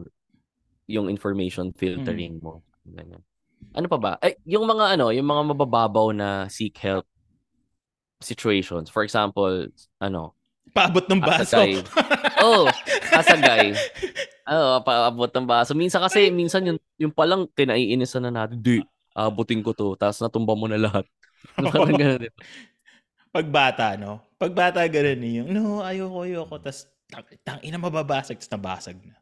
yung 0.88 1.12
information 1.12 1.70
filtering 1.76 2.40
mo. 2.40 2.64
Ganyan. 2.82 3.20
Ano 3.76 3.86
pa 3.86 3.98
ba? 4.00 4.12
Eh, 4.24 4.40
yung 4.48 4.64
mga 4.64 4.96
ano, 4.96 5.12
yung 5.12 5.28
mga 5.28 5.42
mabababaw 5.52 6.10
na 6.16 6.48
seek 6.48 6.80
help 6.80 7.04
situations. 8.18 8.88
For 8.90 9.04
example, 9.04 9.68
ano, 10.00 10.34
Paabot 10.72 11.04
ng 11.08 11.20
baso. 11.20 11.56
guy. 11.56 11.80
oh, 12.44 12.68
as 13.12 13.28
a 13.28 13.36
guy. 13.40 13.72
Oo, 14.48 14.80
paabot 14.84 15.30
ng 15.32 15.46
baso. 15.48 15.72
Minsan 15.76 16.04
kasi, 16.04 16.28
minsan 16.32 16.64
yung, 16.64 16.78
yung 16.96 17.12
palang 17.12 17.48
kinaiinisan 17.52 18.24
na 18.28 18.32
natin, 18.32 18.60
di, 18.60 18.80
abutin 19.16 19.64
ko 19.64 19.72
to, 19.72 19.96
tapos 19.96 20.20
natumba 20.20 20.52
mo 20.56 20.68
na 20.68 20.80
lahat. 20.80 21.04
Parang 21.56 21.96
ganun, 21.96 22.20
di 22.20 22.30
ba? 22.32 22.40
Pagbata, 23.28 23.96
no? 24.00 24.24
Pagbata, 24.40 24.80
ganun 24.88 25.20
eh. 25.24 25.32
Yung, 25.42 25.48
no, 25.52 25.84
ayoko, 25.84 26.24
ayoko. 26.24 26.54
Tapos, 26.60 26.88
tang, 27.12 27.24
tang 27.44 27.60
ina 27.60 27.76
mababasag, 27.76 28.40
tapos 28.40 28.52
nabasag 28.52 28.96
na. 29.04 29.17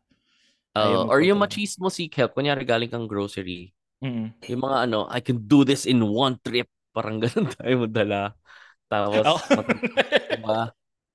Oo, 0.77 1.09
or 1.09 1.25
yung 1.25 1.41
machismo 1.41 1.89
seek 1.89 2.12
help. 2.21 2.37
Kunyari, 2.37 2.62
galing 2.69 2.93
kang 2.93 3.09
grocery. 3.09 3.73
Mm-mm. 4.05 4.37
Yung 4.45 4.62
mga 4.62 4.79
ano, 4.89 5.09
I 5.09 5.25
can 5.25 5.41
do 5.41 5.65
this 5.65 5.89
in 5.89 6.05
one 6.05 6.37
trip. 6.45 6.69
Parang 6.93 7.21
ganun 7.21 7.49
tayo 7.57 7.75
mo 7.81 7.87
dala. 7.89 8.37
Tapos, 8.87 9.25
Ako. 9.25 9.37
mat- 9.57 9.81
diba? 10.37 10.62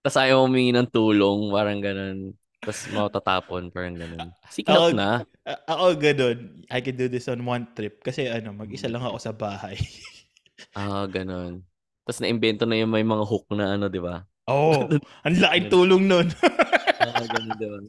Tapos 0.01 0.17
ayaw 0.17 0.43
humingi 0.45 0.73
ng 0.73 0.89
tulong. 0.89 1.53
Parang 1.53 1.79
ganun. 1.79 2.17
Tapos 2.61 2.79
matatapon. 2.89 3.69
Parang 3.69 3.95
ganun. 3.97 4.29
Ako- 4.65 4.97
na. 4.97 5.21
Ako 5.69 5.97
ganun. 5.97 6.65
I 6.69 6.81
can 6.81 6.97
do 6.97 7.05
this 7.05 7.29
on 7.29 7.41
one 7.45 7.69
trip. 7.77 8.01
Kasi 8.01 8.29
ano, 8.29 8.53
mag-isa 8.53 8.89
lang 8.89 9.05
ako 9.05 9.17
sa 9.21 9.33
bahay. 9.33 9.77
Ah, 10.77 11.09
ganun. 11.09 11.65
Tapos 12.05 12.21
na-invento 12.21 12.69
na 12.69 12.77
yung 12.77 12.93
may 12.93 13.01
mga 13.01 13.25
hook 13.25 13.49
na 13.57 13.75
ano, 13.75 13.89
di 13.89 13.97
ba? 13.97 14.21
Oo. 14.45 14.85
Oh, 14.85 14.99
ang 15.25 15.35
laking 15.41 15.73
tulong 15.73 16.05
nun. 16.05 16.27
Ah, 17.01 17.25
ganun, 17.25 17.57
di 17.57 17.67
ba? 17.67 17.79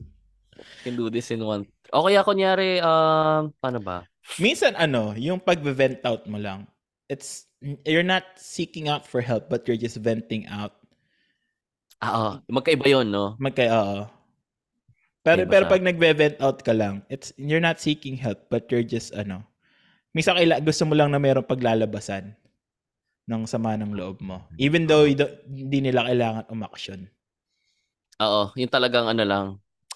Can 0.82 0.98
do 0.98 1.08
this 1.08 1.30
in 1.30 1.42
one. 1.46 1.64
O 1.94 2.04
kaya 2.04 2.26
kunyari, 2.26 2.82
um, 2.82 3.54
paano 3.62 3.78
ba? 3.78 4.02
Minsan 4.42 4.74
ano, 4.74 5.14
yung 5.14 5.38
pag-vent 5.38 6.02
out 6.02 6.26
mo 6.26 6.38
lang, 6.38 6.66
it's, 7.06 7.46
you're 7.86 8.06
not 8.06 8.26
seeking 8.34 8.90
out 8.90 9.06
for 9.06 9.22
help, 9.22 9.46
but 9.46 9.66
you're 9.66 9.78
just 9.78 10.02
venting 10.02 10.46
out. 10.50 10.74
Ah, 12.02 12.10
oo. 12.18 12.30
magkaiba 12.50 12.86
yun, 12.90 13.14
no? 13.14 13.38
Magkay, 13.38 13.70
oo. 13.70 14.10
Pero, 15.22 15.46
pero 15.46 15.70
pag 15.70 15.86
nagve-vent 15.86 16.42
out 16.42 16.66
ka 16.66 16.74
lang, 16.74 17.06
it's, 17.06 17.30
you're 17.38 17.62
not 17.62 17.78
seeking 17.78 18.18
help, 18.18 18.50
but 18.50 18.66
you're 18.74 18.82
just, 18.82 19.14
ano, 19.14 19.46
minsan 20.10 20.34
kaila, 20.34 20.58
gusto 20.58 20.82
mo 20.82 20.98
lang 20.98 21.14
na 21.14 21.22
mayroong 21.22 21.46
paglalabasan 21.46 22.34
ng 23.30 23.42
sama 23.46 23.78
ng 23.78 23.94
loob 23.94 24.18
mo. 24.18 24.42
Even 24.58 24.90
though 24.90 25.06
hindi 25.06 25.78
nila 25.78 26.10
kailangan 26.10 26.50
umaksyon. 26.50 27.06
Oo, 28.18 28.50
yung 28.58 28.72
talagang 28.72 29.06
ano 29.06 29.22
lang. 29.22 29.46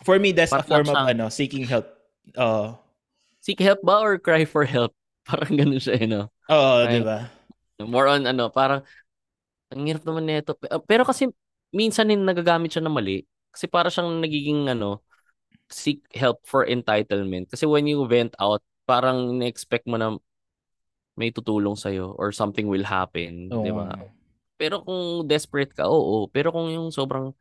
For 0.04 0.18
me, 0.18 0.32
that's 0.32 0.52
a 0.52 0.60
Parang 0.60 0.84
form 0.84 0.88
of, 0.92 1.08
ano, 1.08 1.28
seeking 1.28 1.64
help. 1.64 1.86
Oo. 2.36 2.76
Seek 3.40 3.60
help 3.62 3.80
ba 3.86 4.02
or 4.02 4.18
cry 4.18 4.44
for 4.44 4.66
help? 4.66 4.92
Parang 5.28 5.56
ganun 5.56 5.80
siya, 5.80 5.94
eh, 5.98 6.06
no? 6.06 6.28
Oo, 6.50 6.84
Right. 6.84 7.00
di 7.00 7.02
ba? 7.02 7.18
More 7.82 8.08
on 8.08 8.24
ano, 8.24 8.48
parang 8.48 8.80
ang 9.68 9.84
hirap 9.84 10.02
naman 10.08 10.24
nito. 10.24 10.56
Uh, 10.64 10.80
Pero 10.80 11.04
kasi 11.04 11.28
minsan 11.74 12.08
din 12.08 12.24
nagagamit 12.24 12.72
siya 12.72 12.84
na 12.84 12.92
mali. 12.92 13.26
Kasi 13.52 13.66
para 13.68 13.90
siyang 13.92 14.22
nagiging 14.22 14.70
ano, 14.72 15.02
seek 15.68 16.04
help 16.14 16.40
for 16.46 16.64
entitlement. 16.66 17.50
Kasi 17.50 17.66
when 17.68 17.84
you 17.90 18.04
vent 18.08 18.32
out, 18.40 18.62
parang 18.86 19.36
na-expect 19.38 19.84
mo 19.90 19.98
na 19.98 20.16
may 21.16 21.32
tutulong 21.32 21.76
sa'yo 21.76 22.12
or 22.20 22.28
something 22.32 22.68
will 22.68 22.84
happen, 22.84 23.48
Oo. 23.48 23.64
di 23.64 23.72
ba? 23.72 23.88
Pero 24.60 24.84
kung 24.84 25.24
desperate 25.28 25.72
ka, 25.72 25.88
oo. 25.88 26.28
Pero 26.28 26.52
kung 26.52 26.68
yung 26.72 26.88
sobrang 26.92 27.32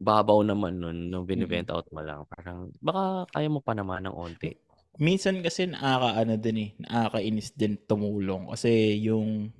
babaw 0.00 0.44
naman 0.44 0.80
nun, 0.80 1.08
nung 1.10 1.24
binivent 1.28 1.68
out 1.72 1.88
mo 1.92 2.00
lang, 2.04 2.24
parang 2.28 2.70
baka 2.80 3.26
kaya 3.32 3.48
mo 3.48 3.60
pa 3.64 3.72
naman 3.76 4.04
ng 4.06 4.14
onti. 4.14 4.52
minsan 4.96 5.44
kasi 5.44 5.68
nakakaano 5.68 6.34
din 6.40 6.58
eh, 6.58 6.70
nakakainis 6.80 7.52
din 7.52 7.76
tumulong 7.84 8.48
kasi 8.48 8.96
yung 9.04 9.52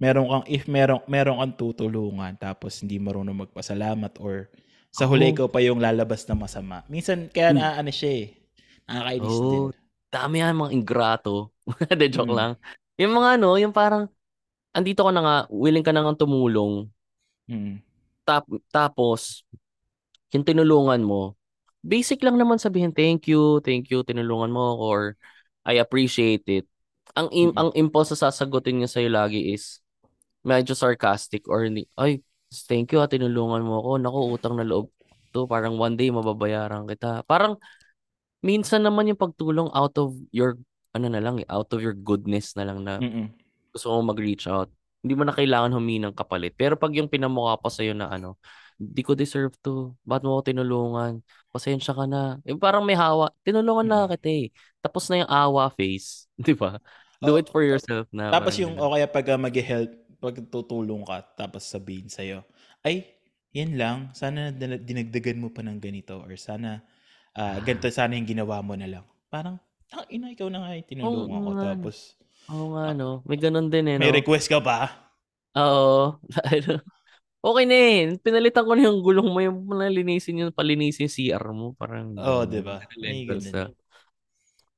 meron 0.00 0.28
kang 0.28 0.46
if 0.48 0.64
meron 0.68 1.00
meron 1.08 1.40
kang 1.40 1.56
tutulungan 1.56 2.36
tapos 2.36 2.80
hindi 2.84 2.96
marunong 3.00 3.48
magpasalamat 3.48 4.12
or 4.20 4.48
sa 4.92 5.04
huli 5.08 5.28
Oo. 5.28 5.32
ikaw 5.32 5.48
pa 5.52 5.60
yung 5.60 5.80
lalabas 5.80 6.24
na 6.28 6.36
masama. 6.36 6.84
Minsan 6.88 7.28
kaya 7.28 7.52
Hmm. 7.52 7.60
naaano 7.60 7.92
siya 7.92 8.12
eh. 8.24 8.26
Nakakainis 8.88 9.38
din. 9.44 9.64
Oh, 9.68 9.72
dami 10.08 10.40
yan 10.40 10.56
mga 10.56 10.72
ingrato. 10.72 11.52
De 12.00 12.06
joke 12.08 12.32
Mm. 12.32 12.36
lang. 12.36 12.52
Yung 12.96 13.12
mga 13.12 13.28
ano, 13.40 13.48
yung 13.60 13.74
parang 13.76 14.08
andito 14.72 15.04
ka 15.04 15.12
na 15.12 15.22
nga, 15.24 15.36
willing 15.52 15.84
ka 15.84 15.92
na 15.92 16.04
nga 16.04 16.16
tumulong. 16.24 16.88
Mm. 17.48 17.85
Tap, 18.26 18.44
tapos 18.74 19.46
yung 20.34 20.42
tinulungan 20.42 21.00
mo, 21.00 21.38
basic 21.80 22.20
lang 22.26 22.34
naman 22.34 22.58
sabihin 22.58 22.90
thank 22.90 23.30
you, 23.30 23.62
thank 23.62 23.86
you, 23.88 24.02
tinulungan 24.02 24.50
mo 24.50 24.74
ako 24.74 24.82
or 24.82 25.02
I 25.62 25.78
appreciate 25.78 26.42
it. 26.50 26.66
Ang 27.14 27.30
im- 27.30 27.54
Mm. 27.54 27.60
ang 27.62 27.70
impulse 27.78 28.10
na 28.12 28.26
sasagutin 28.28 28.82
niya 28.82 28.90
sa'yo 28.90 29.08
lagi 29.08 29.54
is 29.54 29.78
medyo 30.42 30.74
sarcastic 30.74 31.46
or 31.46 31.62
hindi, 31.62 31.86
ay, 31.94 32.18
thank 32.66 32.90
you 32.90 32.98
ha, 32.98 33.06
tinulungan 33.06 33.62
mo 33.62 33.78
ako. 33.78 33.90
Naku, 34.02 34.18
utang 34.34 34.54
na 34.58 34.66
loob 34.66 34.90
to. 35.30 35.46
Parang 35.46 35.78
one 35.78 35.94
day 35.94 36.10
mababayaran 36.10 36.86
kita. 36.90 37.22
Parang 37.26 37.58
minsan 38.42 38.82
naman 38.82 39.10
yung 39.10 39.18
pagtulong 39.18 39.70
out 39.74 39.94
of 39.98 40.14
your 40.34 40.58
ano 40.94 41.12
na 41.12 41.20
lang, 41.20 41.36
eh, 41.42 41.48
out 41.52 41.68
of 41.76 41.84
your 41.84 41.92
goodness 41.92 42.56
na 42.56 42.64
lang 42.64 42.80
na 42.80 42.96
Mm-mm. 42.98 43.28
gusto 43.70 43.92
mo 43.92 44.10
mag-reach 44.10 44.48
out. 44.48 44.72
Hindi 45.06 45.14
mo 45.14 45.22
na 45.22 45.30
kailangan 45.38 45.70
humingi 45.70 46.02
ng 46.02 46.14
kapalit. 46.18 46.58
Pero 46.58 46.74
pag 46.74 46.90
yung 46.98 47.06
pinamukha 47.06 47.54
pa 47.62 47.70
sa'yo 47.70 47.94
na 47.94 48.10
ano, 48.10 48.34
Di 48.76 49.00
ko 49.00 49.16
deserve 49.16 49.56
to. 49.64 49.96
Ba't 50.04 50.20
mo 50.20 50.36
ako 50.36 50.52
tinulungan? 50.52 51.24
Pasensya 51.48 51.96
ka 51.96 52.04
na. 52.04 52.36
Eh, 52.44 52.52
parang 52.60 52.84
may 52.84 52.92
hawa. 52.92 53.32
Tinulungan 53.40 53.88
na 53.88 54.04
Mm. 54.04 54.12
kita 54.12 54.28
eh. 54.28 54.46
Tapos 54.84 55.08
na 55.08 55.24
yung 55.24 55.32
awa 55.32 55.72
face. 55.72 56.28
Di 56.36 56.52
ba? 56.52 56.76
Do 57.24 57.32
Oh, 57.32 57.40
it 57.40 57.48
for 57.48 57.64
yourself 57.64 58.04
na. 58.12 58.28
Tapos 58.28 58.52
parang 58.52 58.60
yung, 58.60 58.74
o 58.76 58.92
kaya 58.92 59.08
pag 59.08 59.26
uh, 59.32 59.40
mag-help, 59.40 59.90
pag 60.20 60.36
tutulong 60.52 61.08
ka, 61.08 61.24
tapos 61.40 61.64
sabihin 61.64 62.12
sa'yo, 62.12 62.44
ay, 62.84 63.08
yan 63.56 63.80
lang, 63.80 64.12
sana 64.12 64.52
dina- 64.52 64.76
dinagdagan 64.76 65.40
mo 65.40 65.48
pa 65.48 65.64
ng 65.64 65.80
ganito, 65.80 66.20
or 66.20 66.36
sana, 66.36 66.84
ah, 67.32 67.56
ganito 67.64 67.88
sana 67.88 68.12
yung 68.20 68.28
ginawa 68.28 68.60
mo 68.60 68.76
na 68.76 68.84
lang. 68.84 69.04
Parang, 69.32 69.56
ang 69.88 70.04
ina, 70.12 70.28
ikaw 70.36 70.52
na 70.52 70.68
nga 70.68 70.76
tinulungan 70.84 71.40
ko. 71.40 71.50
nga. 71.56 71.64
Tapos, 71.72 71.96
Oo 72.52 72.76
nga, 72.76 72.94
no? 72.94 73.22
May 73.26 73.38
ganun 73.38 73.68
din 73.72 73.90
eh, 73.90 73.98
may 73.98 74.10
no? 74.10 74.18
request 74.22 74.46
ka 74.46 74.62
pa? 74.62 75.06
Oo. 75.56 76.20
okay 77.48 77.64
na 77.64 77.76
eh. 77.76 78.00
Pinalitan 78.20 78.66
ko 78.66 78.72
na 78.76 78.86
yung 78.86 79.00
gulong 79.02 79.28
mo 79.32 79.40
yung 79.42 79.66
linisin 79.70 80.46
yung 80.46 80.52
palinisin 80.54 81.08
yung 81.08 81.14
CR 81.14 81.46
mo. 81.50 81.74
Parang, 81.74 82.14
Oo, 82.14 82.44
ganun. 82.44 82.52
di 82.52 82.60
ba? 82.62 82.76
May 83.00 83.24
na. 83.26 83.72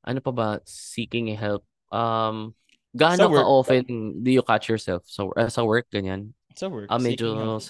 Ano 0.06 0.18
pa 0.24 0.32
ba? 0.32 0.48
Seeking 0.64 1.34
help. 1.36 1.66
Um, 1.92 2.56
Sa 2.96 2.96
gaano 2.96 3.26
ka 3.34 3.42
often 3.44 3.84
do 4.24 4.30
you 4.32 4.40
catch 4.40 4.72
yourself? 4.72 5.04
Sa, 5.04 5.28
uh, 5.28 5.50
sa 5.50 5.60
work, 5.66 5.90
ganyan? 5.92 6.32
Sa 6.56 6.72
work. 6.72 6.88
Ah, 6.88 6.96
medyo 6.96 7.60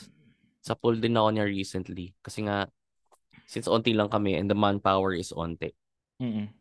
sa 0.63 0.77
pool 0.77 1.01
din 1.01 1.17
ako 1.17 1.29
niya 1.33 1.47
recently. 1.49 2.13
Kasi 2.21 2.45
nga, 2.45 2.69
since 3.49 3.67
onti 3.67 3.97
lang 3.97 4.13
kami 4.13 4.37
and 4.37 4.53
the 4.53 4.59
manpower 4.59 5.17
is 5.17 5.33
onti. 5.33 5.73
Mm-mm. 6.21 6.58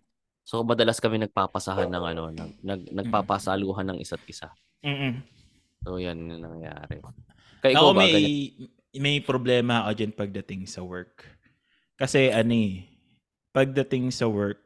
So, 0.47 0.63
madalas 0.63 1.03
kami 1.03 1.19
nagpapasahan 1.27 1.91
ng 1.91 2.03
ano, 2.07 2.31
nag, 2.31 2.51
nag, 2.63 2.81
nagpapasaluhan 2.95 3.91
ng 3.91 3.99
isa't 3.99 4.23
isa. 4.31 4.47
Mm-mm. 4.79 5.19
So, 5.83 5.99
yan 5.99 6.23
yung 6.23 6.39
nangyayari. 6.39 7.03
Kaya 7.59 7.71
ikaw 7.75 7.91
Ako 7.91 7.91
ba? 7.91 8.07
may, 8.07 8.13
Ganyan? 8.15 8.71
may 8.95 9.17
problema 9.19 9.83
ako 9.83 9.91
dyan 9.99 10.13
pagdating 10.15 10.63
sa 10.63 10.87
work. 10.87 11.27
Kasi 11.99 12.31
ano 12.31 12.55
eh, 12.55 12.87
pagdating 13.51 14.07
sa 14.15 14.31
work, 14.31 14.63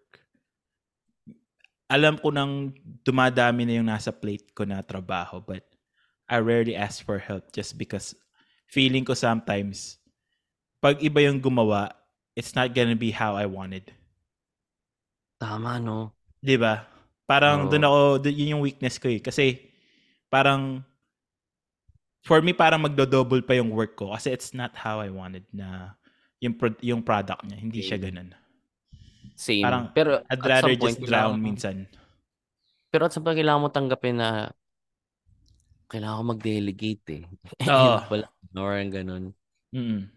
alam 1.89 2.22
ko 2.22 2.30
nang 2.30 2.78
dumadami 3.02 3.65
na 3.65 3.82
yung 3.82 3.89
nasa 3.89 4.13
plate 4.13 4.54
ko 4.54 4.63
na 4.63 4.80
trabaho 4.80 5.44
but 5.44 5.65
I 6.30 6.39
rarely 6.39 6.78
ask 6.78 7.04
for 7.04 7.20
help 7.20 7.52
just 7.52 7.76
because 7.76 8.15
feeling 8.72 9.04
ko 9.04 9.12
sometimes 9.12 10.00
pag 10.80 11.04
iba 11.04 11.20
yung 11.26 11.44
gumawa, 11.44 11.91
it's 12.34 12.56
not 12.56 12.72
gonna 12.72 12.96
be 12.96 13.12
how 13.12 13.36
I 13.36 13.44
wanted. 13.46 13.91
Tama, 15.42 15.82
no? 15.82 16.14
'Di 16.38 16.54
ba? 16.56 16.86
Parang 17.26 17.66
Oo. 17.66 17.70
doon 17.72 17.86
ako, 17.88 18.00
dun- 18.22 18.38
yun 18.38 18.52
yung 18.54 18.64
weakness 18.64 19.02
ko 19.02 19.10
eh. 19.10 19.18
Kasi 19.18 19.58
parang 20.30 20.86
for 22.22 22.38
me 22.40 22.54
parang 22.54 22.78
magdo-double 22.78 23.42
pa 23.42 23.58
yung 23.58 23.74
work 23.74 23.98
ko 23.98 24.14
kasi 24.14 24.30
it's 24.30 24.54
not 24.54 24.78
how 24.78 25.02
I 25.02 25.10
wanted 25.10 25.42
na 25.50 25.98
yung 26.38 26.54
pro- 26.54 26.78
yung 26.86 27.02
product 27.02 27.42
niya. 27.44 27.58
Hindi 27.58 27.82
siya 27.82 27.98
Okay. 27.98 28.06
ganun. 28.14 28.30
Same. 29.34 29.64
Parang 29.66 29.84
pero 29.90 30.22
I'd 30.30 30.38
at 30.38 30.46
rather 30.46 30.76
just 30.78 31.02
drown 31.02 31.10
kailangan- 31.10 31.42
minsan. 31.42 31.76
Pero 32.92 33.08
at 33.08 33.16
some 33.16 33.24
point, 33.24 33.40
kailangan 33.40 33.64
mo 33.64 33.70
tanggapin 33.72 34.20
na 34.20 34.52
kailangan 35.88 36.20
ko 36.20 36.24
mag-delegate 36.36 37.06
eh. 37.18 37.24
Oo. 37.72 37.98
Wala. 38.12 38.28
Or 38.54 38.76
ganun. 38.86 39.32
Mm. 39.72 40.12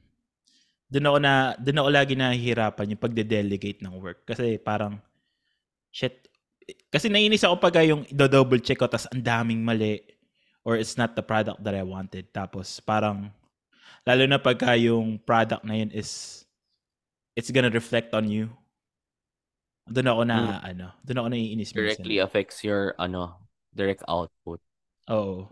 Doon 0.90 1.06
ako 1.08 1.18
na 1.22 1.32
doon 1.56 1.80
ako 1.80 1.88
lagi 1.88 2.14
nahihirapan 2.18 2.90
yung 2.92 3.02
pagde-delegate 3.02 3.80
ng 3.80 3.94
work 3.96 4.26
kasi 4.26 4.58
parang 4.58 4.98
shit 5.94 6.26
kasi 6.90 7.06
naiinis 7.06 7.46
ako 7.46 7.62
pag 7.62 7.78
yung 7.86 8.02
do-double 8.10 8.58
check 8.58 8.82
ko 8.82 8.90
tas 8.90 9.06
ang 9.14 9.22
daming 9.22 9.62
mali 9.62 10.02
or 10.66 10.74
it's 10.74 10.98
not 10.98 11.14
the 11.14 11.22
product 11.22 11.62
that 11.62 11.76
I 11.76 11.84
wanted 11.86 12.32
tapos 12.34 12.82
parang 12.82 13.30
lalo 14.02 14.24
na 14.26 14.40
pagka 14.42 14.74
yung 14.74 15.22
product 15.22 15.62
na 15.62 15.78
yun 15.78 15.94
is 15.94 16.42
it's 17.38 17.52
gonna 17.54 17.70
reflect 17.70 18.10
on 18.12 18.26
you. 18.26 18.50
Doon 19.84 20.08
ako 20.08 20.22
na 20.24 20.64
ano, 20.64 20.96
doon 21.04 21.18
ako 21.20 21.28
naiinis 21.30 21.70
Hmm. 21.70 21.78
Directly 21.84 22.16
minsan. 22.16 22.24
affects 22.24 22.58
your 22.64 22.96
ano 22.96 23.36
direct 23.76 24.00
output. 24.08 24.58
Oo. 25.12 25.48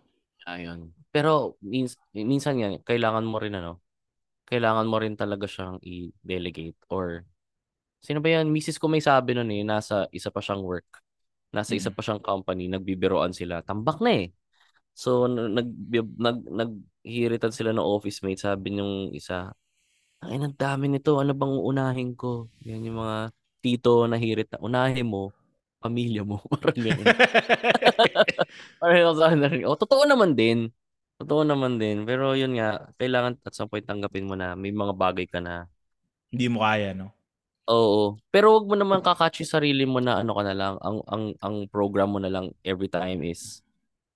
Ayun. 0.48 0.90
Pero 1.12 1.60
mins, 1.60 1.94
minsan 2.16 2.56
yan, 2.56 2.80
kailangan 2.82 3.26
mo 3.28 3.36
rin 3.36 3.52
ano, 3.52 3.84
kailangan 4.48 4.88
mo 4.88 4.96
rin 4.96 5.14
talaga 5.14 5.44
siyang 5.44 5.76
i-delegate 5.84 6.78
or 6.88 7.28
sino 8.02 8.18
ba 8.20 8.28
yan? 8.34 8.50
Misis 8.50 8.76
ko 8.82 8.86
may 8.90 9.00
sabi 9.02 9.32
nun 9.38 9.50
eh, 9.54 9.62
nasa 9.64 10.06
isa 10.12 10.28
pa 10.34 10.42
siyang 10.44 10.62
work. 10.66 10.86
Nasa 11.54 11.72
isa 11.76 11.88
Mm. 11.92 11.96
pa 11.96 12.00
siyang 12.04 12.22
company, 12.24 12.64
nagbibiroan 12.68 13.32
sila. 13.36 13.62
Tambak 13.64 14.00
na 14.04 14.26
eh. 14.26 14.26
So 14.92 15.26
nag 15.30 15.68
nag 16.20 16.38
naghihiritan 16.48 17.52
sila 17.54 17.72
ng 17.72 17.84
office 17.84 18.20
mate, 18.24 18.40
sabi 18.42 18.74
nung 18.76 19.10
isa, 19.16 19.52
ay 20.22 20.38
ang 20.38 20.54
dami 20.54 20.86
nito, 20.92 21.18
ano 21.18 21.34
bang 21.34 21.54
uunahin 21.58 22.14
ko? 22.14 22.46
Yan 22.66 22.86
yung 22.86 22.98
mga 23.02 23.18
tito 23.62 24.06
na 24.06 24.16
hirit 24.18 24.48
na 24.54 24.58
unahin 24.62 25.06
mo, 25.08 25.34
pamilya 25.82 26.22
mo. 26.22 26.38
Parang 26.62 26.78
ganun. 26.78 27.06
Parang 28.80 29.14
sa. 29.18 29.26
Oh, 29.66 29.78
totoo 29.78 30.04
naman 30.06 30.34
din. 30.38 30.70
Totoo 31.18 31.42
naman 31.46 31.78
din. 31.78 32.02
Pero 32.08 32.34
yun 32.38 32.54
nga, 32.58 32.90
kailangan 32.98 33.38
at 33.46 33.54
some 33.54 33.70
point 33.70 33.86
tanggapin 33.86 34.26
mo 34.26 34.34
na 34.38 34.54
may 34.58 34.70
mga 34.74 34.94
bagay 34.94 35.26
ka 35.30 35.38
na. 35.42 35.66
Hindi 36.32 36.46
mo 36.50 36.64
kaya, 36.66 36.92
no? 36.96 37.14
Oo. 37.70 38.18
Pero 38.34 38.58
wag 38.58 38.66
mo 38.66 38.74
naman 38.74 39.04
kakatch 39.04 39.46
yung 39.46 39.54
sarili 39.54 39.84
mo 39.86 40.02
na 40.02 40.18
ano 40.18 40.34
ka 40.34 40.42
na 40.42 40.54
lang. 40.56 40.74
Ang, 40.82 40.98
ang, 41.06 41.24
ang 41.38 41.56
program 41.70 42.10
mo 42.10 42.18
na 42.18 42.30
lang 42.32 42.50
every 42.66 42.90
time 42.90 43.22
is, 43.22 43.62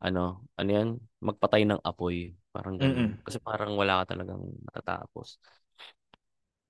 ano, 0.02 0.42
ano 0.58 0.70
yan? 0.70 0.88
Magpatay 1.22 1.62
ng 1.66 1.80
apoy. 1.86 2.34
Parang 2.50 2.74
ganun. 2.80 3.14
Mm-mm. 3.14 3.22
Kasi 3.22 3.38
parang 3.38 3.78
wala 3.78 4.02
ka 4.02 4.16
talagang 4.16 4.42
natatapos. 4.66 5.38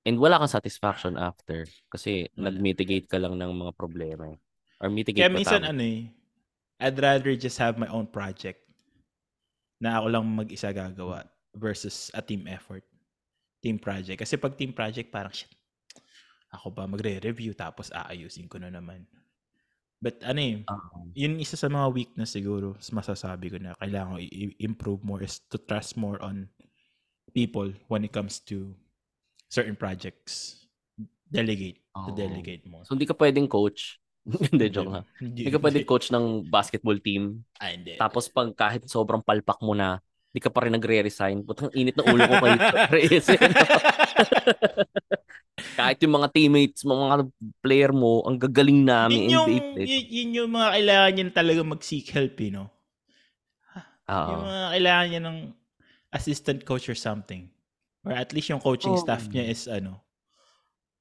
And 0.07 0.21
wala 0.23 0.39
kang 0.39 0.53
satisfaction 0.53 1.19
after. 1.19 1.67
Kasi 1.91 2.31
Wala. 2.37 2.55
nag-mitigate 2.55 3.11
ka 3.11 3.19
lang 3.19 3.35
ng 3.41 3.51
mga 3.57 3.73
problema. 3.75 4.31
eh. 4.31 4.39
Or 4.79 4.93
mitigate 4.93 5.27
Kaya 5.27 5.33
minsan 5.33 5.65
tama? 5.65 5.73
ano 5.73 5.83
eh, 5.83 6.13
I'd 6.79 7.01
rather 7.01 7.33
just 7.35 7.57
have 7.57 7.81
my 7.81 7.89
own 7.89 8.05
project 8.07 8.61
na 9.81 9.97
ako 9.97 10.07
lang 10.13 10.25
mag-isa 10.29 10.69
gagawa 10.71 11.25
versus 11.57 12.13
a 12.13 12.21
team 12.21 12.45
effort. 12.47 12.85
Team 13.65 13.81
project. 13.81 14.21
Kasi 14.21 14.37
pag 14.37 14.55
team 14.55 14.71
project, 14.77 15.09
parang 15.09 15.33
shit, 15.33 15.51
ako 16.57 16.73
ba 16.73 16.89
magre-review 16.89 17.53
tapos 17.53 17.93
aayusin 17.93 18.49
ko 18.49 18.57
na 18.57 18.73
naman. 18.73 19.05
But 19.97 20.21
ano 20.25 20.41
eh, 20.41 20.55
Oo. 20.69 21.09
yun 21.17 21.41
isa 21.41 21.57
sa 21.57 21.73
mga 21.73 21.89
weakness 21.93 22.37
siguro 22.37 22.77
masasabi 22.93 23.49
ko 23.49 23.57
na 23.57 23.73
kailangan 23.81 24.17
ko 24.17 24.21
i- 24.21 24.35
i- 24.49 24.57
improve 24.61 25.01
more 25.01 25.25
is 25.25 25.41
to 25.49 25.57
trust 25.57 25.97
more 25.97 26.21
on 26.21 26.49
people 27.33 27.73
when 27.89 28.05
it 28.05 28.13
comes 28.13 28.41
to 28.45 28.77
certain 29.49 29.77
projects. 29.77 30.65
Delegate. 31.27 31.81
To 31.97 32.13
Oo. 32.13 32.17
delegate 32.17 32.65
more. 32.69 32.85
So, 32.85 32.93
hindi 32.95 33.09
ka 33.09 33.17
pwedeng 33.17 33.49
coach. 33.49 33.99
Hindi, 34.51 34.75
joke. 34.75 35.07
Hindi, 35.23 35.47
Hindi 35.47 35.55
ka 35.55 35.63
pwedeng 35.63 35.87
coach 35.87 36.11
ng 36.11 36.51
basketball 36.51 36.99
team. 36.99 37.47
Ah, 37.63 37.71
hindi. 37.71 37.95
Tapos 37.95 38.27
pag 38.27 38.51
kahit 38.59 38.83
sobrang 38.91 39.23
palpak 39.23 39.63
mo 39.63 39.71
na, 39.71 40.03
hindi 40.37 40.45
ka 40.45 40.53
pa 40.53 40.69
rin 40.69 40.77
nagre-resign. 40.77 41.49
Putang 41.49 41.73
init 41.73 41.97
na 41.97 42.13
ulo 42.13 42.29
ko 42.29 42.37
kayo. 42.45 42.61
Kahit 45.81 45.97
yung 46.05 46.13
mga 46.13 46.29
teammates 46.29 46.85
mo, 46.85 47.09
mga 47.09 47.25
player 47.65 47.89
mo, 47.89 48.21
ang 48.29 48.37
gagaling 48.37 48.85
namin. 48.85 49.33
yun 49.33 49.33
yung, 49.33 49.49
Hindi, 49.49 49.65
hindi. 49.65 49.83
yun, 49.89 50.05
yun 50.13 50.31
yung 50.37 50.51
mga 50.53 50.69
kailangan 50.77 51.13
niya 51.17 51.25
talaga 51.33 51.61
mag-seek 51.65 52.13
help, 52.13 52.37
you 52.37 52.53
know? 52.53 52.69
Oo. 54.13 54.29
Yung 54.29 54.45
mga 54.45 54.65
kailangan 54.77 55.07
niya 55.09 55.23
ng 55.25 55.39
assistant 56.13 56.61
coach 56.69 56.93
or 56.93 56.99
something. 57.01 57.49
Or 58.05 58.13
at 58.13 58.29
least 58.37 58.53
yung 58.53 58.61
coaching 58.61 58.93
Oo. 58.93 59.01
staff 59.01 59.33
niya 59.33 59.49
is 59.49 59.65
ano. 59.65 60.05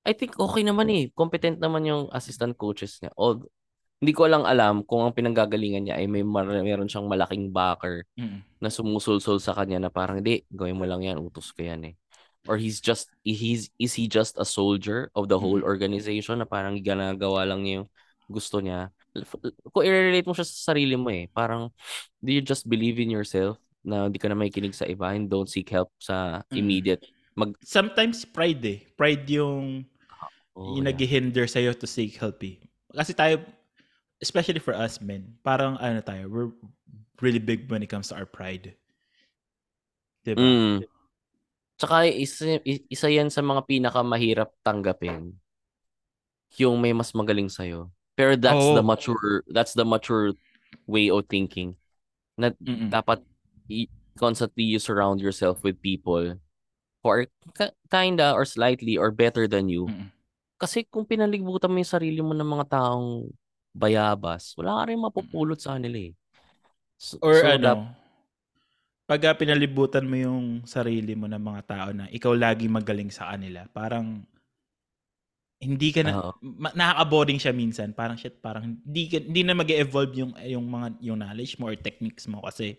I 0.08 0.16
think 0.16 0.40
okay 0.40 0.64
naman 0.64 0.88
eh. 0.96 1.12
Competent 1.12 1.60
naman 1.60 1.84
yung 1.84 2.08
assistant 2.16 2.56
coaches 2.56 3.04
niya. 3.04 3.12
Although, 3.20 3.52
hindi 3.96 4.12
ko 4.12 4.28
lang 4.28 4.44
alam 4.44 4.84
kung 4.84 5.08
ang 5.08 5.16
pinanggagalingan 5.16 5.88
niya 5.88 5.96
ay 5.98 6.06
may 6.06 6.22
mar- 6.22 6.46
meron 6.48 6.90
siyang 6.90 7.08
malaking 7.08 7.50
backer 7.50 8.04
Mm. 8.20 8.44
na 8.60 8.70
sumusulsol 8.70 9.40
sa 9.40 9.56
kanya 9.56 9.80
na 9.80 9.90
parang 9.90 10.20
hindi, 10.20 10.44
gawin 10.52 10.76
mo 10.76 10.84
lang 10.86 11.02
yan, 11.02 11.18
utos 11.18 11.56
ko 11.56 11.64
yan 11.64 11.82
eh. 11.92 11.96
Or 12.46 12.60
he's 12.62 12.78
just, 12.78 13.10
he's, 13.26 13.74
is 13.82 13.98
he 13.98 14.06
just 14.06 14.38
a 14.38 14.46
soldier 14.46 15.10
of 15.18 15.26
the 15.32 15.40
whole 15.40 15.64
Mm. 15.64 15.70
organization 15.72 16.44
na 16.44 16.46
parang 16.46 16.78
ginagawa 16.78 17.48
lang 17.48 17.64
niya 17.66 17.74
yung 17.82 17.90
gusto 18.30 18.60
niya. 18.62 18.92
Kung 19.72 19.86
i-relate 19.88 20.28
mo 20.28 20.36
siya 20.36 20.46
sa 20.46 20.76
sarili 20.76 20.94
mo 21.00 21.10
eh, 21.10 21.26
parang 21.32 21.72
do 22.20 22.30
you 22.30 22.44
just 22.44 22.68
believe 22.68 23.00
in 23.00 23.10
yourself 23.10 23.58
na 23.82 24.06
hindi 24.12 24.20
ka 24.20 24.28
na 24.30 24.38
makikinig 24.38 24.76
sa 24.76 24.86
iba 24.86 25.14
and 25.14 25.30
don't 25.32 25.50
seek 25.50 25.72
help 25.72 25.90
sa 25.98 26.44
Mm. 26.52 26.58
immediate 26.60 27.04
mag 27.36 27.52
Sometimes 27.64 28.24
pride 28.28 28.64
eh. 28.64 28.80
Pride 28.96 29.28
yung, 29.28 29.84
oh, 30.56 30.76
yung 30.80 30.84
yeah. 30.88 30.92
nag-hinder 30.94 31.48
sa'yo 31.48 31.72
to 31.76 31.88
seek 31.88 32.16
help 32.20 32.40
eh. 32.44 32.60
Kasi 32.96 33.12
tayo, 33.12 33.44
especially 34.24 34.60
for 34.60 34.76
us 34.76 35.02
men, 35.04 35.36
parang 35.44 35.76
ano 35.80 36.00
tayo, 36.00 36.28
we're 36.32 36.52
really 37.20 37.40
big 37.40 37.68
when 37.72 37.84
it 37.84 37.92
comes 37.92 38.12
to 38.12 38.16
our 38.16 38.28
pride. 38.28 38.76
Diba? 40.26 40.40
Mm. 40.42 40.78
Tsaka 41.76 42.08
isa, 42.08 42.60
isa 42.64 43.08
yan 43.12 43.28
sa 43.28 43.44
mga 43.44 43.68
pinakamahirap 43.68 44.50
tanggapin. 44.64 45.36
Yung 46.56 46.80
may 46.80 46.96
mas 46.96 47.12
magaling 47.12 47.52
sa'yo. 47.52 47.92
Pero 48.16 48.40
that's 48.40 48.64
Oo. 48.64 48.80
the 48.80 48.86
mature 48.86 49.44
that's 49.52 49.76
the 49.76 49.84
mature 49.84 50.32
way 50.88 51.12
of 51.12 51.28
thinking. 51.28 51.76
Na 52.40 52.56
Mm-mm. 52.64 52.88
dapat 52.88 53.20
i- 53.68 53.92
constantly 54.16 54.64
you 54.64 54.80
surround 54.80 55.20
yourself 55.20 55.60
with 55.68 55.76
people 55.84 56.40
or 57.04 57.28
ka- 57.52 57.76
kinda 57.92 58.32
or 58.32 58.48
slightly 58.48 58.96
or 58.96 59.12
better 59.12 59.52
than 59.52 59.68
you. 59.68 59.92
Mm-mm. 59.92 60.08
Kasi 60.56 60.88
kung 60.88 61.04
pinalibutan 61.04 61.68
mo 61.68 61.84
yung 61.84 61.92
sarili 61.92 62.24
mo 62.24 62.32
ng 62.32 62.48
mga 62.48 62.72
taong 62.72 63.28
bayabas, 63.76 64.56
wala 64.56 64.80
ka 64.80 64.84
rin 64.88 65.04
mapupulot 65.04 65.60
sa 65.60 65.76
kanila 65.76 66.00
eh. 66.00 66.16
So, 66.96 67.20
Or 67.20 67.36
so 67.36 67.52
ano, 67.52 67.60
dap- 67.60 67.92
pag 69.06 69.22
pinalibutan 69.38 70.08
mo 70.08 70.16
yung 70.18 70.66
sarili 70.66 71.14
mo 71.14 71.30
ng 71.30 71.44
mga 71.44 71.62
tao 71.68 71.90
na 71.94 72.10
ikaw 72.10 72.34
lagi 72.34 72.66
magaling 72.66 73.14
sa 73.14 73.36
kanila, 73.36 73.68
parang 73.70 74.26
hindi 75.62 75.90
ka 75.94 76.02
na 76.04 76.34
ma- 76.42 76.74
nakaka-boring 76.74 77.40
siya 77.40 77.54
minsan. 77.56 77.94
Parang 77.94 78.18
shit, 78.18 78.42
parang 78.42 78.82
hindi 78.82 79.04
ka, 79.12 79.18
hindi 79.24 79.42
na 79.46 79.56
mag-evolve 79.56 80.14
yung 80.18 80.32
yung 80.42 80.66
mga 80.66 80.88
yung 81.06 81.18
knowledge 81.22 81.56
mo 81.62 81.70
or 81.70 81.78
techniques 81.78 82.26
mo 82.28 82.42
kasi 82.44 82.76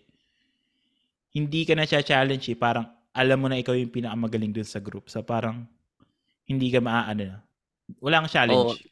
hindi 1.33 1.63
ka 1.63 1.73
na 1.77 1.85
siya 1.87 2.03
challenge 2.03 2.47
eh. 2.51 2.57
Parang 2.57 2.85
alam 3.15 3.37
mo 3.41 3.47
na 3.49 3.57
ikaw 3.59 3.73
yung 3.73 3.93
pinakamagaling 3.93 4.53
dun 4.53 4.67
sa 4.67 4.83
group. 4.83 5.09
So 5.09 5.23
parang 5.25 5.65
hindi 6.47 6.69
ka 6.69 6.79
maaano 6.83 7.23
na. 7.23 7.37
Wala 8.03 8.23
kang 8.23 8.33
challenge. 8.35 8.83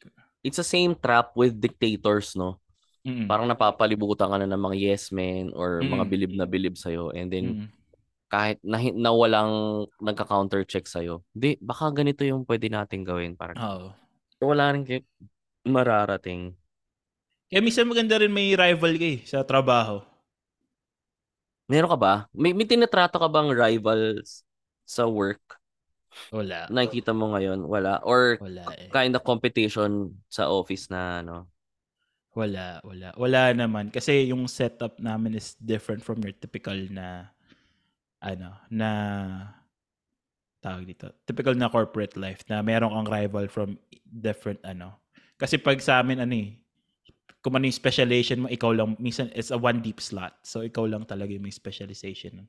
It's 0.46 0.62
the 0.62 0.66
same 0.66 0.94
trap 0.94 1.34
with 1.34 1.58
dictators, 1.58 2.38
no? 2.38 2.62
Mm-mm. 3.02 3.26
Parang 3.26 3.50
napapalibutan 3.50 4.30
ka 4.30 4.36
na 4.38 4.46
ng 4.46 4.62
mga 4.62 4.76
yes 4.78 5.10
men 5.10 5.50
or 5.54 5.82
mga 5.82 6.06
Mm. 6.06 6.10
bilib 6.10 6.32
na 6.38 6.46
bilib 6.46 6.74
sa'yo 6.78 7.10
and 7.10 7.30
then 7.34 7.46
Mm. 7.50 7.66
kahit 8.30 8.58
na, 8.62 8.78
na 8.94 9.10
walang 9.14 9.86
nagka-counter 10.02 10.62
check 10.66 10.86
sa'yo, 10.86 11.22
di, 11.30 11.54
baka 11.62 11.90
ganito 11.90 12.22
yung 12.26 12.42
pwede 12.46 12.66
natin 12.70 13.02
gawin. 13.06 13.34
Parang 13.38 13.58
Oo. 13.58 13.86
wala 14.42 14.74
rin 14.74 14.82
kayo 14.86 15.02
mararating. 15.66 16.54
Kaya 17.46 17.62
minsan 17.62 17.86
maganda 17.86 18.18
rin 18.18 18.30
may 18.34 18.54
rival 18.58 18.98
ka 18.98 19.06
eh, 19.06 19.18
sa 19.22 19.46
trabaho. 19.46 20.02
Meron 21.70 21.90
ka 21.90 21.98
ba? 21.98 22.14
May, 22.30 22.54
may 22.54 22.66
tinatrato 22.66 23.18
ka 23.18 23.26
bang 23.30 23.50
rivals 23.50 24.42
sa 24.86 25.06
work? 25.06 25.42
Wala. 26.32 26.66
Nakikita 26.68 27.12
mo 27.14 27.32
ngayon? 27.36 27.64
Wala? 27.64 28.02
Or 28.02 28.40
Wala 28.40 28.66
eh. 28.76 28.88
kind 28.90 29.12
of 29.14 29.22
competition 29.22 30.16
sa 30.26 30.50
office 30.50 30.90
na 30.90 31.22
ano? 31.22 31.46
Wala, 32.36 32.84
wala. 32.84 33.16
Wala 33.16 33.42
naman. 33.56 33.88
Kasi 33.88 34.28
yung 34.28 34.44
setup 34.44 35.00
namin 35.00 35.40
is 35.40 35.56
different 35.56 36.04
from 36.04 36.20
your 36.20 36.36
typical 36.36 36.76
na, 36.92 37.32
ano, 38.20 38.52
na, 38.68 38.88
tawag 40.60 40.84
dito, 40.84 41.08
typical 41.24 41.56
na 41.56 41.72
corporate 41.72 42.12
life 42.20 42.44
na 42.44 42.60
meron 42.60 42.92
kang 42.92 43.08
rival 43.08 43.48
from 43.48 43.80
different, 44.04 44.60
ano. 44.68 45.00
Kasi 45.40 45.56
pag 45.56 45.80
sa 45.80 46.04
amin, 46.04 46.20
ano 46.20 46.34
eh, 46.36 46.60
kung 47.40 47.56
ano 47.56 47.64
yung 47.64 47.78
specialization 47.78 48.44
mo, 48.44 48.52
ikaw 48.52 48.74
lang, 48.74 49.00
minsan 49.00 49.32
it's 49.32 49.54
a 49.54 49.56
one 49.56 49.80
deep 49.80 50.02
slot. 50.02 50.36
So, 50.44 50.60
ikaw 50.66 50.84
lang 50.84 51.08
talaga 51.08 51.32
yung 51.32 51.46
may 51.46 51.54
specialization. 51.54 52.44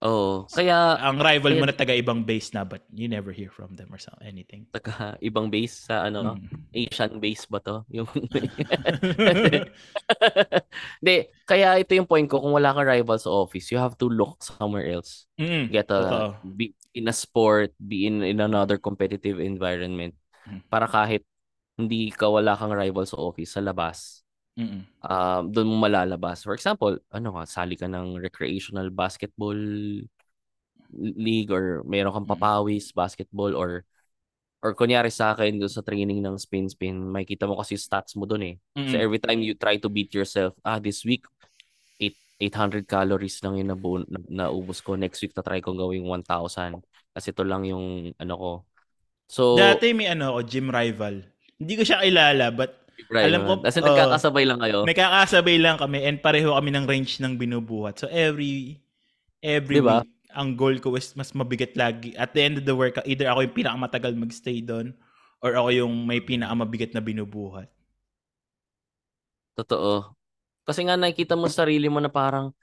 Oo. 0.00 0.48
Kaya 0.48 0.96
Ang 0.96 1.20
rival 1.20 1.52
mo 1.54 1.60
kaya- 1.60 1.68
na 1.68 1.76
taga-ibang 1.76 2.20
base 2.24 2.48
na, 2.50 2.64
but 2.64 2.80
you 2.88 3.04
never 3.04 3.30
hear 3.30 3.48
from 3.48 3.76
them 3.76 3.86
or 3.88 4.00
so, 4.00 4.08
anything. 4.20 4.64
taga 4.72 5.14
ibang 5.20 5.46
base 5.46 5.86
sa 5.86 6.04
ano, 6.04 6.34
Mm. 6.40 6.48
Asian 6.72 7.12
base 7.20 7.44
ba 7.44 7.60
to? 7.60 7.84
Yung 7.86 8.08
Hindi, 11.00 11.16
kaya 11.44 11.76
ito 11.76 11.92
yung 11.92 12.08
point 12.08 12.24
ko 12.24 12.40
kung 12.40 12.52
wala 12.54 12.72
kang 12.72 12.88
rival 12.88 13.16
sa 13.16 13.28
office, 13.30 13.68
you 13.68 13.76
have 13.76 13.94
to 13.96 14.08
look 14.08 14.40
somewhere 14.40 14.86
else. 14.86 15.28
Mm, 15.36 15.68
Get 15.68 15.86
totoo. 15.86 16.32
a 16.32 16.34
be 16.42 16.72
in 16.92 17.04
a 17.04 17.14
sport, 17.14 17.70
be 17.76 18.06
in 18.06 18.20
in 18.22 18.38
another 18.40 18.76
competitive 18.76 19.38
environment 19.38 20.14
Mm. 20.40 20.64
para 20.66 20.88
kahit 20.88 21.20
hindi 21.76 22.08
ka 22.08 22.24
wala 22.24 22.54
kang 22.54 22.72
rival 22.72 23.04
sa 23.04 23.16
office 23.16 23.52
sa 23.52 23.60
labas, 23.60 24.20
Mm-mm. 24.60 24.84
um, 25.04 25.42
doon 25.52 25.68
mo 25.70 25.76
malalabas. 25.86 26.44
For 26.44 26.54
example, 26.56 26.98
ano 27.12 27.28
ka, 27.40 27.42
sali 27.48 27.74
ka 27.78 27.86
ng 27.88 28.18
recreational 28.20 28.90
basketball 28.92 29.56
league 31.00 31.50
or 31.54 31.82
meron 31.86 32.12
kang 32.14 32.26
Mm. 32.26 32.30
papawis 32.30 32.90
basketball 32.90 33.54
or 33.54 33.86
or 34.60 34.74
kunyari 34.76 35.08
sa 35.12 35.32
akin 35.34 35.56
doon 35.60 35.72
sa 35.72 35.84
training 35.84 36.20
ng 36.20 36.36
spin 36.40 36.68
spin, 36.68 36.96
makikita 37.00 37.48
mo 37.48 37.58
kasi 37.60 37.76
stats 37.80 38.16
mo 38.18 38.26
doon 38.28 38.54
eh. 38.54 38.56
So 38.84 38.96
Mm-mm. 38.96 39.00
every 39.00 39.20
time 39.22 39.40
you 39.44 39.54
try 39.56 39.78
to 39.80 39.88
beat 39.88 40.12
yourself, 40.14 40.54
ah 40.66 40.78
this 40.82 41.04
week 41.06 41.24
8 42.00 42.18
800 42.40 42.86
calories 42.88 43.40
lang 43.44 43.60
yung 43.60 43.70
nabu- 43.72 44.06
na, 44.08 44.48
naubos 44.48 44.80
ko. 44.84 44.96
Next 44.98 45.20
week 45.24 45.34
na 45.36 45.44
try 45.46 45.60
kong 45.64 45.78
gawing 45.80 46.06
1,000 46.08 46.82
kasi 47.14 47.32
ito 47.34 47.42
lang 47.46 47.64
yung 47.68 48.12
ano 48.20 48.34
ko. 48.36 48.52
So 49.30 49.42
Dati 49.50 49.92
may 49.94 50.08
ano 50.10 50.34
ako, 50.34 50.40
gym 50.46 50.68
rival. 50.70 51.14
Hindi 51.60 51.72
ko 51.78 51.82
siya 51.84 52.00
kilala, 52.02 52.48
but 52.54 52.79
right, 53.08 53.26
alam 53.32 53.40
ko, 53.48 53.52
Kasi 53.64 53.78
oh, 53.80 53.86
nagkakasabay 53.86 54.44
lang 54.44 54.58
kayo. 54.60 54.84
may 54.84 54.94
kakasabay 54.96 55.56
lang 55.60 55.76
kami 55.80 56.04
and 56.04 56.18
pareho 56.20 56.52
kami 56.56 56.70
ng 56.74 56.84
range 56.88 57.20
ng 57.22 57.36
binubuhat. 57.40 58.00
So 58.00 58.06
every 58.12 58.80
every 59.44 59.80
Diba? 59.80 60.02
week, 60.04 60.10
ang 60.34 60.54
goal 60.58 60.76
ko 60.82 60.94
is 60.98 61.12
mas 61.16 61.32
mabigat 61.32 61.74
lagi. 61.78 62.12
At 62.16 62.32
the 62.36 62.42
end 62.44 62.56
of 62.60 62.66
the 62.68 62.76
work, 62.76 62.98
either 63.06 63.28
ako 63.30 63.46
yung 63.48 63.56
pinakamatagal 63.56 64.12
magstay 64.16 64.60
doon 64.64 64.94
or 65.40 65.56
ako 65.56 65.68
yung 65.72 65.94
may 66.04 66.20
pinakamabigat 66.20 66.92
na 66.92 67.02
binubuhat. 67.04 67.68
Totoo. 69.58 70.16
Kasi 70.66 70.80
nga 70.86 70.96
nakikita 70.96 71.34
mo 71.38 71.50
sa 71.50 71.64
sarili 71.66 71.90
mo 71.90 71.98
na 72.00 72.10
parang 72.12 72.54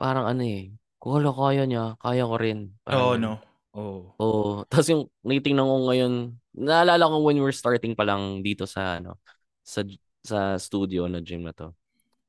parang 0.00 0.26
ano 0.28 0.42
eh, 0.44 0.72
kung 1.00 1.20
wala 1.22 1.30
kaya 1.34 1.64
niya, 1.68 1.96
kaya 2.00 2.24
ko 2.28 2.36
rin. 2.40 2.60
Oo, 2.90 3.14
ganun. 3.14 3.22
no? 3.22 3.32
Oo. 3.78 3.98
Oo. 4.20 4.50
Tapos 4.70 4.88
yung 4.92 5.04
naitingnan 5.26 5.66
ko 5.68 5.76
ngayon, 5.90 6.14
naalala 6.56 7.10
ko 7.10 7.16
when 7.24 7.36
we 7.38 7.44
were 7.44 7.54
starting 7.56 7.92
pa 7.96 8.04
lang 8.08 8.40
dito 8.44 8.64
sa 8.68 8.98
ano, 9.00 9.20
sa 9.66 9.82
sa 10.22 10.54
studio 10.62 11.10
na 11.10 11.18
gym 11.18 11.42
na 11.42 11.50
to. 11.50 11.74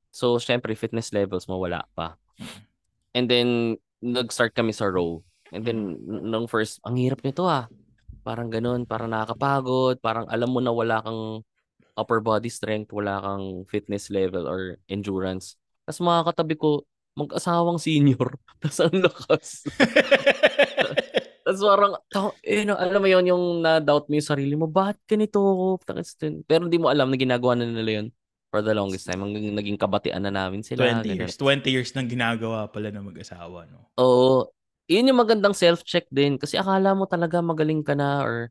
So, 0.09 0.41
syempre, 0.41 0.73
fitness 0.73 1.13
levels 1.13 1.45
mo 1.45 1.61
wala 1.61 1.85
pa. 1.93 2.17
And 3.13 3.29
then, 3.29 3.77
nag-start 4.01 4.57
kami 4.57 4.73
sa 4.73 4.89
row. 4.89 5.21
And 5.53 5.61
then, 5.61 6.01
nung 6.05 6.49
first, 6.49 6.81
ang 6.81 6.97
hirap 6.97 7.21
nito 7.21 7.45
ah. 7.45 7.69
Parang 8.25 8.49
ganun, 8.49 8.89
parang 8.89 9.13
nakakapagod, 9.13 10.01
parang 10.01 10.25
alam 10.27 10.49
mo 10.49 10.59
na 10.59 10.73
wala 10.73 10.99
kang 11.05 11.45
upper 11.97 12.21
body 12.21 12.49
strength, 12.49 12.93
wala 12.93 13.21
kang 13.21 13.65
fitness 13.69 14.09
level 14.09 14.45
or 14.45 14.77
endurance. 14.89 15.57
Tapos 15.85 16.01
mga 16.03 16.21
katabi 16.33 16.55
ko, 16.57 16.83
mag-asawang 17.17 17.81
senior. 17.81 18.37
Tapos 18.61 18.79
ang 18.81 18.97
lakas. 19.01 19.65
Tapos 21.57 21.65
parang, 21.73 21.93
eh, 22.45 22.61
no, 22.63 22.77
alam 22.77 23.01
mo 23.01 23.07
yon 23.09 23.25
yung 23.25 23.45
na-doubt 23.65 24.05
mo 24.07 24.13
yung 24.13 24.29
sarili 24.29 24.53
mo, 24.53 24.69
bakit 24.69 25.01
ganito 25.09 25.41
ako? 25.41 25.65
Pero 26.45 26.69
hindi 26.69 26.77
mo 26.77 26.93
alam 26.93 27.09
na 27.09 27.17
ginagawa 27.17 27.57
na 27.57 27.65
nila 27.65 28.03
yun 28.03 28.07
for 28.53 28.61
the 28.61 28.71
longest 28.71 29.09
time. 29.09 29.25
Hanggang 29.25 29.57
naging 29.57 29.75
kabatian 29.75 30.23
na 30.23 30.31
namin 30.31 30.61
sila. 30.61 30.87
20 30.87 31.03
ganun. 31.03 31.17
years. 31.27 31.35
20 31.35 31.67
years 31.73 31.89
nang 31.97 32.07
ginagawa 32.07 32.69
pala 32.69 32.93
ng 32.93 33.11
mag-asawa, 33.11 33.65
no? 33.67 33.89
Oo. 33.99 34.53
Yun 34.87 35.11
yung 35.11 35.19
magandang 35.19 35.51
self-check 35.51 36.07
din. 36.13 36.39
Kasi 36.39 36.55
akala 36.55 36.95
mo 36.95 37.03
talaga 37.09 37.43
magaling 37.43 37.83
ka 37.83 37.91
na 37.91 38.23
or 38.23 38.47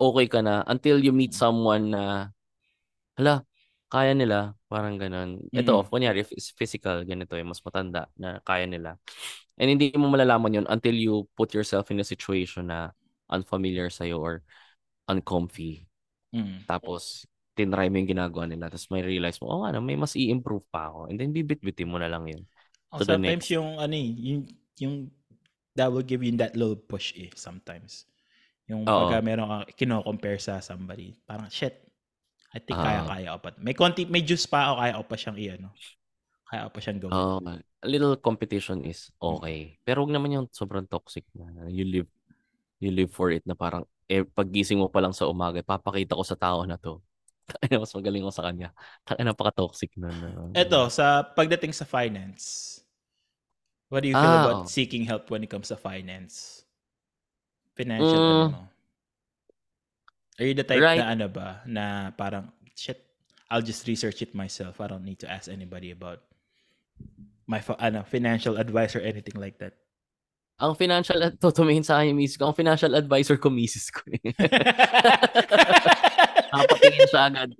okay 0.00 0.26
ka 0.30 0.40
na 0.40 0.64
until 0.64 0.96
you 0.96 1.12
meet 1.12 1.36
someone 1.36 1.92
na, 1.92 2.32
hala, 3.20 3.44
kaya 3.92 4.16
nila. 4.16 4.56
Parang 4.66 4.96
ganun. 4.96 5.44
Ito, 5.52 5.84
Mm. 5.84 5.88
kunyari, 5.92 6.18
if 6.24 6.32
it's 6.34 6.50
physical, 6.56 7.04
ganito 7.04 7.36
yung 7.36 7.52
mas 7.52 7.60
matanda 7.62 8.08
na 8.16 8.40
kaya 8.42 8.64
nila. 8.66 8.96
And 9.54 9.70
hindi 9.70 9.94
mo 9.94 10.10
malalaman 10.10 10.62
yun 10.62 10.66
until 10.66 10.94
you 10.94 11.30
put 11.38 11.54
yourself 11.54 11.90
in 11.94 12.02
a 12.02 12.06
situation 12.06 12.68
na 12.68 12.90
unfamiliar 13.30 13.88
sa'yo 13.88 14.18
or 14.18 14.42
uncomfy. 15.06 15.86
Mm. 16.34 16.66
Tapos, 16.66 17.24
tinry 17.54 17.86
mo 17.86 18.02
yung 18.02 18.10
ginagawa 18.10 18.50
nila. 18.50 18.66
Tapos 18.66 18.90
may 18.90 19.06
realize 19.06 19.38
mo, 19.38 19.46
oh 19.46 19.62
nga, 19.62 19.78
na, 19.78 19.80
may 19.80 19.94
mas 19.94 20.18
i-improve 20.18 20.66
pa 20.74 20.90
ako. 20.90 21.06
And 21.06 21.16
then, 21.22 21.30
bibit-bitin 21.30 21.86
mo 21.86 22.02
na 22.02 22.10
lang 22.10 22.26
yun. 22.26 22.42
Oh, 22.90 22.98
To 22.98 23.06
sometimes 23.06 23.46
yung 23.50 23.78
ano 23.78 23.94
eh, 23.94 24.10
yung, 24.10 24.42
yung 24.82 24.94
that 25.74 25.90
will 25.90 26.06
give 26.06 26.22
you 26.22 26.34
that 26.38 26.54
little 26.58 26.78
push 26.78 27.14
eh 27.14 27.30
sometimes. 27.34 28.06
Yung 28.66 28.82
Oo. 28.86 29.10
pagka 29.10 29.22
meron 29.22 29.46
ka 29.46 29.58
kino-compare 29.74 30.38
sa 30.42 30.58
somebody, 30.58 31.14
parang 31.26 31.46
shit. 31.50 31.78
I 32.54 32.62
think 32.62 32.78
Ah. 32.78 32.86
kaya-kaya 32.86 33.28
ko 33.34 33.38
pa. 33.42 33.48
May 33.58 33.74
konti, 33.74 34.06
may 34.06 34.22
juice 34.22 34.46
pa 34.46 34.70
ako, 34.70 34.74
kaya 34.78 34.92
ko 34.94 35.04
pa 35.10 35.16
siyang 35.18 35.38
i-ano. 35.38 35.68
Kaya 36.46 36.60
ko 36.66 36.70
pa 36.70 36.80
siyang 36.80 37.00
gawin. 37.02 37.14
Oh, 37.18 37.38
a 37.84 37.88
little 37.88 38.16
competition 38.16 38.80
is 38.82 39.12
okay. 39.20 39.76
Pero 39.84 40.02
wag 40.02 40.12
naman 40.16 40.32
yung 40.32 40.46
sobrang 40.48 40.88
toxic 40.88 41.28
na 41.36 41.68
you 41.68 41.84
live 41.84 42.08
you 42.80 42.90
live 42.90 43.12
for 43.12 43.28
it 43.30 43.44
na 43.44 43.52
parang 43.52 43.84
eh, 44.08 44.24
paggising 44.24 44.80
mo 44.80 44.88
pa 44.88 45.00
lang 45.04 45.12
sa 45.12 45.28
umaga, 45.28 45.60
papakita 45.64 46.16
ko 46.16 46.24
sa 46.24 46.36
tao 46.36 46.64
na 46.64 46.76
to. 46.80 47.00
Tayo 47.60 47.84
mas 47.84 47.92
magaling 47.92 48.24
ako 48.24 48.32
sa 48.32 48.44
kanya. 48.48 48.68
Tayo 49.04 49.20
napaka-toxic 49.20 49.92
na. 50.00 50.08
na 50.12 50.28
Eto, 50.56 50.88
sa 50.88 51.20
pagdating 51.24 51.72
sa 51.76 51.84
finance, 51.84 52.80
what 53.92 54.00
do 54.04 54.08
you 54.08 54.16
feel 54.16 54.36
Ah, 54.36 54.44
about 54.44 54.60
oh. 54.64 54.68
seeking 54.68 55.04
help 55.04 55.28
when 55.28 55.44
it 55.44 55.52
comes 55.52 55.68
to 55.68 55.76
finance? 55.76 56.64
Financial, 57.76 58.16
Mm. 58.16 58.48
ano? 58.52 58.60
Are 60.40 60.46
you 60.48 60.56
the 60.56 60.66
type 60.66 60.82
Right. 60.82 60.98
na 61.00 61.12
ano 61.14 61.26
ba, 61.30 61.62
na 61.64 62.10
parang, 62.16 62.48
shit, 62.76 63.00
I'll 63.48 63.62
just 63.64 63.86
research 63.86 64.20
it 64.20 64.32
myself. 64.34 64.80
I 64.80 64.88
don't 64.90 65.04
need 65.04 65.20
to 65.22 65.28
ask 65.30 65.46
anybody 65.48 65.92
about 65.94 66.24
my 67.46 67.60
fa- 67.60 67.78
ano, 67.80 68.02
financial 68.04 68.56
advice 68.56 68.96
or 68.96 69.00
anything 69.00 69.36
like 69.40 69.58
that. 69.58 69.74
Ang 70.62 70.78
financial, 70.78 71.18
to 71.18 71.48
tumingin 71.50 71.82
sa 71.82 71.98
akin 71.98 72.14
yung 72.14 72.20
misis 72.22 72.38
ko, 72.38 72.46
ang 72.46 72.54
financial 72.56 72.94
advisor 72.94 73.34
ko, 73.36 73.50
misis 73.50 73.90
ko. 73.90 74.06
eh. 74.06 74.22
Nakapatingin 76.54 77.06
siya 77.10 77.22
agad. 77.26 77.50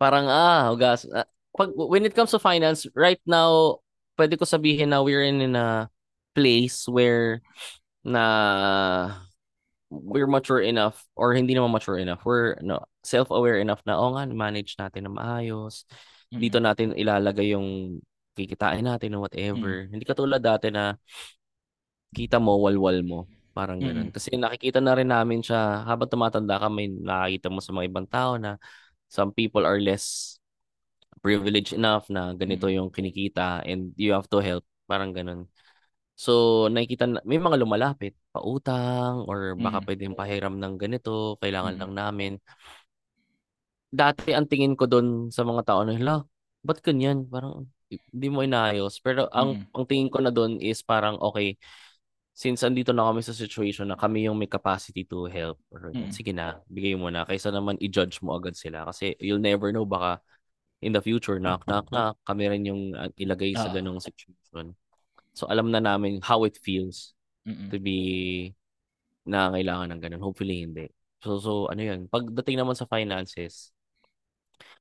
Parang, 0.00 0.26
ah, 0.26 0.72
hugas. 0.72 1.04
Ah, 1.12 1.28
Pag, 1.52 1.76
when 1.76 2.08
it 2.08 2.16
comes 2.16 2.32
to 2.32 2.40
finance, 2.40 2.88
right 2.96 3.20
now, 3.28 3.84
pwede 4.16 4.40
ko 4.40 4.48
sabihin 4.48 4.88
na 4.96 5.04
we're 5.04 5.20
in, 5.28 5.44
in 5.44 5.52
a 5.52 5.92
place 6.32 6.88
where 6.88 7.44
na 8.00 9.20
we're 9.92 10.26
mature 10.26 10.64
enough 10.64 11.04
or 11.12 11.36
hindi 11.36 11.52
naman 11.52 11.76
mature 11.76 12.00
enough. 12.00 12.24
We're 12.24 12.56
no, 12.64 12.88
self-aware 13.04 13.60
enough 13.60 13.84
na 13.84 14.00
oh 14.00 14.16
nga, 14.16 14.24
manage 14.32 14.80
natin 14.80 15.04
na 15.04 15.12
maayos. 15.12 15.84
Dito 16.32 16.56
Mm. 16.56 16.64
natin 16.64 16.88
ilalagay 16.96 17.52
yung 17.52 18.00
kikitain 18.32 18.84
natin 18.84 19.16
or 19.16 19.28
whatever. 19.28 19.86
Hindi 19.88 20.04
katulad 20.04 20.40
dati 20.40 20.72
na 20.72 20.96
kita 22.12 22.36
mo, 22.40 22.60
walwal 22.60 23.00
mo. 23.04 23.18
Parang 23.52 23.76
ganun. 23.80 24.08
Mm. 24.08 24.14
Kasi 24.16 24.36
nakikita 24.40 24.80
na 24.80 24.96
rin 24.96 25.12
namin 25.12 25.44
siya 25.44 25.84
habang 25.84 26.08
tumatanda 26.08 26.56
ka, 26.56 26.72
may 26.72 26.88
nakakita 26.88 27.52
mo 27.52 27.60
sa 27.60 27.72
mga 27.76 27.88
ibang 27.88 28.08
tao 28.08 28.40
na 28.40 28.56
some 29.12 29.28
people 29.32 29.68
are 29.68 29.76
less 29.76 30.36
privileged 31.20 31.76
enough 31.76 32.08
na 32.08 32.32
ganito 32.32 32.66
Mm. 32.66 32.74
yung 32.80 32.88
kinikita 32.88 33.60
and 33.68 33.92
you 34.00 34.16
have 34.16 34.26
to 34.26 34.40
help. 34.40 34.64
Parang 34.88 35.12
ganun. 35.12 35.46
So, 36.16 36.66
nakikita 36.68 37.08
na, 37.08 37.20
may 37.24 37.40
mga 37.40 37.60
lumalapit, 37.60 38.16
pautang, 38.32 39.24
or 39.28 39.56
baka 39.56 39.80
Mm. 39.80 39.86
pwedeng 39.88 40.14
pahiram 40.16 40.54
ng 40.56 40.74
ganito, 40.76 41.36
kailangan 41.40 41.76
Mm. 41.76 41.80
lang 41.80 41.92
namin. 41.96 42.32
Dati, 43.92 44.32
ang 44.32 44.48
tingin 44.48 44.72
ko 44.76 44.88
doon 44.88 45.28
sa 45.28 45.44
mga 45.44 45.62
tao 45.68 45.80
na, 45.84 45.92
hala, 45.96 46.24
ba't 46.64 46.80
ganyan? 46.80 47.28
Parang, 47.28 47.68
hindi 48.12 48.28
mo 48.30 48.44
inayos. 48.44 49.00
Pero 49.02 49.28
ang, 49.32 49.58
Mm. 49.58 49.66
ang 49.74 49.84
tingin 49.88 50.10
ko 50.12 50.18
na 50.22 50.32
doon 50.32 50.60
is 50.62 50.80
parang, 50.80 51.18
okay, 51.20 51.56
since 52.32 52.64
andito 52.64 52.96
na 52.96 53.12
kami 53.12 53.20
sa 53.20 53.36
situation 53.36 53.88
na 53.88 53.98
kami 53.98 54.24
yung 54.24 54.40
may 54.40 54.48
capacity 54.48 55.04
to 55.04 55.28
help, 55.28 55.60
or, 55.68 55.92
Mm. 55.92 56.08
sige 56.08 56.32
na, 56.32 56.60
bigay 56.70 56.96
mo 56.96 57.12
na, 57.12 57.28
kaysa 57.28 57.52
naman 57.52 57.76
i-judge 57.82 58.24
mo 58.24 58.32
agad 58.36 58.56
sila. 58.56 58.88
Kasi 58.88 59.12
you'll 59.20 59.42
never 59.42 59.68
know, 59.68 59.84
baka 59.84 60.20
in 60.80 60.90
the 60.96 61.02
future, 61.04 61.38
knock, 61.38 61.62
knock, 61.68 61.86
knock, 61.92 62.18
kami 62.26 62.48
rin 62.48 62.64
yung 62.66 62.96
uh, 62.96 63.12
ilagay 63.20 63.54
sa 63.54 63.68
Oo. 63.70 63.76
ganong 63.76 64.00
situation. 64.02 64.74
So, 65.32 65.48
alam 65.48 65.72
na 65.72 65.80
namin 65.80 66.20
how 66.24 66.44
it 66.44 66.56
feels 66.60 67.12
Mm. 67.42 67.68
to 67.74 67.76
be 67.82 67.98
nangangailangan 69.26 69.94
ng 69.94 70.00
ganun. 70.02 70.22
Hopefully, 70.22 70.62
hindi. 70.62 70.90
So, 71.22 71.38
so 71.38 71.52
ano 71.70 71.82
yun? 71.82 72.10
Pagdating 72.10 72.58
naman 72.58 72.74
sa 72.74 72.86
finances, 72.86 73.70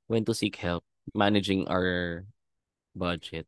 when 0.10 0.26
to 0.26 0.34
seek 0.34 0.58
help, 0.58 0.82
managing 1.14 1.70
our 1.70 2.22
budget. 2.94 3.48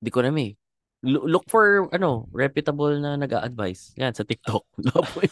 Di 0.00 0.10
ko 0.12 0.20
na 0.20 0.30
may. 0.30 0.56
Lo- 1.04 1.26
Look 1.26 1.46
for, 1.48 1.88
ano, 1.92 2.28
reputable 2.32 2.96
na 3.00 3.16
nag-a-advise. 3.16 3.94
Yan, 4.00 4.12
sa 4.16 4.24
TikTok. 4.24 4.64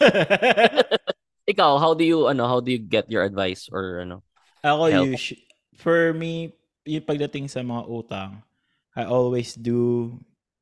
Ikaw, 1.52 1.72
how 1.76 1.92
do 1.92 2.04
you, 2.04 2.28
ano, 2.28 2.48
how 2.48 2.60
do 2.60 2.72
you 2.72 2.80
get 2.80 3.08
your 3.12 3.24
advice 3.24 3.68
or, 3.68 4.04
ano? 4.04 4.24
Ako, 4.64 4.88
Help. 4.88 5.12
usu- 5.12 5.40
for 5.76 6.16
me, 6.16 6.52
yung 6.88 7.04
pagdating 7.04 7.48
sa 7.48 7.60
mga 7.60 7.84
utang, 7.88 8.40
I 8.94 9.04
always 9.04 9.56
do, 9.56 10.12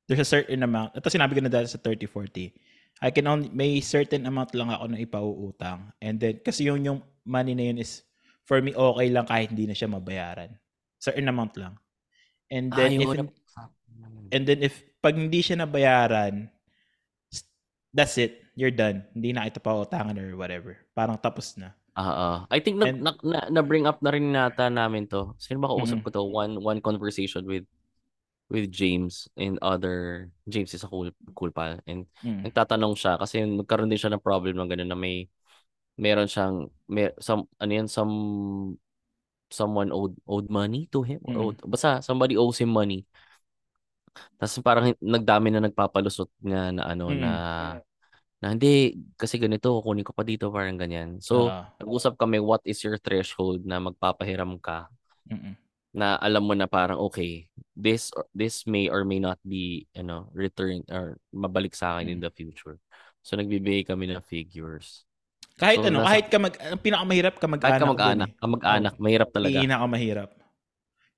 there's 0.09 0.25
a 0.25 0.27
certain 0.27 0.63
amount, 0.65 0.97
ito 0.97 1.07
sinabi 1.07 1.39
ko 1.39 1.43
na 1.45 1.53
dati 1.53 1.69
sa 1.71 1.79
30-40, 1.79 2.51
I 3.03 3.11
can 3.11 3.27
only, 3.27 3.51
may 3.51 3.83
certain 3.83 4.27
amount 4.27 4.55
lang 4.55 4.71
ako 4.71 4.85
na 4.87 4.99
ipauutang. 5.03 5.91
And 5.99 6.23
then, 6.23 6.39
kasi 6.39 6.71
yung, 6.71 6.87
yung 6.87 7.03
money 7.27 7.55
na 7.55 7.71
yun 7.71 7.83
is, 7.83 8.07
for 8.47 8.63
me, 8.63 8.75
okay 8.75 9.11
lang 9.11 9.27
kahit 9.27 9.51
hindi 9.51 9.67
na 9.67 9.75
siya 9.75 9.91
mabayaran. 9.91 10.55
Certain 11.03 11.27
amount 11.27 11.59
lang. 11.59 11.75
And 12.53 12.69
Ah, 12.69 12.77
then, 12.77 12.91
yung 13.01 13.03
if, 13.03 13.09
una. 13.17 13.23
and 14.29 14.43
then 14.45 14.61
if, 14.61 14.75
pag 15.01 15.17
hindi 15.17 15.41
siya 15.41 15.65
nabayaran, 15.65 16.53
that's 17.97 18.21
it. 18.21 18.45
You're 18.53 18.73
done. 18.75 19.09
Hindi 19.17 19.33
na 19.33 19.49
ito 19.49 19.57
pautangan 19.65 20.21
or 20.21 20.37
whatever. 20.37 20.77
Parang 20.93 21.17
tapos 21.17 21.57
na. 21.57 21.73
Ah, 21.97 22.13
ah. 22.13 22.37
I 22.53 22.61
think 22.61 22.77
na, 22.81 22.93
And- 22.93 23.01
na, 23.05 23.13
na, 23.25 23.41
na 23.49 23.61
bring 23.65 23.89
up 23.89 24.01
na 24.05 24.13
rin 24.13 24.33
nata 24.33 24.69
namin 24.69 25.09
to. 25.09 25.33
Sino 25.41 25.61
ba 25.61 25.73
kausap 25.73 26.01
Mhm. 26.01 26.05
ko 26.05 26.11
to? 26.13 26.23
One 26.25 26.55
one 26.61 26.81
conversation 26.85 27.45
with 27.49 27.65
with 28.53 28.69
James 28.69 29.29
and 29.41 29.57
other 29.65 30.29
James 30.45 30.77
is 30.77 30.85
a 30.85 30.89
cool 30.89 31.09
cool 31.33 31.49
pal 31.53 31.81
and 31.89 32.05
Mm. 32.21 32.45
nagtatanong 32.49 32.93
siya 32.97 33.17
kasi 33.17 33.41
nagkaroon 33.49 33.89
din 33.89 33.97
siya 33.97 34.13
ng 34.13 34.21
problem 34.25 34.61
ng 34.61 34.69
ganun 34.69 34.93
na 34.93 34.97
may 34.97 35.25
meron 35.97 36.29
siyang 36.29 36.69
may, 36.89 37.09
some 37.17 37.49
ano 37.57 37.73
yan 37.73 37.89
some 37.89 38.13
someone 39.53 39.93
owed 39.93 40.17
owed 40.27 40.49
money 40.51 40.89
to 40.91 41.05
him 41.05 41.21
or 41.29 41.33
Mm. 41.37 41.43
owed, 41.53 41.59
basta 41.69 42.01
somebody 42.03 42.35
owes 42.37 42.59
him 42.59 42.73
money. 42.73 43.05
Tapos 44.37 44.59
parang 44.61 44.93
nagdami 45.01 45.49
na 45.53 45.63
nagpapalusot 45.65 46.29
nga 46.45 46.69
na 46.75 46.83
ano 46.89 47.09
Mm. 47.13 47.21
na 47.21 47.31
na 48.43 48.51
hindi 48.51 48.99
kasi 49.15 49.39
ganito 49.39 49.79
kunin 49.87 50.03
ko 50.03 50.11
pa 50.11 50.27
dito 50.27 50.51
parang 50.51 50.75
ganyan. 50.75 51.23
So 51.23 51.47
Ah, 51.47 51.71
nag-usap 51.79 52.19
kami 52.19 52.43
what 52.43 52.61
is 52.67 52.83
your 52.83 52.99
threshold 52.99 53.63
na 53.63 53.79
magpapahiram 53.79 54.59
ka 54.59 54.91
mm-mm. 55.31 55.55
na 55.95 56.19
alam 56.19 56.43
mo 56.43 56.57
na 56.57 56.67
parang 56.67 56.99
okay 57.07 57.47
this 57.77 58.11
or 58.17 58.27
this 58.35 58.65
may 58.67 58.89
or 58.91 59.05
may 59.07 59.21
not 59.23 59.39
be 59.47 59.87
ano 59.95 60.27
return 60.35 60.83
or 60.91 61.21
mabalik 61.31 61.77
sa 61.77 61.97
akin 61.97 62.17
in 62.17 62.19
Mm. 62.19 62.25
the 62.27 62.33
future 62.35 62.77
so 63.23 63.37
nagbibigay 63.39 63.85
kami 63.87 64.11
ng 64.11 64.25
figures 64.25 65.05
Kahit 65.53 65.79
So, 65.79 65.89
ano, 65.89 65.99
nasa- 66.01 66.09
kahit 66.09 66.27
ka 66.27 66.37
mag, 66.39 66.55
ang 66.57 66.81
pinakamahirap 66.81 67.35
ka 67.35 67.47
kahit 67.47 67.53
mag-anak. 67.53 67.81
kamag-anak 67.83 68.31
kamag-anak 68.37 68.95
mahirap 68.97 69.29
talaga 69.31 69.57
Pinakamahirap. 69.59 70.31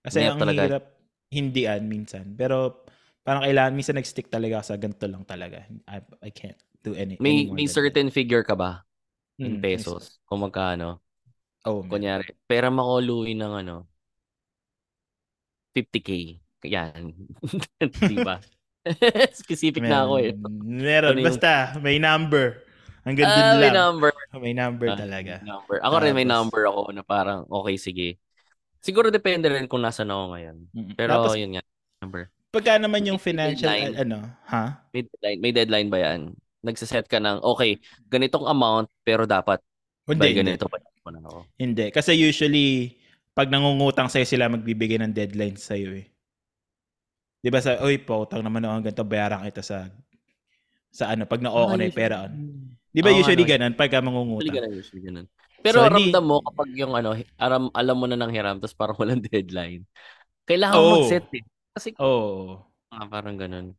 Kasi 0.01 0.17
Mahirap 0.19 0.31
ang 0.31 0.41
talaga. 0.43 0.61
hirap 0.63 0.85
hindian 1.31 1.83
minsan. 1.85 2.25
Pero 2.35 2.85
parang 3.21 3.43
kailangan, 3.43 3.73
minsan 3.73 3.97
nag-stick 3.97 4.29
talaga 4.29 4.61
sa 4.61 4.77
ganito 4.77 5.07
lang 5.07 5.25
talaga. 5.25 5.65
I, 5.89 5.99
I 6.21 6.31
can't 6.31 6.59
do 6.85 6.93
any 6.93 7.17
may 7.17 7.49
may 7.49 7.65
certain 7.65 8.11
figure 8.11 8.45
ka 8.45 8.53
ba 8.53 8.85
that. 9.35 9.41
in 9.41 9.57
Mm, 9.57 9.63
pesos 9.63 10.21
kung 10.25 10.45
magkano. 10.45 11.01
Oh, 11.65 11.81
man. 11.81 11.89
kunyari 11.91 12.29
pera 12.45 12.69
makuluin 12.69 13.41
ng 13.41 13.55
ano 13.59 13.89
50k 15.73 16.39
yan 16.65 17.13
di 18.09 18.17
ba 18.21 18.37
specific 19.33 19.81
na 19.81 20.05
ako 20.05 20.15
eh 20.21 20.33
Meron, 20.61 21.17
Ano 21.17 21.21
yung- 21.21 21.29
basta 21.33 21.73
may 21.81 21.97
number. 21.97 22.61
Hanggang 23.05 23.29
dun 23.29 23.37
ah, 23.39 23.55
may 23.55 23.69
lang. 23.69 23.77
number 23.77 24.11
May 24.35 24.55
number 24.57 24.89
Ah, 24.91 24.99
talaga. 24.99 25.35
may 25.39 25.47
number. 25.47 25.77
Ako 25.79 25.95
rin 26.01 26.13
may 26.13 26.25
Tapos- 26.25 26.35
number 26.35 26.63
ako 26.67 26.81
na 26.91 27.03
parang 27.05 27.41
okay 27.47 27.77
sige. 27.77 28.09
Siguro 28.81 29.09
depende 29.09 29.47
rin 29.47 29.65
kung 29.65 29.81
nasa 29.81 30.03
ako 30.03 30.35
ngayon. 30.35 30.57
Mm. 30.73 30.93
Pero 30.93 31.11
Tapos, 31.15 31.33
yun 31.39 31.57
nga, 31.57 31.63
number. 32.01 32.29
pagka 32.51 32.77
naman 32.77 33.01
yung 33.05 33.17
financial, 33.17 33.71
deadline. 33.71 33.97
ano, 33.97 34.19
ha? 34.45 34.85
May 34.91 35.03
deadline, 35.05 35.39
may 35.41 35.53
deadline 35.53 35.89
ba 35.89 35.99
yan? 36.01 36.21
Nagsiset 36.61 37.09
ka 37.09 37.17
ng, 37.17 37.41
okay, 37.41 37.81
ganitong 38.09 38.45
amount, 38.45 38.89
pero 39.01 39.25
dapat 39.25 39.61
Hindi, 40.05 40.21
by 40.21 40.29
hindi. 40.29 40.41
ganito 40.53 40.65
pa 40.69 40.77
mo 41.05 41.11
na 41.13 41.21
ako. 41.23 41.39
Hindi. 41.57 41.87
Kasi 41.93 42.13
usually, 42.13 42.97
pag 43.33 43.49
nangungutang 43.49 44.09
sa'yo 44.09 44.25
sila, 44.25 44.49
magbibigay 44.49 44.97
ng 45.01 45.13
deadline 45.13 45.57
sa'yo 45.57 46.01
eh. 46.01 46.07
Di 47.41 47.53
ba 47.53 47.61
sa, 47.61 47.77
oy, 47.81 48.01
pautang 48.01 48.41
naman 48.41 48.65
ako 48.65 48.81
ganito, 48.83 49.05
bayaran 49.05 49.45
kita 49.45 49.61
sa, 49.61 49.89
sa 50.89 51.13
ano, 51.13 51.29
pag 51.29 51.41
na-oo 51.41 51.69
Ah, 51.69 51.77
na 51.77 51.85
yung 51.85 51.93
pera. 51.97 52.29
Ano. 52.29 52.73
Di 52.95 53.01
ba 53.05 53.11
Oo, 53.11 53.21
usually 53.21 53.43
ano, 53.43 53.45
ganun, 53.45 53.75
pagka 53.77 53.99
Usually 54.39 54.51
mangungutang? 54.51 54.55
ganun, 54.55 54.73
usually 54.75 55.03
ganun. 55.07 55.27
Pero 55.65 55.79
So, 55.79 55.89
ramdam 55.89 56.25
mo 56.27 56.43
kapag 56.45 56.69
yung 56.75 56.93
ano, 56.99 57.15
aram, 57.41 57.71
alam 57.73 57.97
mo 57.97 58.07
na 58.11 58.19
ng 58.19 58.33
hiram, 58.35 58.57
tapos 58.61 58.77
parang 58.77 58.99
walang 59.03 59.23
deadline. 59.23 59.87
Kailangan 60.49 60.79
mo 60.81 60.87
mag-set 60.99 61.27
eh. 61.37 61.45
Kasi 61.75 61.97
Oo. 61.99 62.65
ah, 62.95 63.07
parang 63.13 63.37
ganun. 63.41 63.77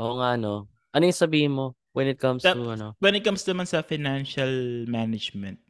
Oo 0.00 0.12
nga, 0.18 0.30
no. 0.42 0.54
Ano 0.94 1.02
yung 1.08 1.22
sabihin 1.22 1.52
mo 1.58 1.66
when 1.96 2.06
it 2.10 2.18
comes 2.22 2.46
Tap- 2.46 2.54
to 2.54 2.74
ano? 2.74 2.94
When 3.02 3.14
it 3.18 3.24
comes 3.26 3.42
naman 3.44 3.66
sa 3.66 3.82
financial 3.82 4.86
management, 4.88 5.60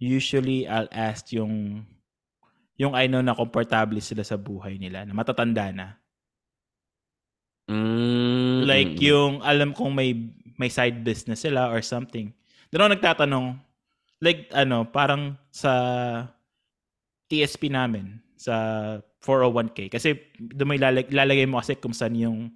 usually 0.00 0.66
I'll 0.68 0.90
ask 0.92 1.30
yung 1.34 1.84
yung 2.82 2.94
I 2.96 3.06
know 3.10 3.22
na 3.24 3.34
komportable 3.36 3.98
sila 4.02 4.22
sa 4.26 4.38
buhay 4.38 4.74
nila, 4.80 5.04
na 5.06 5.12
matatanda 5.14 5.66
na. 5.74 5.86
Mm, 7.68 8.64
Like 8.70 8.98
yung 8.98 9.38
alam 9.46 9.70
kong 9.70 9.92
may 9.94 10.10
may 10.58 10.68
side 10.68 11.06
business 11.06 11.46
sila 11.46 11.70
or 11.70 11.80
something. 11.80 12.34
Doon 12.68 12.84
ako 12.84 12.90
nagtatanong, 12.98 13.46
like 14.20 14.50
ano, 14.52 14.84
parang 14.84 15.38
sa 15.54 15.72
TSP 17.30 17.70
namin, 17.70 18.18
sa 18.38 18.54
401k. 19.22 19.90
Kasi 19.90 20.14
doon 20.38 20.76
may 20.76 20.80
lalag- 20.80 21.10
lalagay 21.10 21.46
mo 21.46 21.58
kasi 21.62 21.78
kung 21.78 21.94
saan 21.94 22.18
yung 22.18 22.50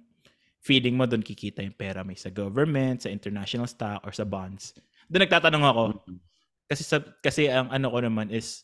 feeling 0.63 0.95
mo, 0.95 1.03
doon 1.03 1.23
kikita 1.23 1.59
yung 1.59 1.75
pera. 1.75 2.07
May 2.07 2.15
sa 2.15 2.31
government, 2.31 3.03
sa 3.03 3.11
international 3.11 3.67
stock, 3.67 3.99
or 4.07 4.15
sa 4.15 4.23
bonds. 4.23 4.75
Doon 5.11 5.27
nagtatanong 5.27 5.63
ako. 5.67 5.83
Mm, 6.07 6.19
Kasi 6.63 6.83
sa, 6.87 6.97
kasi 7.19 7.51
ang 7.51 7.67
ano 7.69 7.91
ko 7.91 7.99
naman 7.99 8.31
is 8.31 8.63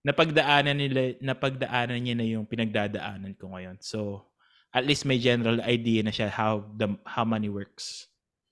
napagdaanan 0.00 0.80
nila 0.80 1.12
napagdaanan 1.20 2.00
niya 2.00 2.14
na 2.16 2.26
yung 2.26 2.46
pinagdadaanan 2.48 3.36
ko 3.36 3.52
ngayon. 3.52 3.76
So 3.82 4.30
at 4.70 4.86
least 4.86 5.04
may 5.04 5.18
general 5.18 5.58
idea 5.66 6.00
na 6.06 6.14
siya 6.14 6.30
how 6.30 6.62
the 6.78 6.94
how 7.04 7.26
money 7.26 7.50
works. 7.50 8.09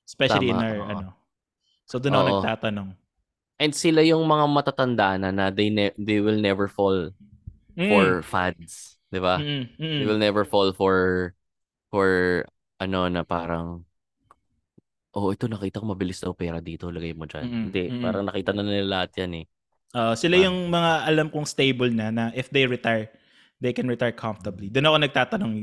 Especially 0.09 0.48
in 0.48 0.56
Tama, 0.56 0.64
our 0.64 0.78
oo. 0.80 0.88
ano. 0.88 1.09
So 1.84 2.00
doon 2.00 2.16
ako 2.16 2.24
Oo. 2.24 2.32
nagtatanong. 2.40 2.88
And 3.59 3.72
sila 3.76 4.00
yung 4.00 4.24
mga 4.24 4.44
matatanda 4.48 5.20
na 5.20 5.28
na 5.28 5.44
they 5.52 5.68
ne- 5.68 5.92
they 6.00 6.24
will 6.24 6.40
never 6.40 6.64
fall 6.64 7.12
Mm. 7.76 7.90
for 7.92 8.04
fads, 8.24 8.96
'di 9.06 9.20
ba? 9.20 9.36
Mm, 9.36 9.64
mm. 9.76 9.98
They 10.00 10.06
will 10.09 10.18
never 10.18 10.42
fall 10.42 10.72
for 10.72 10.96
for 11.92 12.09
ano 12.80 13.06
na 13.06 13.22
parang 13.22 13.84
oh, 15.12 15.30
ito 15.30 15.46
nakita 15.46 15.82
ko 15.82 15.86
mabilis 15.88 16.18
daw 16.18 16.30
pera 16.32 16.59
dito, 16.59 16.88
lagay 16.88 17.12
mo 17.12 17.26
diyan. 17.26 17.44
Mm, 17.44 17.62
Hindi, 17.68 17.82
mm. 17.90 18.02
parang 18.02 18.24
nakita 18.26 18.50
na 18.50 18.62
nila 18.62 18.86
lahat 18.86 19.11
'yan 19.18 19.32
eh. 19.42 19.46
Uh, 19.88 20.14
sila 20.14 20.36
Ah. 20.36 20.42
yung 20.46 20.68
mga 20.68 20.90
alam 21.06 21.26
kong 21.28 21.46
stable 21.48 21.90
na 21.90 22.11
na 22.11 22.24
if 22.32 22.50
they 22.50 22.68
retire, 22.68 23.09
they 23.59 23.72
can 23.72 23.88
retire 23.88 24.12
comfortably. 24.12 24.68
Doon 24.68 24.86
ako 24.86 24.96
nagtatanong 25.00 25.54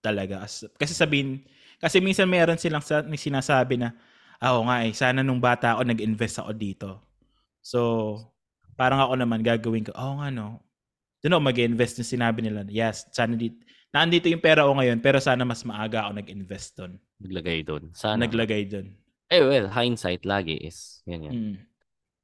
talaga. 0.00 0.42
As- 0.42 0.64
Kasi 0.74 0.96
sabihin, 0.96 1.44
kasi 1.76 2.00
minsan 2.00 2.28
meron 2.28 2.56
silang 2.56 2.82
sa, 2.82 3.04
sinasabi 3.04 3.80
na, 3.80 3.92
ah, 4.40 4.56
oo 4.56 4.64
nga 4.68 4.84
eh, 4.84 4.92
sana 4.92 5.20
nung 5.20 5.40
bata 5.40 5.76
ako 5.76 5.82
nag-invest 5.88 6.40
ako 6.40 6.52
dito. 6.56 6.88
So, 7.60 7.80
parang 8.76 9.00
ako 9.00 9.14
naman 9.18 9.40
gagawin 9.42 9.84
ko, 9.88 9.92
oo 9.96 10.20
nga 10.20 10.28
no, 10.30 10.60
doon 11.24 11.36
ako 11.36 11.42
mag-invest 11.48 11.98
yung 12.00 12.10
sinabi 12.18 12.40
nila. 12.44 12.62
Yes, 12.68 13.08
sana 13.10 13.34
dito, 13.34 13.58
nandito 13.90 14.28
yung 14.28 14.44
pera 14.44 14.68
ko 14.68 14.76
ngayon, 14.76 15.00
pero 15.00 15.18
sana 15.18 15.42
mas 15.42 15.64
maaga 15.64 16.06
ako 16.06 16.20
nag-invest 16.20 16.76
doon. 16.76 16.92
Naglagay 17.18 17.58
doon. 17.64 17.90
Sana. 17.96 18.28
Naglagay 18.28 18.68
doon. 18.68 18.92
eh, 19.26 19.42
well, 19.42 19.66
hindsight 19.66 20.22
lagi 20.22 20.54
is, 20.60 21.02
yan 21.08 21.26
yan. 21.26 21.34
Mm. 21.34 21.56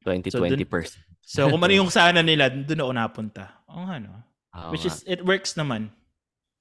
20-20%. 0.05 0.99
So, 1.23 1.47
kung 1.49 1.63
ano 1.63 1.75
yung 1.81 1.91
sana 1.91 2.21
nila, 2.21 2.51
doon 2.51 2.83
ako 2.83 2.93
napunta. 2.93 3.45
Oo 3.71 3.87
nga 3.89 3.97
no. 3.99 4.13
Oo 4.53 4.71
Which 4.75 4.85
nga. 4.87 4.93
is, 4.93 5.03
it 5.09 5.23
works 5.25 5.55
naman. 5.57 5.91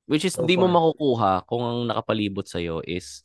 Which 0.09 0.25
is, 0.25 0.33
so 0.35 0.43
hindi 0.43 0.57
mo 0.57 0.67
makukuha 0.67 1.45
kung 1.45 1.61
ang 1.63 1.79
nakapalibot 1.87 2.45
sa'yo 2.45 2.81
is 2.83 3.21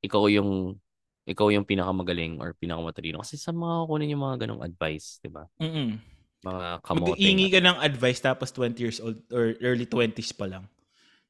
ikaw 0.00 0.26
yung 0.26 0.80
ikaw 1.24 1.48
yung 1.48 1.64
pinakamagaling 1.64 2.36
or 2.36 2.52
pinakamatalino. 2.52 3.24
Kasi 3.24 3.40
sa 3.40 3.48
mga 3.48 3.88
kukunin 3.88 4.12
yung 4.12 4.24
mga 4.24 4.44
ganong 4.44 4.60
advice, 4.60 5.20
di 5.24 5.32
ba? 5.32 5.48
Mm-mm. 5.56 5.96
Mga 6.44 6.66
kamote. 6.84 7.16
Mag-iingi 7.16 7.48
ka 7.48 7.60
ng 7.64 7.78
advice 7.80 8.20
tapos 8.20 8.52
20 8.52 8.76
years 8.76 9.00
old 9.00 9.16
or 9.32 9.56
early 9.64 9.88
20s 9.88 10.36
pa 10.36 10.44
lang. 10.44 10.68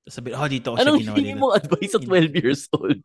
Tapos 0.03 0.15
sabi, 0.19 0.35
oh, 0.35 0.49
dito 0.51 0.75
ko 0.75 0.77
siya 0.77 0.85
Anong 0.85 0.99
ginawa 0.99 1.17
hingi 1.17 1.33
nila. 1.33 1.55
advice 1.55 1.91
sa 1.95 2.01
12 2.03 2.35
years 2.35 2.63
old? 2.75 2.99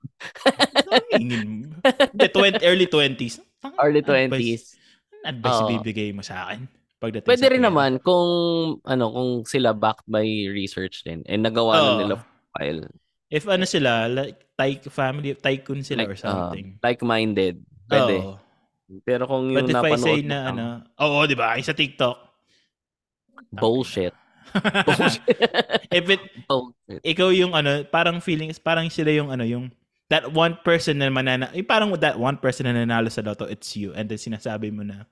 Hingin 1.13 1.45
mo. 1.45 1.77
Hindi, 1.85 2.27
20, 2.33 2.65
early 2.65 2.87
20s. 2.89 3.35
Ang 3.61 3.73
Early 3.77 4.01
advice- 4.01 4.33
20s. 4.33 4.63
Advice 5.19 5.59
Oo. 5.61 5.69
bibigay 5.69 6.09
mo 6.09 6.23
sa 6.23 6.47
akin? 6.47 6.65
Pagdating 6.99 7.27
Pwede 7.31 7.45
rin 7.47 7.63
naman 7.63 8.03
kung 8.03 8.27
ano 8.83 9.05
kung 9.07 9.31
sila 9.47 9.71
backed 9.71 10.03
by 10.03 10.23
research 10.51 11.07
din 11.07 11.23
and 11.31 11.47
nagawa 11.47 11.71
na 11.79 11.83
Oo. 11.95 11.99
nila 12.03 12.15
file 12.51 12.83
If 13.29 13.45
ano 13.45 13.61
sila, 13.61 14.09
like, 14.09 14.41
tyc 14.57 14.89
family, 14.89 15.37
tycoon 15.37 15.85
sila 15.85 16.09
or 16.09 16.17
like 16.17 16.25
uh, 16.25 16.49
something. 16.49 16.67
like-minded. 16.81 17.61
Pwede. 17.85 18.25
Oo. 18.25 18.41
Pero 19.05 19.29
kung 19.29 19.53
But 19.53 19.69
yung 19.69 19.69
if 19.69 19.77
I 19.77 19.77
napanood 19.77 20.01
say 20.01 20.17
mo 20.25 20.29
na 20.33 20.39
lang, 20.41 20.57
ano, 20.57 20.65
oo, 20.97 21.17
di 21.29 21.37
ba? 21.37 21.53
Yung 21.53 21.69
sa 21.69 21.77
TikTok. 21.77 22.17
bullshit. 23.53 24.13
Bullshit. 24.89 25.21
if 25.93 26.09
it, 26.09 26.21
bullshit. 26.49 27.01
ikaw 27.05 27.29
yung 27.29 27.53
ano, 27.53 27.85
parang 27.85 28.17
feeling, 28.17 28.49
parang 28.65 28.89
sila 28.89 29.13
yung 29.13 29.29
ano, 29.29 29.45
yung 29.45 29.69
that 30.09 30.25
one 30.33 30.57
person 30.65 30.97
na 30.97 31.13
manana, 31.13 31.53
yung 31.53 31.69
parang 31.69 31.93
that 32.01 32.17
one 32.17 32.33
person 32.33 32.65
na 32.65 32.73
nanalo 32.73 33.13
sa 33.13 33.21
loto, 33.21 33.45
it's 33.45 33.77
you. 33.77 33.93
And 33.93 34.09
then 34.09 34.17
sinasabi 34.17 34.73
mo 34.73 34.81
na, 34.81 35.05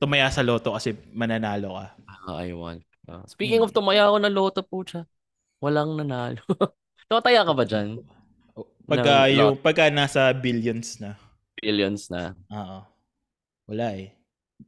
tumaya 0.00 0.28
sa 0.32 0.42
loto 0.44 0.74
kasi 0.74 0.94
mananalo 1.14 1.76
ka. 1.78 1.86
Ah, 2.28 2.40
I 2.44 2.52
want. 2.56 2.82
Ah, 3.08 3.24
speaking 3.28 3.60
Hmm. 3.60 3.68
of 3.68 3.72
tumaya 3.76 4.08
ako 4.08 4.16
ng 4.22 4.34
loto 4.34 4.60
po 4.64 4.82
siya. 4.84 5.04
Walang 5.60 5.96
nanalo. 5.98 6.40
Tumataya 7.08 7.44
ka 7.44 7.52
ba 7.52 7.64
dyan? 7.68 8.00
Pagka, 8.84 9.28
Ng 9.28 9.36
yung, 9.36 9.52
pagka 9.60 9.88
nasa 9.88 10.28
billions 10.36 11.00
na. 11.00 11.16
Billions 11.56 12.08
na. 12.12 12.36
Oo. 12.52 12.78
Wala 13.68 13.96
eh. 13.96 14.12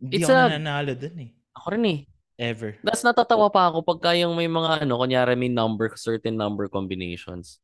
Hindi 0.01 0.21
It's 0.21 0.29
ako 0.29 0.33
a- 0.37 0.49
nananalo 0.53 0.93
dun 0.97 1.17
eh. 1.21 1.31
Ako 1.57 1.67
rin 1.77 1.85
eh. 1.89 2.01
Ever. 2.37 2.77
Tapos 2.85 3.01
natatawa 3.01 3.49
pa 3.49 3.73
ako 3.73 3.81
pagka 3.81 4.13
yung 4.13 4.37
may 4.37 4.45
mga 4.49 4.85
ano, 4.85 5.01
kunyari 5.01 5.33
may 5.37 5.49
number, 5.49 5.89
certain 5.97 6.37
number 6.37 6.69
combinations. 6.69 7.61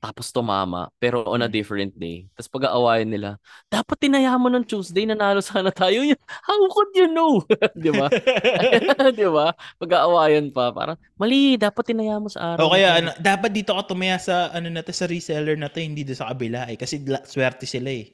Tapos 0.00 0.32
tumama, 0.32 0.88
pero 0.96 1.28
on 1.28 1.44
a 1.44 1.48
Hmm. 1.48 1.52
different 1.52 1.92
day. 2.00 2.24
Tapos 2.32 2.48
pag-aawayan 2.48 3.04
nila, 3.12 3.36
dapat 3.68 4.00
tinaya 4.00 4.32
mo 4.40 4.48
ng 4.48 4.64
Tuesday, 4.64 5.04
nanalo 5.04 5.44
sana 5.44 5.68
tayo. 5.68 6.00
How 6.48 6.56
could 6.72 6.92
you 6.96 7.08
know? 7.12 7.44
Di 7.76 7.92
ba? 7.92 8.08
Di 9.18 9.26
ba? 9.28 9.52
Pag-aawayan 9.80 10.48
pa, 10.56 10.72
parang, 10.72 10.96
mali, 11.20 11.60
dapat 11.60 11.84
tinaya 11.92 12.16
mo 12.16 12.28
sa 12.32 12.56
araw. 12.56 12.68
o 12.68 12.72
kaya, 12.74 12.88
to." 12.96 12.98
ano, 12.98 13.10
dapat 13.22 13.50
dito 13.54 13.72
ka 13.76 13.82
tumaya 13.90 14.16
sa, 14.18 14.50
ano 14.56 14.68
na 14.70 14.82
to, 14.86 14.92
sa 14.94 15.06
reseller 15.10 15.56
na 15.58 15.70
to, 15.70 15.78
hindi 15.82 16.02
doon 16.06 16.18
sa 16.18 16.28
kabila 16.32 16.66
eh. 16.72 16.76
Kasi 16.80 17.02
swerte 17.26 17.66
sila 17.66 17.90
eh. 17.90 18.06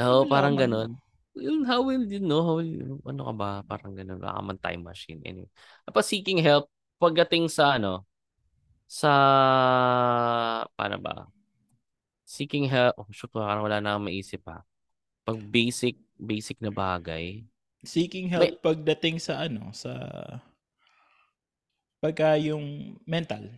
Oo, 0.00 0.24
Wala 0.24 0.32
parang 0.32 0.56
ganon. 0.56 0.96
Yun, 1.36 1.64
how 1.64 1.80
will 1.84 2.04
you 2.04 2.20
know? 2.20 2.44
How 2.44 2.54
will 2.60 2.68
you, 2.68 3.00
ano 3.08 3.20
ka 3.28 3.32
ba? 3.36 3.50
Parang 3.64 3.92
ganon. 3.96 4.20
Baka 4.20 4.40
man 4.44 4.58
time 4.60 4.82
machine. 4.84 5.20
Anyway. 5.24 5.48
Tapos 5.88 6.04
seeking 6.08 6.40
help, 6.44 6.68
pagdating 7.00 7.48
sa 7.48 7.76
ano, 7.80 8.04
sa, 8.92 9.12
paano 10.76 11.00
ba? 11.00 11.24
Seeking 12.28 12.68
help, 12.68 13.00
oh, 13.00 13.08
shoot, 13.08 13.32
parang 13.32 13.64
wala 13.64 13.80
na 13.80 13.96
akong 13.96 14.12
maisip 14.12 14.44
ha. 14.44 14.60
Pag 15.24 15.40
basic, 15.48 15.96
basic 16.20 16.60
na 16.60 16.68
bagay. 16.68 17.40
Seeking 17.80 18.28
help 18.28 18.60
pagdating 18.60 19.16
sa 19.16 19.40
ano, 19.48 19.72
sa 19.72 19.96
pagka 22.04 22.36
yung 22.36 22.98
mental. 23.08 23.48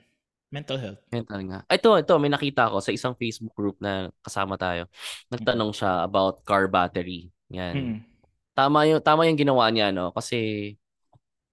Mental 0.54 0.78
health. 0.78 1.02
Mental 1.10 1.40
nga. 1.50 1.60
Ay, 1.66 1.82
Ito, 1.82 1.98
ito, 1.98 2.14
may 2.22 2.30
nakita 2.30 2.70
ko 2.70 2.78
sa 2.78 2.94
isang 2.94 3.18
Facebook 3.18 3.58
group 3.58 3.74
na 3.82 4.14
kasama 4.22 4.54
tayo. 4.54 4.86
Nagtanong 5.34 5.74
siya 5.74 6.06
about 6.06 6.46
car 6.46 6.70
battery. 6.70 7.34
Yan. 7.50 7.74
Mm. 7.74 7.98
tama 8.54 8.86
yung 8.86 9.02
tama 9.02 9.26
yung 9.26 9.34
ginawa 9.34 9.66
niya 9.66 9.90
no 9.90 10.14
kasi 10.14 10.70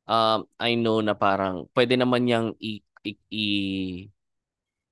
um 0.05 0.45
I 0.61 0.77
know 0.77 1.01
na 1.01 1.17
parang 1.17 1.65
pwede 1.73 1.97
naman 1.97 2.29
yang 2.29 2.53
i 2.61 2.85
i, 3.01 3.11
i, 3.29 3.45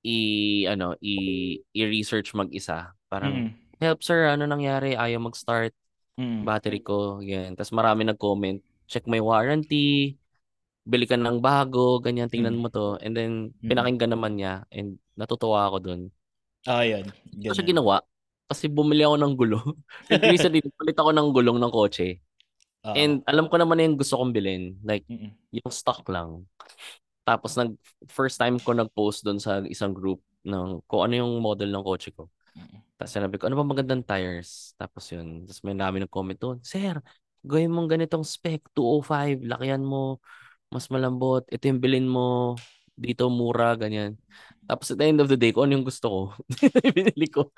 i- 0.03 0.65
ano 0.65 0.95
i 0.99 1.15
i-research 1.75 2.31
mag-isa 2.33 2.93
parang 3.07 3.33
Mm. 3.33 3.49
help 3.79 3.99
sir 4.01 4.27
ano 4.27 4.45
nangyari 4.45 4.95
ayaw 4.95 5.19
mag-start 5.19 5.73
Mm. 6.19 6.43
battery 6.43 6.79
ko 6.83 7.23
yan 7.23 7.55
tapos 7.55 7.71
marami 7.71 8.03
nag-comment 8.03 8.59
check 8.89 9.07
my 9.07 9.19
warranty 9.19 10.15
bili 10.83 11.05
ka 11.05 11.15
ng 11.15 11.39
bago 11.39 11.99
ganyan 11.99 12.27
tingnan 12.27 12.55
Mm. 12.57 12.61
mo 12.63 12.67
to 12.67 12.97
and 12.99 13.13
then 13.15 13.53
Mm. 13.59 13.69
pinakinggan 13.71 14.11
naman 14.11 14.35
niya 14.35 14.63
and 14.71 14.97
natutuwa 15.15 15.67
ako 15.67 15.77
dun 15.79 16.01
Ah, 16.67 16.83
yan. 16.83 17.07
Siya 17.39 17.55
Ganun. 17.55 17.69
ginawa 17.71 17.95
kasi 18.51 18.67
bumili 18.67 19.07
ako 19.07 19.15
ng 19.15 19.33
gulo 19.39 19.59
recently 20.27 20.59
palit 20.75 20.97
ako 20.99 21.15
ng 21.15 21.29
gulong 21.31 21.55
ng 21.59 21.71
kotse 21.71 22.19
Ah. 22.79 22.95
And 22.95 23.19
alam 23.27 23.51
ko 23.51 23.59
naman 23.59 23.75
na 23.75 23.83
yung 23.83 23.99
gusto 23.99 24.15
kong 24.15 24.31
bilhin. 24.31 24.79
Like, 24.87 25.03
Mm-mm. 25.11 25.35
yung 25.51 25.67
stock 25.67 25.99
lang. 26.07 26.47
Tapos, 27.29 27.53
nag, 27.53 27.77
first 28.09 28.41
time 28.41 28.57
ko 28.57 28.73
nag-post 28.73 29.21
doon 29.21 29.37
sa 29.37 29.61
isang 29.69 29.93
group 29.93 30.25
ng 30.41 30.81
kung 30.89 31.05
ano 31.05 31.13
yung 31.21 31.33
model 31.37 31.69
ng 31.69 31.85
kotse 31.85 32.09
ko. 32.09 32.25
Tapos 32.99 33.15
sinabi 33.15 33.39
ko, 33.39 33.47
ano 33.47 33.55
ba 33.55 33.63
magandang 33.63 34.03
tires? 34.03 34.75
Tapos 34.75 35.07
yun. 35.07 35.47
Tapos 35.47 35.63
may 35.63 35.75
namin 35.77 36.03
nag-comment 36.03 36.35
doon, 36.35 36.57
Sir, 36.59 36.99
gawin 37.47 37.71
mong 37.71 37.87
ganitong 37.87 38.27
spec, 38.27 38.59
205, 38.75 39.39
lakihan 39.47 39.79
mo, 39.79 40.19
mas 40.67 40.91
malambot, 40.91 41.47
ito 41.47 41.63
yung 41.71 41.79
bilhin 41.79 42.07
mo, 42.07 42.59
dito 42.99 43.31
mura, 43.31 43.71
ganyan. 43.79 44.19
Tapos 44.67 44.91
at 44.91 44.99
the 44.99 45.07
end 45.07 45.23
of 45.23 45.31
the 45.31 45.39
day, 45.39 45.55
kung 45.55 45.71
ano 45.71 45.79
yung 45.79 45.87
gusto 45.87 46.07
ko, 46.11 46.19
binili 46.95 47.31
ko. 47.31 47.49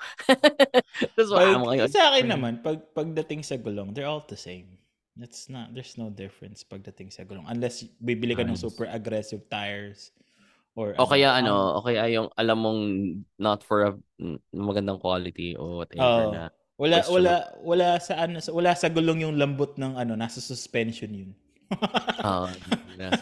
Tapos 1.18 1.30
wala 1.34 1.58
mo 1.58 1.74
kayo. 1.74 1.90
Sa 1.90 2.14
akin 2.14 2.30
naman, 2.30 2.62
pag 2.62 2.78
pagdating 2.94 3.42
sa 3.42 3.58
gulong, 3.58 3.90
they're 3.90 4.08
all 4.08 4.22
the 4.22 4.38
same. 4.38 4.81
It's 5.20 5.52
not, 5.52 5.76
there's 5.76 6.00
no 6.00 6.08
difference 6.08 6.64
pagdating 6.64 7.12
sa 7.12 7.22
gulong. 7.28 7.44
Unless 7.44 7.84
bibili 8.00 8.32
ka 8.32 8.42
ng 8.48 8.56
super 8.56 8.88
aggressive 8.88 9.44
tires. 9.52 10.08
Or, 10.72 10.96
O 10.96 11.04
kaya 11.04 11.36
um, 11.36 11.40
ano, 11.44 11.76
o 11.76 11.84
kaya 11.84 12.08
yung 12.08 12.28
alam 12.32 12.58
mong 12.64 12.80
not 13.36 13.60
for 13.60 13.78
a 13.84 13.92
magandang 14.56 14.96
quality 15.04 15.52
o 15.52 15.84
Oo. 15.84 15.84
whatever 15.84 16.24
na. 16.32 16.44
Wala 16.80 16.96
Question 17.04 17.14
wala 17.14 17.34
wala 17.62 17.88
sa 18.02 18.12
ano 18.26 18.40
sa- 18.42 18.50
wala 18.56 18.72
sa 18.74 18.88
gulong 18.90 19.22
yung 19.22 19.36
lambot 19.38 19.76
ng 19.78 19.94
ano 19.94 20.16
nasa 20.18 20.40
suspension 20.42 21.12
yun. 21.12 21.30
ah, 22.24 22.48
na- 22.98 23.16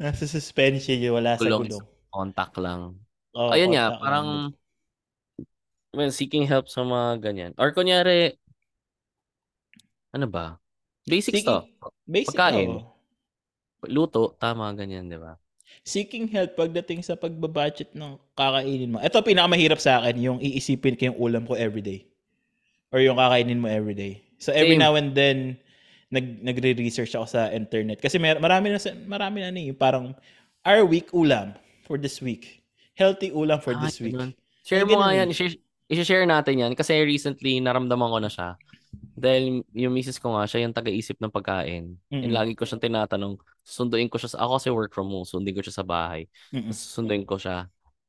nasa 0.00 0.24
suspension 0.26 0.98
yun 0.98 1.14
wala 1.16 1.36
sa 1.38 1.44
Gulong 1.44 1.68
is 1.68 1.78
gulong. 1.78 1.84
contact 2.12 2.56
lang. 2.60 2.98
Oo, 3.36 3.52
Ayun 3.52 3.72
nga, 3.76 3.84
parang 3.96 4.28
well, 5.94 6.10
seeking 6.12 6.44
help 6.48 6.68
sa 6.68 6.82
mga 6.84 7.20
ganyan. 7.22 7.52
Or 7.60 7.72
kunyari, 7.72 8.36
ano 10.12 10.26
ba? 10.28 10.60
Basic 11.04 11.34
Seeking- 11.34 11.46
stuff. 11.46 11.64
Basic 12.04 12.30
pagkain. 12.30 12.68
oo. 12.70 12.86
Luto, 13.84 14.38
tama, 14.38 14.70
ganyan, 14.72 15.10
di 15.10 15.18
ba? 15.18 15.34
Seeking 15.82 16.30
help 16.30 16.54
pagdating 16.54 17.02
sa 17.02 17.18
pagbabudget 17.18 17.90
ng 17.92 18.14
kakainin 18.32 18.94
mo. 18.94 18.98
Ito 19.02 19.18
pinakamahirap 19.18 19.82
sa 19.82 19.98
akin, 19.98 20.14
yung 20.20 20.38
iisipin 20.38 20.94
ko 20.94 21.10
yung 21.10 21.18
ulam 21.18 21.42
ko 21.42 21.58
everyday. 21.58 22.06
Or 22.94 23.02
yung 23.02 23.18
kakainin 23.18 23.58
mo 23.58 23.66
everyday. 23.66 24.22
So 24.38 24.54
every 24.54 24.78
Same. 24.78 24.84
now 24.84 24.94
and 24.94 25.10
then 25.10 25.58
nag 26.12 26.44
nagre-research 26.44 27.16
ako 27.16 27.24
sa 27.26 27.48
internet 27.50 27.98
kasi 27.98 28.20
may, 28.20 28.36
marami 28.36 28.68
na 28.68 28.78
marami 29.08 29.38
na 29.40 29.48
ni 29.48 29.72
parang 29.72 30.12
our 30.60 30.84
week 30.84 31.08
ulam 31.10 31.56
for 31.82 31.96
this 31.96 32.20
week. 32.20 32.60
Healthy 32.92 33.32
ulam 33.32 33.58
for 33.58 33.72
Ah, 33.72 33.80
this 33.82 33.96
week. 33.98 34.12
ganun. 34.12 34.36
Share 34.62 34.84
mo 34.84 35.00
nga 35.00 35.16
yan. 35.16 35.32
eh. 35.32 35.56
I-share 35.88 36.28
natin 36.28 36.60
yan 36.60 36.72
kasi 36.76 36.94
recently 37.00 37.58
naramdaman 37.58 38.06
ko 38.06 38.18
na 38.20 38.28
siya. 38.28 38.54
Dahil 39.12 39.62
yung 39.76 39.94
misis 39.94 40.18
ko 40.18 40.34
nga, 40.34 40.48
siya 40.48 40.66
yung 40.66 40.74
taga-isip 40.74 41.20
ng 41.20 41.30
pagkain. 41.30 41.94
And 42.10 42.32
Mm-mm. 42.32 42.34
lagi 42.34 42.52
ko 42.58 42.64
siyang 42.66 42.82
tinatanong, 42.82 43.38
sunduin 43.62 44.10
ko 44.10 44.18
siya 44.18 44.34
sa, 44.34 44.38
ako 44.42 44.50
kasi 44.58 44.68
work 44.72 44.92
from 44.96 45.08
home, 45.12 45.28
sunduin 45.28 45.54
ko 45.54 45.62
siya 45.62 45.76
sa 45.78 45.86
bahay. 45.86 46.26
Tapos 46.66 46.80
sunduin 46.80 47.24
ko 47.28 47.36
siya, 47.38 47.68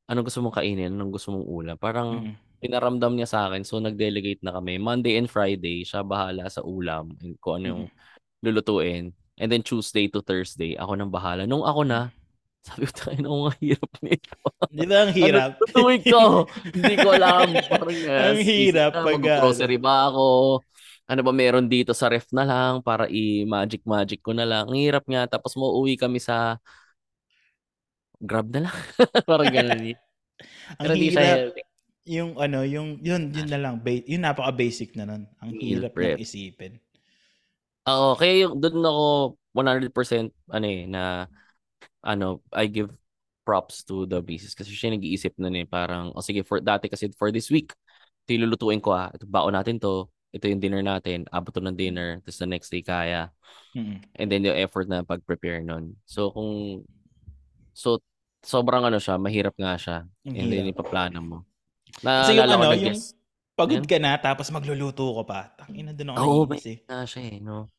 anong 0.10 0.26
gusto 0.26 0.40
mong 0.42 0.56
kainin, 0.58 0.92
anong 0.96 1.14
gusto 1.14 1.30
mong 1.36 1.46
ulam. 1.46 1.76
Parang 1.78 2.10
Mm-mm. 2.24 2.34
pinaramdam 2.64 3.14
niya 3.14 3.28
sa 3.30 3.40
akin, 3.52 3.62
so 3.68 3.78
nag-delegate 3.78 4.42
na 4.42 4.56
kami. 4.56 4.80
Monday 4.80 5.20
and 5.20 5.30
Friday, 5.30 5.84
siya 5.86 6.02
bahala 6.02 6.48
sa 6.50 6.64
ulam, 6.64 7.14
and 7.22 7.38
kung 7.44 7.62
ano 7.62 7.66
yung 7.68 7.84
lulutuin. 8.42 9.14
And 9.38 9.50
then 9.50 9.62
Tuesday 9.66 10.08
to 10.14 10.22
Thursday, 10.22 10.78
ako 10.78 10.98
nang 10.98 11.12
bahala. 11.14 11.46
Nung 11.46 11.66
ako 11.66 11.84
na, 11.84 12.10
Sabi 12.64 12.88
ko, 12.88 12.96
tayo 12.96 13.20
na 13.20 13.28
ang 13.28 13.60
hirap 13.60 13.92
nito. 14.00 14.40
Di 14.72 14.88
ba 14.88 15.04
ang 15.04 15.12
hirap? 15.12 15.50
Ano 15.52 15.60
tutuloy 15.68 16.00
ko? 16.00 16.48
Hindi 16.72 16.96
ko 16.96 17.12
alam. 17.12 17.48
Parang, 17.60 17.92
uh, 17.92 18.24
Ang 18.32 18.40
hirap 18.40 18.92
pag, 18.96 19.20
Mag-grocery 19.20 19.78
ba 19.84 20.08
ako? 20.08 20.28
Ano 21.04 21.20
ba 21.20 21.36
meron 21.36 21.68
dito 21.68 21.92
sa 21.92 22.08
ref 22.08 22.32
na 22.32 22.48
lang 22.48 22.74
para 22.80 23.12
i-magic-magic 23.12 24.24
ko 24.24 24.32
na 24.32 24.48
lang. 24.48 24.72
Ang 24.72 24.80
hirap 24.80 25.04
nga. 25.04 25.28
Tapos 25.28 25.54
mauwi 25.60 26.00
kami 26.00 26.24
sa 26.24 26.58
grab 28.24 28.48
na 28.56 28.70
lang. 28.70 28.76
Parang 29.28 29.52
ganun. 29.52 29.94
ang 30.80 30.88
Pero 30.88 30.94
hirap. 30.96 31.24
healthy. 31.24 31.64
Yung 32.04 32.36
ano, 32.36 32.68
yung 32.68 33.00
yun 33.00 33.32
yun 33.32 33.48
na 33.48 33.60
lang, 33.60 33.80
ba- 33.80 34.04
yun 34.04 34.28
napaka-basic 34.28 34.92
na 35.00 35.08
nun. 35.08 35.24
Ang 35.40 35.52
Meal 35.56 35.80
hirap 35.80 35.96
prep. 35.96 36.20
ng 36.20 36.24
isipin. 36.24 36.74
Oo, 37.88 38.16
kaya 38.16 38.48
yung 38.48 38.64
doon 38.64 38.80
ako 38.80 39.04
100% 39.52 40.32
ano 40.52 40.66
eh, 40.68 40.88
na 40.88 41.28
ano, 42.04 42.44
I 42.52 42.68
give 42.68 42.92
props 43.44 43.84
to 43.88 44.08
the 44.08 44.24
basis 44.24 44.56
kasi 44.56 44.72
siya 44.72 44.96
nag-iisip 44.96 45.36
na 45.40 45.52
eh, 45.52 45.68
parang, 45.68 46.12
o 46.16 46.24
sige, 46.24 46.44
for, 46.48 46.64
dati 46.64 46.88
kasi 46.88 47.12
for 47.20 47.32
this 47.32 47.52
week, 47.52 47.72
ito 48.24 48.30
yung 48.36 48.48
lulutuin 48.48 48.80
ko 48.80 48.96
ah, 48.96 49.12
ito 49.12 49.28
baon 49.28 49.52
natin 49.56 49.80
to, 49.84 50.08
ito 50.34 50.50
yung 50.50 50.60
dinner 50.60 50.82
natin, 50.82 51.30
abot 51.30 51.54
ng 51.54 51.78
dinner, 51.78 52.18
tapos 52.26 52.42
the 52.42 52.50
next 52.50 52.74
day 52.74 52.82
kaya, 52.82 53.30
Mm-mm. 53.78 54.02
and 54.18 54.28
then 54.34 54.42
yung 54.42 54.58
effort 54.58 54.90
na 54.90 55.06
pag-prepare 55.06 55.62
nun. 55.62 55.94
So 56.10 56.34
kung, 56.34 56.82
so 57.78 58.02
sobrang 58.42 58.84
ano 58.84 58.98
siya, 58.98 59.22
mahirap 59.22 59.54
nga 59.56 59.78
siya, 59.78 59.98
Ang 60.26 60.36
and 60.36 60.48
then 60.50 60.74
ipaplano 60.74 61.20
mo. 61.22 61.38
Kasi 62.02 62.34
yung 62.34 62.50
ano, 62.50 62.66
na 62.66 62.74
yung 62.74 62.92
guess, 62.92 63.14
pagod 63.54 63.86
ka 63.86 63.98
na 64.02 64.18
tapos 64.18 64.50
magluluto 64.50 65.06
ko 65.14 65.22
pa. 65.22 65.54
Tangina 65.54 65.94
doon 65.94 66.10
ako 66.10 66.18
Oo, 66.26 66.44
naiinis 66.50 66.66
eh. 66.66 66.78
nga 66.90 67.06
siya 67.06 67.22
eh, 67.30 67.38
no? 67.38 67.70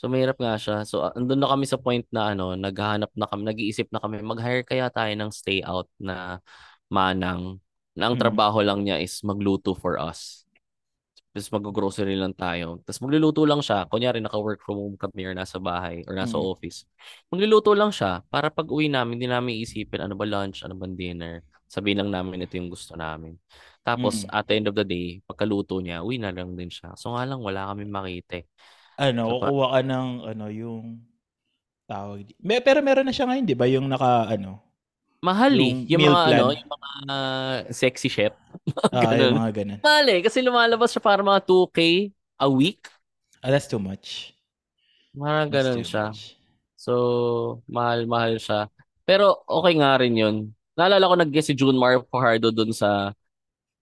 So, 0.00 0.08
mahirap 0.08 0.40
nga 0.40 0.56
siya. 0.56 0.88
So, 0.88 1.04
ah, 1.04 1.12
andun 1.12 1.44
na 1.44 1.52
kami 1.52 1.68
sa 1.68 1.76
point 1.76 2.08
na 2.08 2.32
ano, 2.32 2.56
naghahanap 2.56 3.12
na 3.12 3.28
kami, 3.28 3.42
nag-iisip 3.44 3.92
na 3.92 4.00
kami, 4.00 4.24
mag-hire 4.24 4.64
kaya 4.64 4.88
tayo 4.88 5.12
ng 5.12 5.28
stay 5.28 5.60
out 5.60 5.92
na 6.00 6.40
manang 6.88 7.60
na 7.92 8.08
ang 8.08 8.16
trabaho 8.16 8.64
lang 8.64 8.80
niya 8.80 8.96
is 8.96 9.20
magluto 9.20 9.76
for 9.76 10.00
us. 10.00 10.48
Tapos 11.30 11.48
mag-grocery 11.54 12.18
lang 12.18 12.34
tayo. 12.34 12.82
Tapos 12.82 12.98
magluluto 13.06 13.46
lang 13.46 13.62
siya. 13.62 13.86
Kunyari, 13.86 14.18
naka-work 14.18 14.58
from 14.66 14.82
home 14.82 14.96
kami 14.98 15.30
or 15.30 15.34
nasa 15.34 15.62
bahay 15.62 16.02
or 16.10 16.18
nasa 16.18 16.34
Mm. 16.34 16.42
office. 16.42 16.90
Magluluto 17.30 17.70
lang 17.70 17.94
siya 17.94 18.26
para 18.26 18.50
pag 18.50 18.66
uwi 18.66 18.90
namin, 18.90 19.14
hindi 19.22 19.30
namin 19.30 19.62
isipin 19.62 20.02
ano 20.02 20.18
ba 20.18 20.26
lunch, 20.26 20.66
ano 20.66 20.74
ba 20.74 20.90
dinner. 20.90 21.46
Sabihin 21.70 22.02
lang 22.02 22.10
namin 22.10 22.42
ito 22.42 22.58
yung 22.58 22.66
gusto 22.66 22.98
namin. 22.98 23.38
Tapos, 23.86 24.26
Mm. 24.26 24.34
at 24.34 24.44
the 24.50 24.54
end 24.58 24.66
of 24.66 24.74
the 24.74 24.82
day, 24.82 25.22
pagkaluto 25.22 25.78
niya, 25.78 26.02
uwi 26.02 26.18
na 26.18 26.34
lang 26.34 26.58
din 26.58 26.66
siya. 26.66 26.98
So 26.98 27.14
nga 27.14 27.22
lang, 27.22 27.38
wala 27.40 27.70
kami 27.70 27.86
makita 27.86 28.42
eh. 28.42 28.46
Ano, 28.98 29.30
So, 29.30 29.46
kukuha 29.46 29.66
ka 29.78 29.80
ng 29.86 30.08
ano, 30.34 30.44
yung 30.50 31.06
tawag. 31.86 32.26
May, 32.42 32.58
pero 32.58 32.82
meron 32.82 33.06
na 33.06 33.14
siya 33.14 33.30
ngayon, 33.30 33.46
di 33.46 33.54
ba? 33.54 33.70
Yung 33.70 33.86
naka, 33.86 34.34
ano, 34.34 34.62
Mahal 35.20 35.52
eh. 35.60 35.72
Yung 35.76 35.84
Yung 35.86 36.00
meal 36.00 36.14
mga 36.16 36.24
plan. 36.26 36.38
ano, 36.40 36.46
yung 36.56 36.70
mga 36.72 36.86
sexy 37.72 38.08
chef. 38.08 38.32
ah, 38.92 39.04
Ganun. 39.04 39.20
yung 39.20 39.38
mga 39.40 39.52
ganun. 39.52 39.78
Mahal 39.84 40.06
eh. 40.08 40.20
Kasi 40.24 40.38
lumalabas 40.40 40.90
siya 40.92 41.02
para 41.04 41.20
mga 41.20 41.40
2K 41.44 41.78
a 42.40 42.48
week. 42.48 42.88
Ah, 43.44 43.52
that's 43.52 43.68
too 43.68 43.80
much. 43.80 44.32
Mga 45.12 45.36
That's 45.50 45.52
ganun 45.52 45.82
siya. 45.84 46.04
much. 46.12 46.36
So, 46.76 46.92
mahal-mahal 47.68 48.40
siya. 48.40 48.70
Pero 49.04 49.44
okay 49.44 49.74
nga 49.76 49.98
rin 50.00 50.14
yun. 50.16 50.36
Naalala 50.78 51.10
ko 51.10 51.14
nag-guest 51.18 51.52
si 51.52 51.54
Junmar 51.58 52.00
Fajardo 52.08 52.48
dun 52.54 52.72
sa 52.72 53.12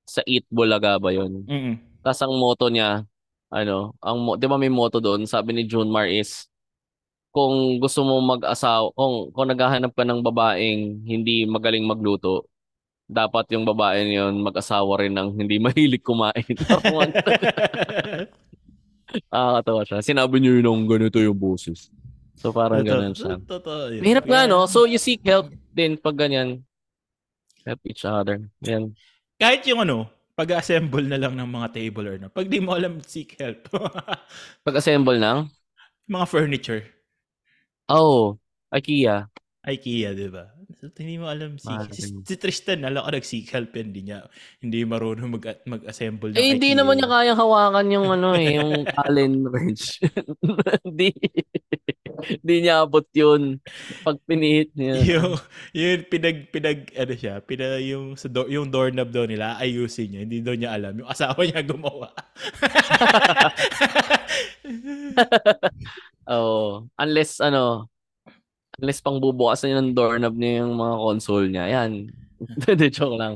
sa 0.09 0.25
Eat 0.27 0.49
Bulaga 0.51 0.97
ba 0.99 1.13
yun? 1.13 1.45
Mm-mm. 1.47 1.75
Tapos 2.03 2.21
ang 2.25 2.35
motto 2.35 2.67
niya, 2.73 3.05
ano, 3.53 3.93
ang 4.01 4.19
'di 4.41 4.47
ba 4.49 4.57
may 4.59 4.73
motto 4.73 4.99
doon, 4.99 5.29
sabi 5.29 5.53
ni 5.55 5.63
Junmar 5.69 6.09
is 6.09 6.49
kung 7.39 7.79
gusto 7.79 8.03
mo 8.03 8.19
mag-asawa, 8.19 8.91
kung 8.99 9.31
kung 9.31 9.47
naghahanap 9.47 9.95
ka 9.95 10.03
ng 10.03 10.27
babaeng 10.27 11.07
hindi 11.07 11.47
magaling 11.47 11.87
magluto, 11.87 12.51
dapat 13.07 13.47
yung 13.55 13.63
babae 13.63 14.03
niyon 14.03 14.43
mag-asawa 14.43 15.07
rin 15.07 15.15
ng 15.15 15.39
hindi 15.39 15.63
mahilig 15.65 16.03
kumain. 16.03 16.43
Nakakatawa 19.31 19.83
siya. 19.87 19.99
Sinabi 20.03 20.43
niyo 20.43 20.59
yun 20.59 20.67
ng 20.67 20.91
ganito 20.91 21.23
yung 21.23 21.39
boses. 21.39 21.95
So 22.35 22.51
parang 22.51 22.83
Totoo- 22.83 22.91
ganun 22.99 23.15
siya. 23.15 23.35
Totoo 23.39 23.83
yun. 23.95 24.03
Mahirap 24.03 24.27
nga 24.27 24.43
no? 24.51 24.67
So 24.67 24.85
you 24.85 24.99
seek 24.99 25.23
help 25.23 25.55
din 25.71 25.95
pag 25.95 26.19
ganyan. 26.19 26.67
Help 27.63 27.81
each 27.87 28.03
other. 28.03 28.43
Yan. 28.67 28.99
Kahit 29.39 29.63
yung 29.71 29.87
ano, 29.87 30.11
pag-assemble 30.35 31.07
na 31.07 31.19
lang 31.19 31.39
ng 31.39 31.47
mga 31.47 31.69
table 31.71 32.07
or 32.11 32.17
no. 32.19 32.31
Pag 32.31 32.51
di 32.51 32.59
mo 32.59 32.75
alam, 32.75 32.99
seek 33.03 33.39
help. 33.39 33.71
Pag-assemble 34.67 35.19
ng, 35.19 35.47
mga 36.09 36.27
furniture. 36.27 36.83
Oh, 37.89 38.37
IKEA. 38.73 39.29
IKEA, 39.69 40.17
di 40.17 40.29
ba? 40.29 40.49
So, 40.79 40.87
hindi 41.01 41.19
mo 41.19 41.27
alam 41.27 41.59
si, 41.59 41.73
si, 41.91 42.15
si 42.23 42.35
Tristan, 42.39 42.87
alam 42.87 43.03
ko 43.03 43.11
nag-seek 43.11 43.51
help 43.51 43.75
yan. 43.75 43.91
Hindi 43.91 44.13
niya, 44.13 44.23
hindi 44.63 44.79
marunong 44.87 45.27
mag, 45.27 45.45
mag-assemble 45.67 46.31
ng 46.31 46.39
Eh, 46.39 46.55
hindi 46.55 46.77
naman 46.77 47.01
niya 47.01 47.11
kayang 47.11 47.41
hawakan 47.41 47.87
yung 47.91 48.07
ano 48.13 48.39
eh, 48.39 48.63
yung 48.63 48.87
Allen 49.03 49.49
wrench. 49.49 49.99
Hindi. 50.87 51.11
Hindi 52.19 52.55
niya 52.63 52.87
abot 52.87 53.07
yun. 53.11 53.59
Pag 54.07 54.23
pinihit 54.29 54.71
niya. 54.79 55.03
yung, 55.19 55.35
yung 55.75 56.03
pinag, 56.07 56.47
pinag, 56.55 56.95
ano 56.95 57.15
siya, 57.15 57.43
pinag, 57.43 57.83
yung, 57.83 58.15
sa 58.15 58.31
do, 58.31 58.47
yung 58.47 58.71
doorknob 58.71 59.11
daw 59.11 59.27
nila, 59.27 59.59
ayusin 59.59 60.15
niya. 60.15 60.21
Hindi 60.27 60.39
daw 60.45 60.55
niya 60.55 60.71
alam. 60.79 60.95
Yung 61.01 61.11
asawa 61.11 61.43
niya 61.43 61.63
gumawa. 61.67 62.15
Oo. 66.29 66.87
Unless 66.97 67.41
ano, 67.41 67.89
unless 68.79 69.01
pang 69.03 69.19
bubukas 69.19 69.65
niya 69.65 69.81
ng 69.81 69.93
doorknob 69.97 70.37
niya 70.37 70.63
yung 70.65 70.77
mga 70.79 70.95
console 71.01 71.47
niya. 71.51 71.65
Yan. 71.67 72.13
Hindi, 72.39 72.87
joke 72.97 73.19
lang. 73.19 73.35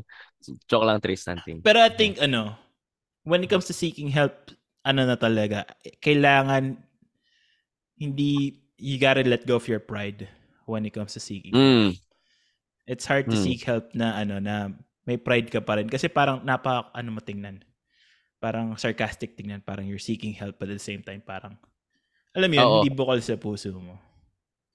Joke 0.70 0.86
lang, 0.86 0.98
Tristan. 1.02 1.42
Ting. 1.42 1.60
Pero 1.64 1.82
I 1.82 1.90
think, 1.90 2.22
ano, 2.22 2.54
when 3.26 3.42
it 3.42 3.50
comes 3.50 3.66
to 3.66 3.74
seeking 3.74 4.10
help, 4.10 4.54
ano 4.86 5.02
na 5.06 5.18
talaga, 5.18 5.66
kailangan, 6.02 6.78
hindi, 7.98 8.58
you 8.78 8.98
gotta 8.98 9.22
let 9.22 9.46
go 9.46 9.56
of 9.58 9.66
your 9.70 9.78
pride 9.82 10.26
when 10.66 10.86
it 10.86 10.94
comes 10.94 11.14
to 11.14 11.22
seeking. 11.22 11.54
Mm. 11.54 11.90
It's 12.86 13.06
hard 13.06 13.30
to 13.30 13.38
Mm. 13.38 13.42
seek 13.46 13.62
help 13.62 13.94
na, 13.94 14.18
ano, 14.18 14.38
na 14.42 14.70
may 15.06 15.18
pride 15.18 15.50
ka 15.50 15.62
pa 15.62 15.78
rin. 15.78 15.86
Kasi 15.90 16.06
parang, 16.10 16.42
napa, 16.42 16.90
ano 16.94 17.14
mo 17.14 17.20
tingnan. 17.22 17.62
Parang 18.42 18.74
sarcastic 18.74 19.38
tingnan. 19.38 19.62
Parang 19.62 19.86
you're 19.86 20.02
seeking 20.02 20.34
help 20.34 20.58
but 20.58 20.66
at 20.70 20.78
the 20.78 20.82
same 20.82 21.02
time, 21.02 21.22
parang, 21.22 21.54
alam 22.32 22.48
mo 22.48 22.54
yun, 22.56 22.64
Oo. 22.64 22.74
hindi 22.80 22.92
bukal 22.92 23.20
sa 23.20 23.36
puso 23.36 23.72
mo. 23.76 23.96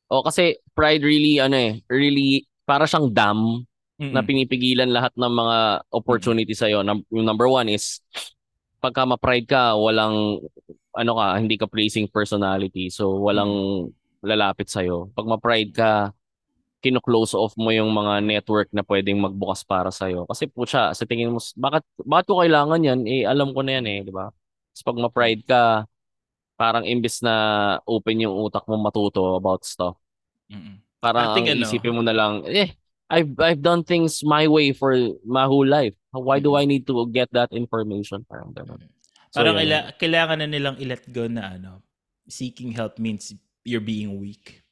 O 0.07 0.23
kasi 0.23 0.61
pride 0.71 1.03
really, 1.03 1.41
ano 1.41 1.57
eh, 1.57 1.81
really, 1.91 2.47
para 2.63 2.87
siyang 2.87 3.11
dam 3.11 3.65
Mm-mm. 3.99 4.13
na 4.13 4.21
pinipigilan 4.23 4.87
lahat 4.87 5.11
ng 5.17 5.33
mga 5.33 5.57
opportunity 5.91 6.53
sa'yo. 6.53 6.85
Num- 6.85 7.03
yung 7.11 7.25
number 7.25 7.49
one 7.49 7.67
is, 7.73 7.99
pagka 8.77 9.03
ma-pride 9.03 9.49
ka, 9.49 9.73
walang, 9.73 10.39
ano 10.93 11.11
ka, 11.17 11.27
hindi 11.41 11.57
ka 11.57 11.65
pleasing 11.67 12.07
personality. 12.07 12.93
So, 12.93 13.09
walang 13.19 13.51
lalapit 14.21 14.69
sa'yo. 14.69 15.09
Pag 15.17 15.25
ma-pride 15.27 15.71
ka, 15.73 15.91
kino-close 16.79 17.33
off 17.33 17.57
mo 17.57 17.73
yung 17.73 17.89
mga 17.89 18.21
network 18.21 18.69
na 18.69 18.85
pwedeng 18.85 19.17
magbukas 19.17 19.65
para 19.65 19.89
sa'yo. 19.89 20.29
Kasi 20.29 20.45
putya, 20.45 20.93
sa 20.93 21.03
tingin 21.09 21.33
mo, 21.33 21.41
bakit, 21.57 21.83
bakit 22.05 22.25
ko 22.29 22.45
kailangan 22.45 22.79
yan? 22.85 22.99
Eh, 23.09 23.25
alam 23.25 23.49
ko 23.51 23.65
na 23.65 23.81
yan 23.81 23.85
eh, 23.89 23.99
di 24.05 24.13
ba? 24.13 24.29
Tapos 24.29 24.83
pag 24.85 24.97
ma-pride 25.01 25.43
ka, 25.43 25.61
parang 26.57 26.83
imbis 26.83 27.21
na 27.21 27.33
open 27.85 28.25
yung 28.25 28.33
utak 28.33 28.65
mo 28.65 28.75
matuto 28.75 29.37
about 29.37 29.61
stuff, 29.63 29.95
Mm-mm. 30.49 30.81
Parang 30.97 31.37
think, 31.37 31.47
ang 31.47 31.61
ano- 31.61 31.69
isipin 31.69 31.93
mo 31.93 32.01
na 32.01 32.11
lang, 32.11 32.41
eh, 32.49 32.73
I've 33.07 33.31
I've 33.39 33.61
done 33.61 33.85
things 33.85 34.25
my 34.25 34.49
way 34.49 34.73
for 34.73 34.91
my 35.23 35.45
whole 35.45 35.63
life. 35.63 35.93
Why 36.11 36.41
do 36.41 36.57
I 36.57 36.65
need 36.65 36.89
to 36.89 37.05
get 37.07 37.29
that 37.31 37.53
information? 37.53 38.25
Parang 38.25 38.51
ganun. 38.51 38.81
So, 39.31 39.39
Parang 39.45 39.55
kaila- 39.55 39.93
kailangan 39.95 40.41
na 40.41 40.47
nilang 40.49 40.75
i-let 40.81 41.05
go 41.13 41.29
na 41.29 41.55
ano, 41.55 41.85
seeking 42.27 42.73
help 42.73 42.97
means 42.97 43.31
you're 43.63 43.83
being 43.83 44.17
weak. 44.17 44.65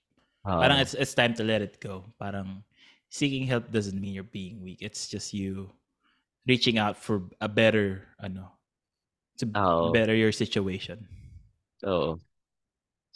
Ah, 0.43 0.59
Parang 0.59 0.81
it's 0.81 0.97
it's 0.97 1.13
time 1.13 1.31
to 1.38 1.45
let 1.45 1.61
it 1.61 1.77
go. 1.79 2.09
Parang 2.17 2.65
seeking 3.07 3.45
help 3.47 3.69
doesn't 3.71 3.95
mean 3.95 4.11
you're 4.11 4.25
being 4.27 4.59
weak. 4.59 4.81
It's 4.81 5.05
just 5.07 5.31
you 5.31 5.69
reaching 6.49 6.75
out 6.81 6.97
for 6.97 7.23
a 7.39 7.47
better 7.47 8.09
ano 8.19 8.51
to 9.39 9.47
Oo. 9.53 9.93
better 9.93 10.15
your 10.17 10.33
situation. 10.33 11.05
Oo. 11.86 12.17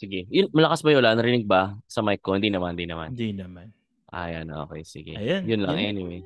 Sige. 0.00 0.24
Yun, 0.32 0.48
malakas 0.56 0.80
ba 0.80 0.94
yun? 0.94 1.04
Wala? 1.04 1.18
Narinig 1.18 1.44
ba 1.44 1.76
sa 1.84 2.00
mic 2.00 2.24
ko? 2.24 2.32
Hindi 2.32 2.48
naman, 2.48 2.72
hindi 2.72 2.88
naman. 2.88 3.12
Hindi 3.12 3.36
naman. 3.36 3.66
Ayan, 4.10 4.48
okay. 4.48 4.82
Sige. 4.82 5.12
Ayan. 5.14 5.44
Yun 5.44 5.60
lang, 5.66 5.76
Yan. 5.76 5.92
anyway. 5.92 6.20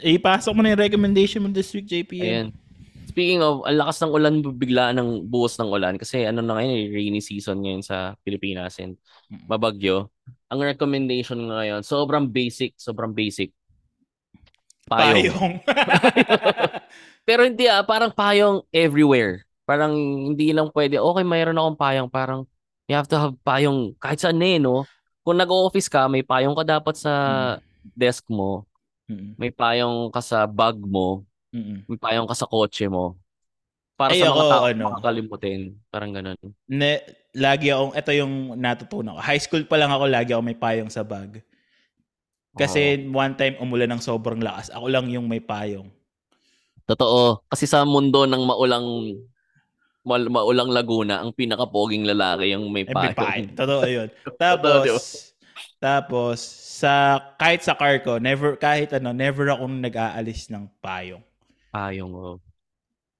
Eh, 0.00 0.18
pasok 0.18 0.58
mo 0.58 0.60
na 0.64 0.74
yung 0.74 0.82
recommendation 0.82 1.44
mo 1.44 1.52
this 1.52 1.70
week, 1.76 1.86
JP. 1.86 2.12
Ayan. 2.18 2.48
Speaking 3.14 3.44
of, 3.46 3.62
ang 3.62 3.78
lakas 3.78 4.02
ng 4.02 4.10
ulan, 4.10 4.34
bigla 4.58 4.90
ng 4.90 5.30
buhos 5.30 5.54
ng 5.60 5.70
ulan. 5.70 5.94
Kasi 5.94 6.26
ano 6.26 6.42
na 6.42 6.58
ngayon, 6.58 6.72
eh, 6.74 6.84
rainy 6.90 7.22
season 7.22 7.62
ngayon 7.62 7.84
sa 7.84 8.18
Pilipinas 8.26 8.80
and 8.82 8.98
mabagyo. 9.46 10.10
Ang 10.50 10.66
recommendation 10.66 11.38
ngayon, 11.38 11.86
sobrang 11.86 12.26
basic, 12.26 12.74
sobrang 12.74 13.14
basic. 13.14 13.54
Payong. 14.90 15.30
Payong. 15.30 15.52
Pero 17.28 17.46
hindi 17.46 17.70
ah, 17.70 17.86
parang 17.86 18.10
payong 18.10 18.66
everywhere. 18.74 19.46
Parang 19.64 19.92
hindi 20.32 20.52
lang 20.52 20.68
pwede, 20.72 21.00
okay, 21.00 21.24
mayroon 21.24 21.56
akong 21.56 21.80
payong. 21.80 22.08
Parang 22.12 22.44
you 22.88 22.94
have 22.96 23.08
to 23.08 23.16
have 23.16 23.34
payong 23.40 23.96
kahit 23.96 24.20
saan 24.20 24.40
eh, 24.44 24.60
no? 24.60 24.84
kung 25.24 25.40
nag-office 25.40 25.88
ka, 25.88 26.04
may 26.06 26.20
payong 26.20 26.52
ka 26.52 26.62
dapat 26.62 26.94
sa 27.00 27.12
desk 27.96 28.28
mo, 28.28 28.68
Mm-mm. 29.08 29.32
may 29.40 29.48
payong 29.48 30.12
ka 30.12 30.20
sa 30.20 30.44
bag 30.44 30.76
mo, 30.76 31.24
Mm-mm. 31.48 31.88
may 31.88 31.96
payong 31.96 32.28
ka 32.28 32.36
sa 32.36 32.44
kotse 32.44 32.84
mo. 32.92 33.16
Para 33.96 34.12
Ay, 34.12 34.20
sa 34.20 34.28
mga 34.28 34.36
ako, 34.36 34.50
tao 34.52 34.64
ano. 34.68 34.84
makakalimutin. 34.90 35.60
Parang 35.88 36.12
ganun. 36.12 36.36
Ne, 36.68 37.00
lagi 37.32 37.72
akong, 37.72 37.94
ito 37.96 38.10
yung 38.12 38.58
natutunan 38.58 39.16
ko. 39.16 39.20
High 39.22 39.40
school 39.40 39.64
pa 39.64 39.80
lang 39.80 39.88
ako, 39.88 40.04
lagi 40.10 40.30
ako 40.36 40.42
may 40.44 40.58
payong 40.58 40.92
sa 40.92 41.06
bag. 41.06 41.40
Kasi 42.54 43.06
one 43.10 43.34
time 43.34 43.58
umulan 43.58 43.90
ng 43.94 44.02
sobrang 44.02 44.42
lakas. 44.42 44.70
Ako 44.74 44.86
lang 44.90 45.06
yung 45.10 45.30
may 45.30 45.42
payong. 45.42 45.90
Totoo. 46.90 47.46
Kasi 47.50 47.70
sa 47.70 47.86
mundo 47.86 48.26
ng 48.26 48.42
maulang 48.44 49.14
mal, 50.04 50.22
maulang 50.28 50.70
Laguna, 50.70 51.24
ang 51.24 51.32
pinakapoging 51.32 52.04
lalaki 52.04 52.52
yung 52.52 52.68
may 52.68 52.84
payong. 52.84 53.52
Totoo 53.60 53.84
yun. 53.88 54.08
Tapos, 54.36 55.32
tapos, 55.80 56.38
sa, 56.80 57.20
kahit 57.40 57.64
sa 57.64 57.76
car 57.76 58.00
ko, 58.04 58.20
never, 58.20 58.56
kahit 58.60 58.92
ano, 58.92 59.12
never 59.16 59.48
akong 59.48 59.80
nag-aalis 59.80 60.52
ng 60.52 60.68
payong. 60.80 61.24
Payong, 61.72 62.12
oh. 62.12 62.36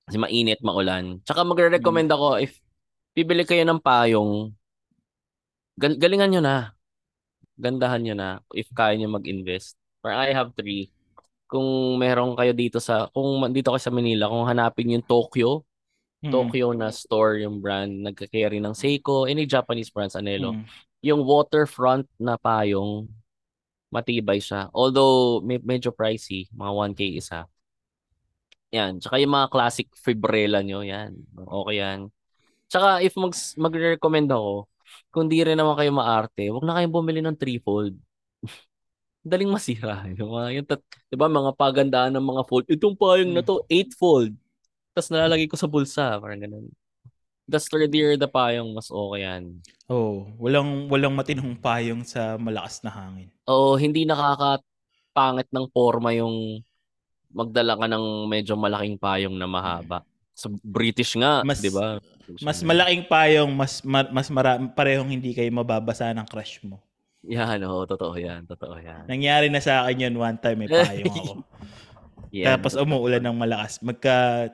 Kasi 0.05 0.21
mainit, 0.21 0.61
maulan. 0.61 1.21
Tsaka 1.25 1.41
magre-recommend 1.45 2.13
Hmm. 2.13 2.17
ako, 2.21 2.29
if 2.45 2.61
bibili 3.17 3.49
kayo 3.49 3.65
ng 3.65 3.81
payong, 3.81 4.53
gal- 5.81 5.99
galingan 5.99 6.31
nyo 6.37 6.43
na. 6.45 6.57
Gandahan 7.55 8.03
nyo 8.03 8.15
na 8.19 8.29
if 8.53 8.67
kaya 8.75 8.99
nyo 8.99 9.15
mag-invest. 9.15 9.79
For 10.03 10.11
I 10.11 10.35
have 10.35 10.53
three. 10.59 10.91
Kung 11.47 11.97
meron 12.03 12.35
kayo 12.35 12.51
dito 12.51 12.83
sa, 12.83 13.07
kung 13.15 13.41
dito 13.55 13.71
kayo 13.71 13.81
sa 13.81 13.95
Manila, 13.95 14.27
kung 14.27 14.45
hanapin 14.45 14.99
yung 14.99 15.07
Tokyo, 15.07 15.63
Mm. 16.25 16.33
Tokyo 16.33 16.73
na 16.73 16.89
store 16.89 17.45
yung 17.45 17.61
brand, 17.61 17.93
nagka-carry 17.93 18.57
ng 18.57 18.73
Seiko, 18.73 19.29
any 19.29 19.45
Japanese 19.45 19.93
brands, 19.93 20.17
Anelo. 20.17 20.57
Mm. 20.57 20.65
Yung 21.05 21.21
waterfront 21.21 22.09
na 22.17 22.41
payong, 22.41 23.05
matibay 23.95 24.43
siya. 24.43 24.67
Although, 24.75 25.39
may, 25.47 25.63
medyo 25.63 25.95
pricey, 25.95 26.51
mga 26.51 26.73
1K 26.75 27.01
isa. 27.15 27.41
Yan. 28.75 28.99
Tsaka 28.99 29.23
yung 29.23 29.31
mga 29.39 29.53
classic 29.55 29.87
fibrella 29.95 30.67
nyo, 30.67 30.83
yan. 30.83 31.15
Okay 31.39 31.79
yan. 31.79 32.11
Tsaka 32.67 32.99
if 33.07 33.15
mag, 33.15 33.31
magre-recommend 33.55 34.35
ako, 34.35 34.67
kung 35.15 35.31
di 35.31 35.47
rin 35.47 35.55
naman 35.55 35.79
kayo 35.79 35.95
maarte, 35.95 36.51
huwag 36.51 36.67
na 36.67 36.75
kayong 36.75 36.91
bumili 36.91 37.23
ng 37.23 37.39
threefold. 37.39 37.95
Daling 39.23 39.53
masira. 39.55 40.03
Yung 40.19 40.35
mga, 40.35 40.47
yung 40.59 40.67
tat, 40.67 40.83
di 41.07 41.15
ba, 41.15 41.31
mga 41.31 41.55
pagandaan 41.55 42.19
ng 42.19 42.27
mga 42.35 42.43
fold. 42.51 42.67
Itong 42.67 42.99
payong 42.99 43.31
na 43.31 43.47
to, 43.47 43.63
eightfold. 43.71 44.35
Tapos 44.95 45.11
nalalagay 45.11 45.51
ko 45.51 45.59
sa 45.59 45.67
bulsa. 45.67 46.17
Parang 46.17 46.39
ganun. 46.39 46.71
The 47.45 47.61
sturdier 47.61 48.17
the 48.17 48.25
payong, 48.25 48.73
mas 48.73 48.89
okay 48.89 49.21
yan. 49.21 49.61
Oh, 49.85 50.25
walang 50.41 50.89
walang 50.89 51.13
matinong 51.13 51.61
payong 51.61 52.01
sa 52.01 52.41
malakas 52.41 52.81
na 52.81 52.89
hangin. 52.89 53.29
Oo, 53.45 53.77
hindi 53.77 54.09
nakakapangit 54.09 55.53
ng 55.53 55.67
forma 55.69 56.17
yung 56.17 56.65
magdala 57.29 57.77
ka 57.77 57.85
ng 57.91 58.31
medyo 58.31 58.57
malaking 58.57 58.97
payong 58.97 59.37
na 59.37 59.45
mahaba. 59.45 60.07
Sa 60.33 60.49
British 60.65 61.19
nga, 61.21 61.45
Mas- 61.45 61.61
'di 61.61 61.75
ba? 61.75 62.01
Mas 62.41 62.65
malaking 62.65 63.05
payong, 63.05 63.53
mas 63.53 63.85
ma- 63.85 64.09
mas 64.09 64.33
mara- 64.33 64.57
parehong 64.73 65.13
hindi 65.13 65.37
kayo 65.37 65.53
mababasa 65.53 66.17
ng 66.17 66.25
crush 66.25 66.65
mo. 66.65 66.81
Yan, 67.29 67.61
oo, 67.69 67.85
totoo 67.85 68.17
yan, 68.17 68.49
totoo 68.49 68.81
yan. 68.81 69.05
Nangyari 69.05 69.53
na 69.53 69.61
sa 69.61 69.85
akin 69.85 70.09
yun 70.09 70.17
one 70.17 70.41
time 70.41 70.65
may 70.65 70.71
payong 70.73 71.13
ako. 71.21 71.35
Yan, 72.33 72.57
Tapos 72.57 72.73
umuulan 72.81 73.21
ng 73.21 73.37
malakas. 73.37 73.85
Magka 73.85 74.49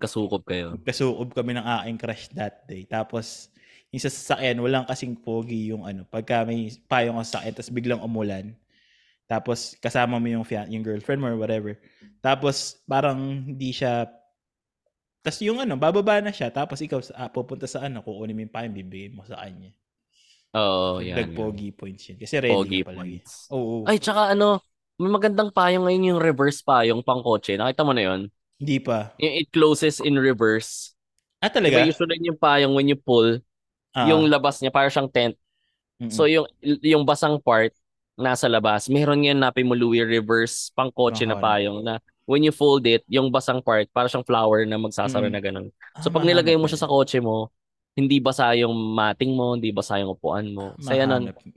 Kasukop 0.00 0.42
kayo. 0.48 0.80
kasukob 0.82 1.30
kami 1.36 1.54
ng 1.54 1.66
aking 1.80 1.98
crush 2.00 2.24
that 2.32 2.64
day. 2.66 2.88
Tapos 2.88 3.52
yung 3.94 4.02
sa 4.02 4.10
sasakyan, 4.10 4.58
walang 4.58 4.88
kasing 4.88 5.14
pogi 5.14 5.70
yung 5.70 5.86
ano. 5.86 6.02
Pagka 6.08 6.42
may 6.42 6.72
payong 6.88 7.20
sa 7.22 7.38
sasakyan, 7.38 7.54
tapos 7.54 7.70
biglang 7.70 8.02
umulan. 8.02 8.56
Tapos 9.24 9.76
kasama 9.80 10.20
mo 10.20 10.26
yung, 10.28 10.44
fian- 10.44 10.68
yung 10.68 10.84
girlfriend 10.84 11.20
mo 11.20 11.28
or 11.30 11.38
whatever. 11.38 11.76
Tapos 12.20 12.80
parang 12.84 13.18
hindi 13.48 13.72
siya 13.72 14.08
tapos 15.24 15.40
yung 15.40 15.56
ano, 15.56 15.80
bababa 15.80 16.20
na 16.20 16.28
siya. 16.28 16.52
Tapos 16.52 16.84
ikaw 16.84 17.00
ah, 17.16 17.32
pupunta 17.32 17.64
sa 17.64 17.80
ano, 17.88 18.04
kukunin 18.04 18.36
mo 18.36 18.44
yung 18.44 18.52
payong, 18.52 18.76
bibigay 18.76 19.08
mo 19.08 19.24
sa 19.24 19.40
kanya. 19.40 19.72
Oo. 20.52 21.00
Dag 21.00 21.32
yan. 21.32 21.34
pogi 21.34 21.72
points 21.72 22.12
yun. 22.12 22.20
Kasi 22.20 22.44
ready 22.44 22.52
Pogi 22.52 22.78
ka 22.84 22.92
palagi. 22.92 23.24
points. 23.24 23.32
Oo. 23.48 23.88
Ay, 23.88 23.96
tsaka 23.96 24.36
ano, 24.36 24.60
may 25.00 25.08
magandang 25.08 25.48
payong 25.48 25.88
ngayon 25.88 26.08
yung 26.12 26.20
reverse 26.20 26.60
payong 26.60 27.00
pang 27.00 27.24
kotse. 27.24 27.56
Nakita 27.56 27.82
mo 27.88 27.96
na 27.96 28.04
yun? 28.04 28.20
Hindi 28.58 28.78
pa. 28.78 29.12
Yung 29.18 29.34
it 29.34 29.48
closes 29.50 29.98
in 29.98 30.14
reverse. 30.14 30.94
Ah, 31.42 31.50
Diba 31.50 31.60
talaga? 31.60 31.84
usually 31.84 32.18
yung 32.22 32.38
payong 32.38 32.72
when 32.72 32.88
you 32.88 32.96
pull, 32.96 33.38
Ah, 33.94 34.10
yung 34.10 34.26
labas 34.26 34.58
niya 34.58 34.74
para 34.74 34.90
siyang 34.90 35.06
tent. 35.06 35.38
mm-mm. 36.00 36.10
So 36.10 36.26
yung 36.26 36.50
yung 36.82 37.06
basang 37.06 37.38
part 37.38 37.70
nasa 38.14 38.46
labas, 38.46 38.86
meron 38.86 39.22
yan 39.22 39.38
na 39.38 39.50
pimuluwi 39.50 40.02
reverse 40.02 40.70
pang 40.70 40.90
kotse 40.90 41.22
na 41.22 41.34
Nahanap. 41.34 41.42
payong 41.44 41.78
na 41.82 41.94
when 42.24 42.42
you 42.42 42.50
fold 42.50 42.82
it, 42.86 43.02
yung 43.06 43.28
basang 43.30 43.60
part 43.60 43.86
para 43.90 44.06
siyang 44.06 44.24
flower 44.26 44.64
na 44.64 44.78
magsasara 44.78 45.28
Mm. 45.28 45.34
na 45.34 45.40
ganun. 45.42 45.66
Ah, 45.94 46.02
So 46.02 46.10
pag 46.10 46.22
nilagay 46.24 46.54
mo 46.56 46.66
siya 46.66 46.80
sa 46.80 46.86
na 46.86 46.94
kotse 46.94 47.18
mo, 47.18 47.50
hindi 47.94 48.18
basa 48.18 48.50
yung 48.58 48.74
mating 48.74 49.38
mo, 49.38 49.54
hindi 49.54 49.70
basa 49.70 50.02
yung 50.02 50.18
upuan 50.18 50.50
mo. 50.50 50.74
So 50.82 50.90
yan 50.90 51.10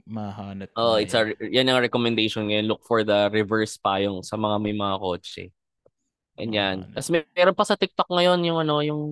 Mahanap, 0.06 0.70
oh, 0.78 0.94
na 0.94 1.02
it's 1.02 1.14
a, 1.14 1.26
yan 1.42 1.66
ang 1.66 1.82
recommendation 1.82 2.46
ngayon. 2.46 2.70
Look 2.70 2.86
for 2.86 3.02
the 3.02 3.26
reverse 3.34 3.74
payong 3.74 4.22
sa 4.22 4.38
mga 4.38 4.56
may 4.62 4.70
mga 4.70 4.94
kotse. 5.02 5.50
Ganyan. 6.38 6.86
Tapos 6.94 7.10
may, 7.10 7.26
meron 7.34 7.56
pa 7.58 7.66
sa 7.66 7.74
TikTok 7.74 8.08
ngayon 8.14 8.40
yung 8.46 8.58
ano, 8.62 8.78
yung 8.80 9.02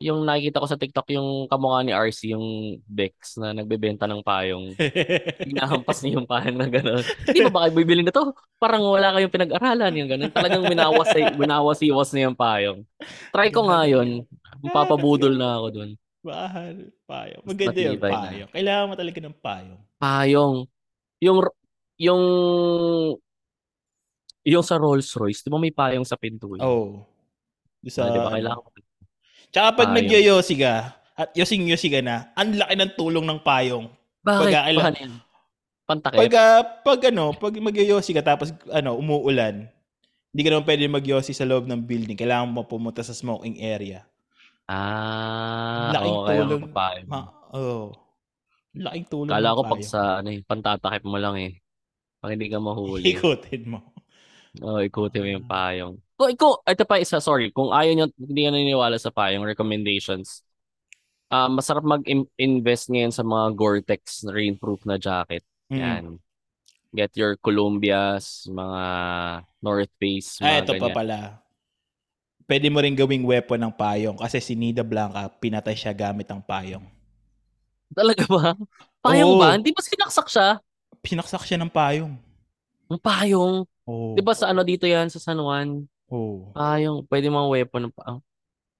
yung 0.00 0.24
nakikita 0.24 0.64
ko 0.64 0.66
sa 0.66 0.80
TikTok 0.80 1.12
yung 1.12 1.44
kamukha 1.44 1.84
ni 1.84 1.92
RC, 1.92 2.32
yung 2.32 2.80
Bex 2.88 3.36
na 3.36 3.52
nagbebenta 3.52 4.08
ng 4.08 4.24
payong. 4.24 4.72
Hinahampas 5.52 6.00
niya 6.00 6.16
yung 6.16 6.24
payong 6.24 6.56
na 6.56 6.72
gano'n. 6.72 7.04
Hindi 7.28 7.40
ba 7.44 7.52
ba 7.52 7.60
kayo 7.68 7.72
bibili 7.76 8.00
na 8.00 8.08
to? 8.08 8.32
Parang 8.56 8.80
wala 8.80 9.12
kayong 9.12 9.28
pinag-aralan 9.28 9.92
yung 10.00 10.08
gano'n. 10.08 10.32
Talagang 10.32 10.64
minawas, 10.64 11.12
minawas-iwas 11.36 12.16
na 12.16 12.20
yung 12.24 12.36
payong. 12.36 12.80
Try 13.28 13.52
ko 13.52 13.68
nga 13.68 13.84
yun. 13.84 14.24
Papabudol 14.72 15.36
na 15.36 15.60
ako 15.60 15.66
dun. 15.68 15.90
Mahal. 16.24 16.76
Payong. 17.04 17.44
Maganda 17.44 17.76
yung 17.76 18.00
matibay 18.00 18.12
na. 18.12 18.16
payong. 18.24 18.50
Kailangan 18.56 18.88
mo 18.88 18.94
talaga 18.96 19.18
ng 19.20 19.36
payong. 19.36 19.80
Payong. 20.00 20.56
Yung, 21.20 21.38
yung, 22.00 22.22
yung 24.50 24.66
sa 24.66 24.76
Rolls 24.76 25.10
Royce, 25.14 25.40
di 25.40 25.48
ba 25.48 25.58
may 25.60 25.70
payong 25.70 26.04
sa 26.04 26.18
pinto? 26.18 26.50
yun? 26.50 26.60
Oh. 26.60 27.06
Doon 27.80 27.92
sa, 27.92 28.06
Ah, 28.06 28.12
di 28.12 28.18
ba 28.18 28.28
ano. 28.28 28.34
kailangan 28.34 28.62
Tsaka 29.50 29.68
pag 29.74 29.90
nagyoyosi 29.90 30.54
ka, 30.58 30.74
at 31.20 31.30
yosing-yosi 31.34 31.88
ka 31.90 32.00
na, 32.00 32.30
ang 32.32 32.54
laki 32.54 32.74
ng 32.78 32.92
tulong 32.94 33.26
ng 33.26 33.40
payong. 33.42 33.90
Bakit? 34.22 34.46
Pagka- 34.46 34.64
Paano 34.70 34.98
yan? 34.98 35.14
Pantakip? 35.90 36.18
Pag, 36.22 36.32
ah, 36.38 36.62
pag 36.86 37.00
ano, 37.10 37.24
pag 37.34 37.54
magyoyosi 37.58 38.14
ka 38.14 38.22
tapos 38.22 38.54
ano, 38.70 38.94
umuulan, 38.94 39.66
hindi 40.30 40.40
ka 40.46 40.50
naman 40.54 40.62
pwede 40.62 40.86
magyosi 40.86 41.34
sa 41.34 41.42
loob 41.42 41.66
ng 41.66 41.82
building. 41.82 42.14
Kailangan 42.14 42.46
mo 42.46 42.62
pumunta 42.62 43.02
sa 43.02 43.10
smoking 43.10 43.58
area. 43.58 44.06
Ah, 44.70 45.90
Laking 45.90 46.14
oo, 46.14 46.24
kaya 46.30 46.40
tulong. 46.46 46.62
Ma 47.10 47.20
oh. 47.50 47.90
Laking 48.70 49.06
tulong 49.10 49.34
Kala 49.34 49.58
ko 49.58 49.62
pag 49.66 49.82
sa 49.82 50.22
ano, 50.22 50.30
eh, 50.30 50.46
pantatakip 50.46 51.02
mo 51.02 51.18
lang 51.18 51.34
eh. 51.42 51.58
Pag 52.22 52.38
hindi 52.38 52.46
ka 52.46 52.62
mahuli. 52.62 53.02
Ikutin 53.10 53.62
mo. 53.66 53.82
Oo, 54.58 54.82
ikutin 54.82 55.22
mo 55.22 55.28
yung 55.38 55.46
Ah. 55.46 55.52
payong. 55.70 55.94
Kung 56.18 56.30
ikaw, 56.34 56.50
ito 56.66 56.82
pa 56.82 56.98
isa, 56.98 57.22
sorry, 57.22 57.54
kung 57.54 57.70
ayaw 57.70 57.94
nyo, 57.94 58.06
hindi 58.18 58.40
ka 58.42 58.50
naniniwala 58.50 58.98
sa 58.98 59.14
payong, 59.14 59.46
recommendations. 59.46 60.42
Ah, 61.30 61.46
masarap 61.46 61.86
mag-invest 61.86 62.90
ngayon 62.90 63.14
sa 63.14 63.22
mga 63.22 63.54
Gore-Tex 63.54 64.26
rainproof 64.26 64.82
na 64.82 64.98
jacket. 64.98 65.46
Mm. 65.70 65.78
Yan. 65.78 66.04
Get 66.90 67.14
your 67.14 67.38
Columbias, 67.38 68.50
mga 68.50 68.82
North 69.62 69.94
Face, 70.02 70.42
Ah, 70.42 70.58
mga 70.58 70.66
ito 70.66 70.72
pa 70.74 70.90
ganyan. 70.90 70.96
pala. 70.98 71.18
Pwede 72.50 72.66
mo 72.66 72.82
rin 72.82 72.98
gawing 72.98 73.22
weapon 73.22 73.62
ng 73.62 73.70
payong 73.70 74.18
kasi 74.18 74.42
si 74.42 74.58
Nida 74.58 74.82
Blanca, 74.82 75.30
pinatay 75.30 75.78
siya 75.78 75.94
gamit 75.94 76.26
ang 76.34 76.42
payong. 76.42 76.82
Talaga 77.94 78.26
ba? 78.26 78.58
Payong 78.98 79.30
Oo. 79.30 79.38
ba? 79.38 79.54
Hindi 79.54 79.70
ba 79.70 79.78
sinaksak 79.86 80.26
siya? 80.26 80.58
Pinaksak 80.98 81.46
siya 81.46 81.62
ng 81.62 81.70
payong. 81.70 82.18
Ang 82.90 82.98
payong. 82.98 83.69
Oh. 83.88 84.14
Di 84.16 84.22
ba 84.24 84.32
sa 84.36 84.50
ano 84.50 84.64
dito 84.64 84.84
yan, 84.84 85.08
sa 85.08 85.20
San 85.20 85.40
Juan? 85.40 85.86
Oh. 86.10 86.50
Payong. 86.52 87.06
Pwede 87.06 87.30
mga 87.30 87.48
weapon. 87.48 87.82
pa- 87.94 88.20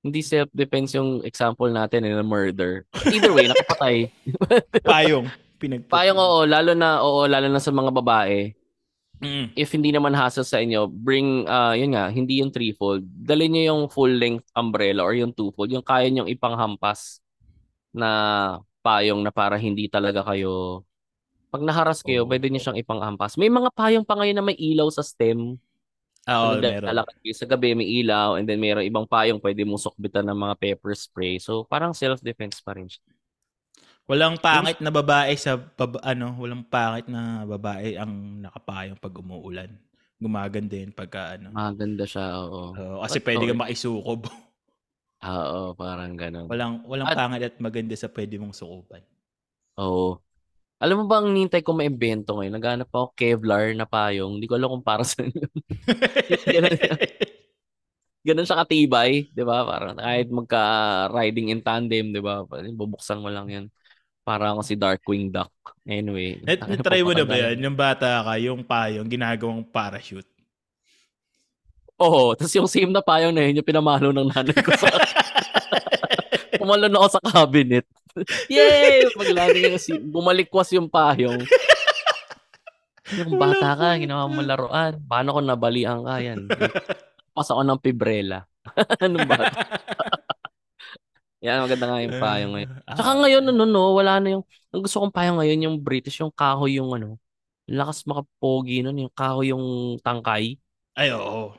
Hindi 0.01 0.21
self-defense 0.25 0.97
yung 0.97 1.21
example 1.29 1.69
natin 1.69 2.09
in 2.09 2.17
a 2.17 2.25
murder. 2.25 2.89
Either 3.13 3.33
way, 3.37 3.53
nakapatay. 3.53 4.09
Payong. 4.89 5.29
Pinag 5.61 5.85
Payong 5.93 6.17
oo, 6.17 6.49
lalo 6.49 6.73
na 6.73 7.05
oo, 7.05 7.29
lalo 7.29 7.47
na 7.53 7.61
sa 7.61 7.69
mga 7.69 7.93
babae. 7.93 8.57
Mm. 9.21 9.53
If 9.53 9.77
hindi 9.77 9.93
naman 9.93 10.17
hassle 10.17 10.49
sa 10.49 10.65
inyo, 10.65 10.89
bring 10.89 11.45
uh 11.45 11.77
yun 11.77 11.93
nga, 11.93 12.09
hindi 12.09 12.41
yung 12.41 12.49
threefold. 12.49 13.05
Dali 13.05 13.53
niyo 13.53 13.77
yung 13.77 13.83
full 13.93 14.17
length 14.17 14.49
umbrella 14.57 15.05
or 15.05 15.13
yung 15.13 15.37
twofold, 15.37 15.69
yung 15.69 15.85
kaya 15.85 16.09
niyo 16.09 16.25
ipanghampas 16.25 17.21
na 17.93 18.09
payong 18.81 19.21
na 19.21 19.29
para 19.29 19.61
hindi 19.61 19.93
talaga 19.93 20.25
kayo 20.25 20.81
pag 21.51 21.63
naharas 21.67 22.01
kayo, 22.01 22.25
Oo. 22.25 22.31
pwede 22.31 22.47
niyo 22.49 22.63
siyang 22.63 22.79
ipanghampas. 22.79 23.35
May 23.37 23.51
mga 23.51 23.75
payong 23.75 24.07
pa 24.07 24.15
ngayon 24.17 24.37
na 24.39 24.47
may 24.47 24.57
ilaw 24.57 24.87
sa 24.89 25.03
stem. 25.03 25.59
Ah, 26.29 26.53
Oo, 26.55 26.61
Kung 26.61 26.63
meron. 26.63 27.03
sa 27.35 27.47
gabi, 27.49 27.75
may 27.75 27.89
ilaw, 28.01 28.39
and 28.39 28.47
then 28.47 28.61
mayroong 28.61 28.87
ibang 28.87 29.09
payong 29.09 29.41
pwede 29.43 29.65
mong 29.67 29.83
sukbitan 29.83 30.23
ng 30.31 30.37
mga 30.37 30.55
pepper 30.61 30.93
spray. 30.95 31.41
So, 31.41 31.65
parang 31.67 31.97
self-defense 31.97 32.61
pa 32.63 32.77
rin 32.77 32.87
siya. 32.87 33.03
Walang 34.11 34.43
pangit 34.43 34.83
na 34.83 34.91
babae 34.91 35.33
sa 35.39 35.55
baba, 35.55 36.03
ano, 36.03 36.35
walang 36.39 36.67
pangit 36.67 37.07
na 37.07 37.47
babae 37.47 37.95
ang 37.95 38.43
nakapayong 38.43 38.99
pag 38.99 39.15
umuulan. 39.15 39.71
Gumaganda 40.21 40.77
yun 40.77 40.93
pagka 40.93 41.39
ano. 41.39 41.55
Maganda 41.55 42.05
siya, 42.05 42.43
oo. 42.45 42.75
Oo, 42.77 42.97
kasi 43.07 43.23
Totoo 43.23 43.27
pwede 43.31 43.45
ka 43.49 43.55
eh. 43.55 43.61
makisukob. 43.65 44.21
Oo, 45.21 45.77
parang 45.77 46.17
ganun. 46.17 46.49
walang 46.49 46.81
walang 46.89 47.13
At- 47.13 47.17
pangit 47.17 47.43
at 47.45 47.57
maganda 47.61 47.93
sa 47.93 48.09
pwede 48.09 48.41
mong 48.41 48.57
sukuban. 48.57 49.05
Oo. 49.77 50.17
Alam 50.81 51.05
mo 51.05 51.13
ba 51.13 51.21
ang 51.21 51.29
nintay 51.29 51.61
ko 51.61 51.77
ma-invento 51.77 52.41
ngayon? 52.41 52.57
Naghanap 52.57 52.89
ako 52.89 53.13
Kevlar 53.13 53.77
na 53.77 53.85
payong. 53.85 54.41
Hindi 54.41 54.49
ko 54.49 54.57
alam 54.57 54.73
kung 54.73 54.87
para 54.87 55.05
sa 55.09 55.21
Ganun 56.49 56.73
siya. 56.73 56.97
Ganun 58.21 58.47
siya 58.49 58.61
katibay, 58.65 59.29
'di 59.33 59.45
ba? 59.45 59.65
Parang 59.65 59.97
kahit 59.97 60.29
magka-riding 60.33 61.53
in 61.53 61.61
tandem, 61.61 62.13
'di 62.13 62.21
ba? 62.25 62.45
Bubuksan 62.49 63.21
mo 63.21 63.29
lang 63.29 63.49
'yan. 63.53 63.67
Para 64.25 64.53
ako 64.53 64.61
si 64.65 64.77
Darkwing 64.77 65.29
Duck. 65.33 65.53
Anyway. 65.85 66.41
Net, 66.45 66.61
tangina, 66.61 66.85
try 66.85 67.01
mo 67.01 67.13
na 67.13 67.25
ba 67.25 67.37
yan? 67.37 67.57
Yung 67.61 67.77
bata 67.77 68.21
ka, 68.25 68.33
yung 68.37 68.61
payong, 68.65 69.09
ginagawang 69.09 69.65
parachute. 69.65 70.29
Oo, 72.01 72.33
tapos 72.33 72.53
yung 72.57 72.69
same 72.69 72.93
na 72.93 73.05
payong 73.05 73.33
na 73.33 73.45
yun, 73.45 73.61
yung 73.61 73.69
pinamalo 73.69 74.09
ng 74.13 74.33
nanay 74.33 74.57
ko 74.57 74.73
sa... 74.73 74.89
Pumalon 76.61 76.93
ako 76.93 77.07
sa 77.17 77.21
cabinet. 77.25 77.89
Yay! 78.53 79.09
Paglanding 79.19 79.75
yung 79.75 79.81
si... 79.81 79.97
Bumalikwas 79.97 80.69
yung 80.77 80.93
payong. 80.93 81.41
Yung 83.17 83.41
bata 83.41 83.75
ka, 83.75 83.89
ginawa 83.99 84.29
mo 84.29 84.45
laruan. 84.45 85.01
Paano 85.09 85.35
kung 85.35 85.49
nabalian 85.49 86.05
ka 86.05 86.21
yan? 86.21 86.47
Pas 87.33 87.49
ako 87.49 87.65
ng 87.65 87.81
pibrela. 87.81 88.45
Anong 89.03 89.27
bata? 89.27 89.51
Yan, 91.41 91.65
maganda 91.65 91.89
nga 91.89 92.05
yung 92.05 92.19
payong 92.21 92.53
ngayon. 92.53 92.71
Ah, 92.85 92.95
Tsaka 93.01 93.11
ngayon, 93.25 93.45
ano, 93.49 93.65
no, 93.65 93.97
wala 93.97 94.21
na 94.21 94.29
yung... 94.37 94.45
Ang 94.71 94.85
gusto 94.85 95.01
kong 95.01 95.15
payong 95.17 95.39
ngayon, 95.41 95.65
yung 95.67 95.77
British, 95.81 96.21
yung 96.21 96.31
kahoy 96.31 96.77
yung 96.77 96.93
ano, 96.93 97.17
lakas 97.65 98.05
makapogi 98.05 98.85
nun, 98.85 99.09
yung 99.09 99.15
kahoy 99.17 99.51
yung 99.51 99.97
tangkay. 100.05 100.61
Ay, 100.95 101.09
oo. 101.17 101.57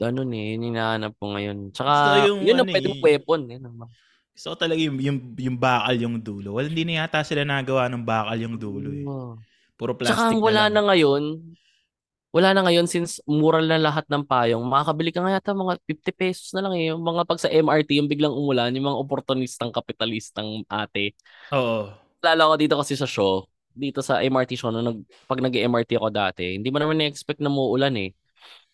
Ganun 0.00 0.32
eh, 0.32 0.56
yun 0.56 0.64
yung 0.64 0.76
hinahanap 0.76 1.12
ko 1.20 1.32
ngayon. 1.32 1.72
Tsaka, 1.76 1.92
Gusto 1.92 2.28
yung 2.32 2.40
yun 2.44 2.56
ang 2.56 2.68
ano 2.68 2.72
pwede 2.72 2.88
eh. 2.88 3.00
weapon. 3.04 3.40
Yun 3.52 3.62
ang 3.68 3.76
Ko 4.36 4.56
talaga 4.56 4.80
yung, 4.80 4.98
yung, 4.98 5.18
yung 5.36 5.58
bakal 5.60 5.94
yung 6.00 6.16
dulo. 6.18 6.56
Wala, 6.56 6.66
hindi 6.68 6.84
na 6.88 7.04
yata 7.04 7.20
sila 7.22 7.44
nagawa 7.44 7.86
ng 7.92 8.02
bakal 8.02 8.36
yung 8.40 8.56
dulo 8.56 8.88
eh. 8.90 9.04
Puro 9.76 9.92
plastic 9.96 10.34
Tsaka 10.34 10.40
wala 10.40 10.66
na 10.66 10.72
na 10.72 10.80
lang. 10.80 10.86
ngayon, 10.88 11.22
wala 12.32 12.48
na 12.56 12.64
ngayon 12.64 12.88
since 12.88 13.20
mura 13.28 13.60
na 13.60 13.76
lahat 13.76 14.08
ng 14.08 14.24
payong. 14.24 14.64
Makakabili 14.64 15.12
ka 15.12 15.20
nga 15.20 15.36
yata 15.36 15.52
mga 15.52 15.76
50 15.84 16.12
pesos 16.16 16.48
na 16.56 16.64
lang 16.64 16.74
eh. 16.80 16.88
Yung 16.88 17.04
mga 17.04 17.28
pag 17.28 17.40
sa 17.40 17.52
MRT, 17.52 18.00
yung 18.00 18.08
biglang 18.08 18.32
umulan, 18.32 18.72
yung 18.72 18.88
mga 18.88 19.00
oportunistang 19.04 19.68
kapitalistang 19.68 20.64
ate. 20.64 21.12
Oo. 21.52 21.92
Lala 22.24 22.48
ko 22.48 22.54
dito 22.56 22.74
kasi 22.80 22.96
sa 22.96 23.04
show, 23.04 23.44
dito 23.76 24.00
sa 24.00 24.24
MRT 24.24 24.56
show, 24.56 24.72
nung 24.72 24.86
nag, 24.86 24.98
pag 25.28 25.42
nag-MRT 25.44 26.00
ako 26.00 26.08
dati, 26.08 26.56
hindi 26.56 26.72
mo 26.72 26.80
naman 26.80 26.96
na-expect 26.96 27.40
na 27.42 27.52
muulan 27.52 27.92
eh. 28.00 28.16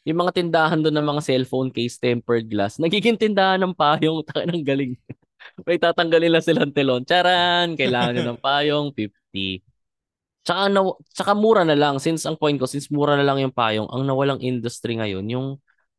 Yung 0.07 0.21
mga 0.23 0.39
tindahan 0.39 0.79
doon 0.81 0.95
ng 0.95 1.09
mga 1.17 1.23
cellphone 1.25 1.71
case, 1.75 1.99
tempered 1.99 2.47
glass, 2.47 2.79
nagiging 2.79 3.19
tindahan 3.19 3.59
ng 3.59 3.75
payong, 3.75 4.23
taka 4.29 4.47
ng 4.47 4.63
galing. 4.63 4.95
May 5.67 5.79
tatanggalin 5.81 6.31
lang 6.33 6.45
silang 6.45 6.73
telon. 6.75 7.03
Charan! 7.07 7.75
Kailangan 7.79 8.13
nyo 8.19 8.23
ng 8.35 8.41
payong, 8.43 8.87
50. 8.95 9.63
Tsaka, 10.45 10.63
na, 10.73 10.81
tsaka 11.13 11.33
mura 11.37 11.63
na 11.67 11.77
lang. 11.77 12.01
Since 12.01 12.25
ang 12.25 12.41
point 12.41 12.57
ko, 12.57 12.65
since 12.65 12.89
mura 12.89 13.15
na 13.19 13.25
lang 13.27 13.39
yung 13.43 13.53
payong, 13.53 13.89
ang 13.93 14.03
nawalang 14.09 14.41
industry 14.41 14.97
ngayon, 14.97 15.25
yung 15.29 15.49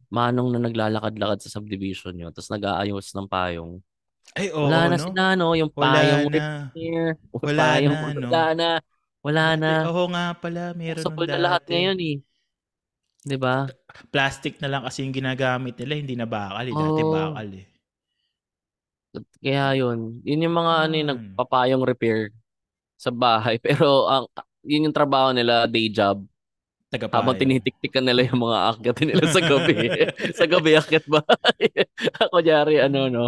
manong 0.09 0.49
na 0.49 0.59
naglalakad-lakad 0.65 1.39
sa 1.45 1.53
subdivision 1.61 2.17
nyo, 2.17 2.33
tapos 2.33 2.49
nag-aayos 2.49 3.13
ng 3.13 3.27
payong. 3.29 3.77
Ay, 4.33 4.49
oo, 4.49 4.69
Wala 4.69 4.89
na 4.89 4.97
no? 4.97 5.05
si 5.05 5.09
Nano, 5.13 5.47
yung 5.53 5.71
Wala 5.73 6.01
payong 6.01 6.25
na. 6.33 6.45
repair, 6.73 7.05
Wala 7.45 7.63
payong, 7.77 7.93
na, 7.93 8.13
no? 8.17 8.29
wala 8.29 8.41
na, 8.57 8.67
wala 9.21 9.43
na. 9.53 9.73
Ay, 9.85 9.89
Oo 9.89 10.03
nga 10.09 10.25
pala, 10.33 10.63
meron 10.73 11.01
Usapol 11.05 11.25
na 11.29 11.37
lahat 11.37 11.61
dati. 11.65 11.71
ngayon 11.73 11.97
eh. 12.01 12.15
'Di 13.25 13.37
ba? 13.37 13.67
Plastic 14.13 14.57
na 14.63 14.69
lang 14.71 14.81
kasi 14.87 15.03
yung 15.03 15.13
ginagamit 15.13 15.75
nila, 15.77 15.93
hindi 15.99 16.15
na 16.15 16.25
bakal 16.25 16.65
eh. 16.65 16.73
Dati 16.73 17.01
Oo. 17.03 17.13
bakal 17.13 17.47
eh. 17.53 17.65
Kaya 19.39 19.73
yun, 19.75 20.21
yun 20.21 20.45
yung 20.45 20.55
mga 20.55 20.73
ano 20.85 20.93
yung 20.93 21.09
Hmm. 21.09 21.13
nagpapayong 21.33 21.83
repair 21.83 22.29
sa 22.95 23.09
bahay. 23.09 23.57
Pero 23.65 24.05
ang 24.05 24.25
yun 24.61 24.85
yung 24.85 24.95
trabaho 24.95 25.31
nila, 25.31 25.65
day 25.65 25.89
job. 25.89 26.21
Habang 26.89 27.37
Tagapayo. 27.37 27.37
tinitiktikan 27.37 28.01
nila 28.01 28.25
yung 28.25 28.41
mga 28.43 28.57
akyatin 28.73 29.07
nila 29.13 29.25
sa 29.29 29.41
gabi. 29.41 29.75
sa 30.39 30.45
gabi 30.45 30.71
akyat 30.73 31.05
bahay. 31.05 31.69
Kunyari 32.27 32.81
ano 32.81 33.05
no, 33.07 33.25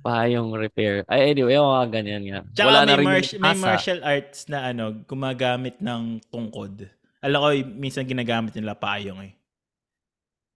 payong 0.00 0.56
repair. 0.56 1.04
Ay 1.06 1.30
anyway, 1.30 1.54
yung 1.54 1.68
mga 1.70 1.86
ganyan 1.92 2.24
nga. 2.24 2.40
Tsaka 2.50 2.68
Wala 2.68 2.80
na 2.82 2.88
may, 2.88 2.96
rin 2.96 3.06
mar- 3.06 3.36
may 3.38 3.52
asa. 3.52 3.60
martial 3.62 4.00
arts 4.00 4.40
na 4.48 4.58
ano, 4.66 4.84
gumagamit 5.04 5.76
ng 5.78 6.24
tungkod. 6.28 6.88
Alam 7.20 7.38
ko, 7.38 7.48
minsan 7.76 8.02
ginagamit 8.02 8.50
nila 8.52 8.74
payong 8.74 9.22
eh. 9.22 9.32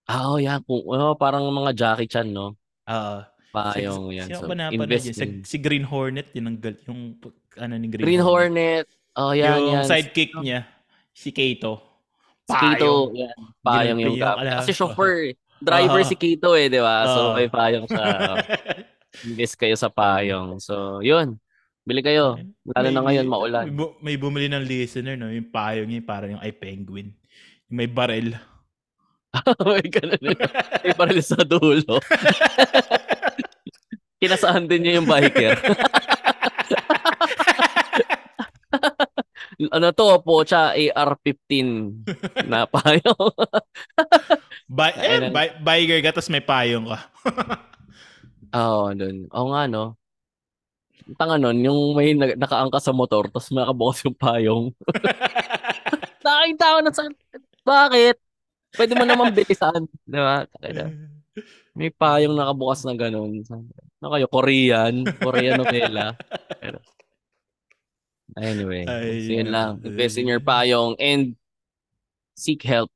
Ah, 0.06 0.30
oh, 0.30 0.38
yeah. 0.38 0.58
Kung, 0.62 0.82
oh, 0.82 1.14
parang 1.14 1.46
mga 1.46 1.70
Jackie 1.74 2.06
Chan, 2.06 2.26
no? 2.26 2.54
Oo. 2.84 3.18
Payong 3.56 4.04
si, 4.04 4.16
yan. 4.20 4.26
Sino 4.28 4.38
So, 4.38 4.46
ba 4.46 4.54
napanood 4.54 4.90
yun? 4.92 5.00
Si, 5.16 5.24
si 5.48 5.56
Green 5.56 5.86
Hornet, 5.88 6.28
yun 6.36 6.44
ang, 6.46 6.58
gal- 6.60 6.82
yung 6.84 7.16
ano 7.56 7.72
ni 7.80 7.88
Green, 7.88 8.04
Green 8.04 8.22
Hornet. 8.22 8.84
Oh, 9.16 9.32
yan, 9.32 9.56
yung 9.64 9.80
yan. 9.80 9.86
sidekick 9.88 10.36
niya, 10.36 10.68
si 11.16 11.32
Kato. 11.32 11.80
Si 12.44 12.52
Kito, 12.54 13.10
Payong. 13.10 13.10
yan. 13.16 13.36
Payong 13.64 13.98
yung 13.98 14.16
yung 14.20 14.22
alam. 14.22 14.60
Kasi 14.60 14.76
chauffeur, 14.76 15.32
eh. 15.32 15.34
driver 15.58 16.04
Oo. 16.04 16.06
si 16.06 16.14
Kito 16.14 16.52
eh, 16.52 16.68
di 16.68 16.78
ba? 16.78 17.08
So, 17.08 17.20
Oo. 17.32 17.34
may 17.34 17.48
payong 17.48 17.88
sa, 17.88 18.04
invest 19.26 19.56
kayo 19.56 19.74
sa 19.74 19.88
payong. 19.88 20.60
So, 20.60 21.00
yun. 21.00 21.40
Bili 21.82 22.04
kayo. 22.04 22.36
Lalo 22.66 22.88
na 22.92 23.00
ngayon, 23.02 23.26
maulan. 23.26 23.64
May, 23.66 23.74
bu- 23.74 23.96
may 24.02 24.16
bumili 24.18 24.46
ng 24.50 24.66
listener, 24.66 25.16
no? 25.16 25.32
Yung 25.32 25.48
payong 25.48 25.88
niya, 25.88 26.04
parang 26.04 26.36
yung 26.36 26.42
ay 26.44 26.52
penguin. 26.52 27.14
Yung 27.70 27.78
may 27.78 27.88
barel. 27.88 28.34
may 29.64 29.86
ganun 29.86 30.20
yun. 30.20 30.38
May 30.82 30.92
baril 30.92 31.22
sa 31.22 31.40
dulo. 31.40 31.96
Kinasaan 34.16 34.64
din 34.64 34.80
niya 34.84 34.96
yung 35.00 35.08
biker. 35.08 35.56
ano 39.76 39.88
to, 39.92 40.20
pocha 40.20 40.76
AR-15 40.76 41.52
na 42.48 42.68
payong. 42.68 43.32
Ayun 45.00 45.30
eh, 45.30 45.32
by, 45.32 45.46
biker 45.62 46.00
ka, 46.02 46.10
tapos 46.16 46.32
may 46.32 46.44
payong 46.44 46.86
ka. 46.88 46.98
Oo, 48.60 48.92
dun. 48.96 49.28
Oo 49.32 49.46
nga, 49.52 49.62
no? 49.68 49.96
Tanga 51.16 51.38
nun, 51.38 51.62
yung 51.62 51.94
may 51.94 52.12
na- 52.18 52.34
nakaangka 52.36 52.82
sa 52.82 52.92
motor, 52.96 53.30
tapos 53.30 53.52
nakabukas 53.54 54.02
yung 54.04 54.16
payong. 54.18 54.64
Nakita 56.24 56.64
ko 56.76 56.78
na 56.82 56.90
sa... 56.90 57.02
Bakit? 57.66 58.16
Pwede 58.74 58.92
mo 58.98 59.04
naman 59.06 59.32
bilisan. 59.32 59.86
Di 60.04 60.18
ba? 60.18 60.44
Takina. 60.50 60.90
May 61.76 61.92
payong 61.92 62.32
nakabukas 62.32 62.88
na 62.88 62.96
ganun. 62.96 63.44
Ano 64.00 64.08
kayo? 64.08 64.26
Korean? 64.32 65.04
Korean 65.20 65.60
novela? 65.60 66.16
Pero, 66.56 66.80
anyway. 68.40 68.88
Ay, 68.88 69.28
so 69.28 69.30
yun 69.36 69.48
lang. 69.52 69.84
Invest 69.84 70.16
in 70.16 70.24
your 70.26 70.40
payong 70.40 70.96
and 70.96 71.36
seek 72.32 72.64
help 72.64 72.88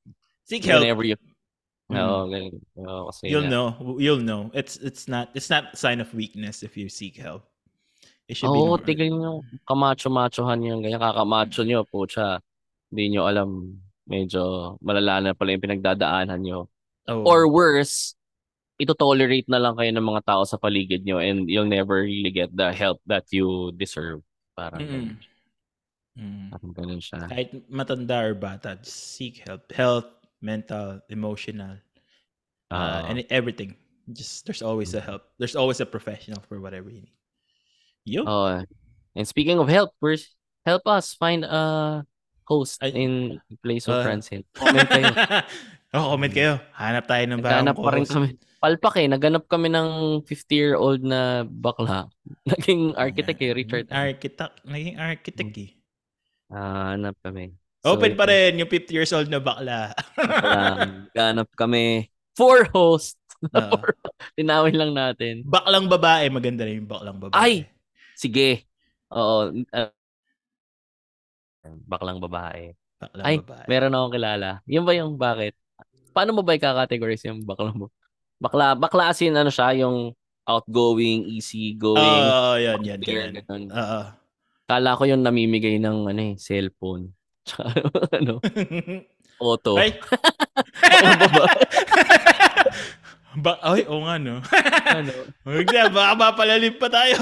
Seek 0.48 0.64
help. 0.64 0.80
whenever 0.80 1.04
you... 1.04 1.20
Mm. 1.92 1.98
Oo, 2.00 2.18
ganun. 2.30 2.54
Oo, 2.80 3.00
kasi 3.12 3.28
You'll 3.28 3.50
know. 3.50 3.74
You'll 4.00 4.22
know. 4.22 4.48
It's 4.54 4.78
it's 4.78 5.10
not 5.10 5.34
it's 5.34 5.50
not 5.50 5.74
a 5.74 5.76
sign 5.76 5.98
of 5.98 6.06
weakness 6.14 6.62
if 6.62 6.78
you 6.78 6.86
seek 6.86 7.18
help. 7.18 7.50
It 8.30 8.38
should 8.38 8.54
be 8.54 8.62
Oo, 8.62 8.78
normal. 8.78 8.86
tigil 8.86 9.10
nyo. 9.10 9.42
Kamacho-machohan 9.66 10.62
yung 10.62 10.86
ganyan. 10.86 11.02
Kakamacho 11.02 11.66
nyo, 11.66 11.82
pucha. 11.82 12.38
Hindi 12.94 13.18
nyo 13.18 13.26
alam. 13.26 13.74
Medyo 14.06 14.78
malala 14.78 15.18
na 15.18 15.30
pala 15.34 15.50
yung 15.50 15.66
pinagdadaanan 15.66 16.38
nyo. 16.38 16.70
Oh. 17.10 17.26
Or 17.26 17.50
worse, 17.50 18.14
ito 18.80 18.96
tolerate 18.96 19.44
na 19.46 19.60
lang 19.60 19.76
kayo 19.76 19.92
ng 19.92 20.02
mga 20.02 20.24
tao 20.24 20.42
sa 20.48 20.56
paligid 20.56 21.04
nyo 21.04 21.20
and 21.20 21.46
you'll 21.46 21.68
never 21.68 22.00
really 22.02 22.32
get 22.32 22.48
the 22.50 22.72
help 22.72 22.98
that 23.04 23.28
you 23.28 23.68
deserve. 23.76 24.24
Parang, 24.56 24.80
ganun. 24.80 25.08
Mm. 26.16 26.48
parang 26.50 26.72
ganun 26.72 27.00
siya. 27.00 27.28
Kahit 27.28 27.52
matanda 27.68 28.24
or 28.24 28.34
bata, 28.34 28.80
just 28.80 29.14
seek 29.14 29.44
help. 29.44 29.68
Health, 29.70 30.08
mental, 30.40 31.04
emotional, 31.12 31.76
uh, 32.72 33.04
Ah. 33.04 33.08
and 33.08 33.20
everything. 33.28 33.76
Just 34.10 34.48
there's 34.48 34.64
always 34.64 34.96
a 34.96 35.00
help. 35.04 35.28
There's 35.38 35.54
always 35.54 35.78
a 35.78 35.86
professional 35.86 36.42
for 36.48 36.58
whatever 36.58 36.90
you 36.90 37.04
need. 37.06 37.16
Yo. 38.08 38.24
Oh, 38.26 38.64
and 39.14 39.26
speaking 39.28 39.60
of 39.60 39.68
help, 39.70 39.94
first, 40.00 40.34
help 40.66 40.82
us 40.88 41.14
find 41.14 41.44
a 41.46 42.02
host 42.42 42.82
Ay- 42.82 42.96
in 42.96 43.38
place 43.62 43.86
of 43.86 44.00
Uh, 44.00 44.04
Francine. 44.08 44.42
Comment 44.58 44.88
kayo. 44.88 45.06
oh, 45.94 46.16
comment 46.16 46.32
kayo. 46.34 46.52
Hanap 46.74 47.06
tayo 47.06 47.22
ng 47.28 47.38
bagong 47.38 47.62
Naghanap 47.70 47.76
pa 47.78 47.90
rin 47.94 48.06
kami. 48.08 48.28
Palpak 48.60 49.00
eh, 49.00 49.08
naganap 49.08 49.48
kami 49.48 49.72
ng 49.72 50.20
50-year-old 50.28 51.00
na 51.00 51.48
bakla. 51.48 52.12
Naging 52.52 52.92
architect 52.92 53.40
eh, 53.40 53.56
Richard. 53.56 53.86
Architect. 53.88 54.52
Naging 54.68 55.00
architect 55.00 55.54
eh. 55.56 55.70
Ah, 56.52 56.92
hanap 56.92 57.16
kami. 57.24 57.56
So, 57.80 57.96
Open 57.96 58.12
pa 58.12 58.28
rin 58.28 58.60
yung 58.60 58.68
50 58.68 58.92
years 58.92 59.08
old 59.16 59.32
na 59.32 59.40
bakla. 59.40 59.96
Ganap 61.16 61.48
kami. 61.60 62.12
Four 62.36 62.68
hosts. 62.68 63.16
Oo. 63.56 63.80
Tinawin 64.36 64.76
lang 64.76 64.92
natin. 64.92 65.40
baklang 65.48 65.88
babae, 65.88 66.28
maganda 66.28 66.68
rin 66.68 66.84
yung 66.84 66.90
baklang 66.90 67.16
babae. 67.16 67.32
Ay! 67.32 67.54
Sige. 68.12 68.68
Oo. 69.08 69.48
ah, 69.72 69.88
baklang 71.88 72.20
babae. 72.20 72.76
Baklang 73.00 73.24
Ay, 73.24 73.40
babae. 73.40 73.64
meron 73.64 73.96
akong 73.96 74.14
kilala. 74.20 74.50
Yun 74.68 74.84
ba 74.84 74.92
yung 74.92 75.16
bakit? 75.16 75.56
Paano 76.12 76.36
mo 76.36 76.44
ba 76.44 76.52
i-categorize 76.52 77.24
yung 77.24 77.40
bakla 77.40 77.72
mo? 77.72 77.88
Bakla, 78.40 78.72
bakla 78.74 79.12
as 79.12 79.20
in 79.20 79.36
ano 79.36 79.52
siya, 79.52 79.76
yung 79.76 80.16
outgoing, 80.48 81.28
easy 81.28 81.76
Oo, 81.76 81.92
going. 81.92 82.24
oh, 82.26 82.56
yan, 82.56 82.80
yan, 82.80 83.00
yan. 83.00 83.30
ganun. 83.38 83.68
Oo. 83.68 84.00
Kala 84.64 84.96
ko 84.96 85.04
yung 85.04 85.20
namimigay 85.20 85.76
ng 85.76 86.08
ano 86.08 86.20
eh, 86.24 86.34
cellphone. 86.36 87.12
Tsaka 87.46 87.68
ano, 88.16 88.40
auto. 89.44 89.76
Ay! 89.76 89.92
Ba 93.30 93.54
ay, 93.62 93.86
oo 93.86 94.02
nga, 94.02 94.18
no? 94.18 94.42
ano? 94.90 95.12
Huwag 95.46 95.68
na, 95.70 95.86
baka 95.86 96.12
mapalalim 96.18 96.74
pa 96.74 96.90
tayo. 96.90 97.14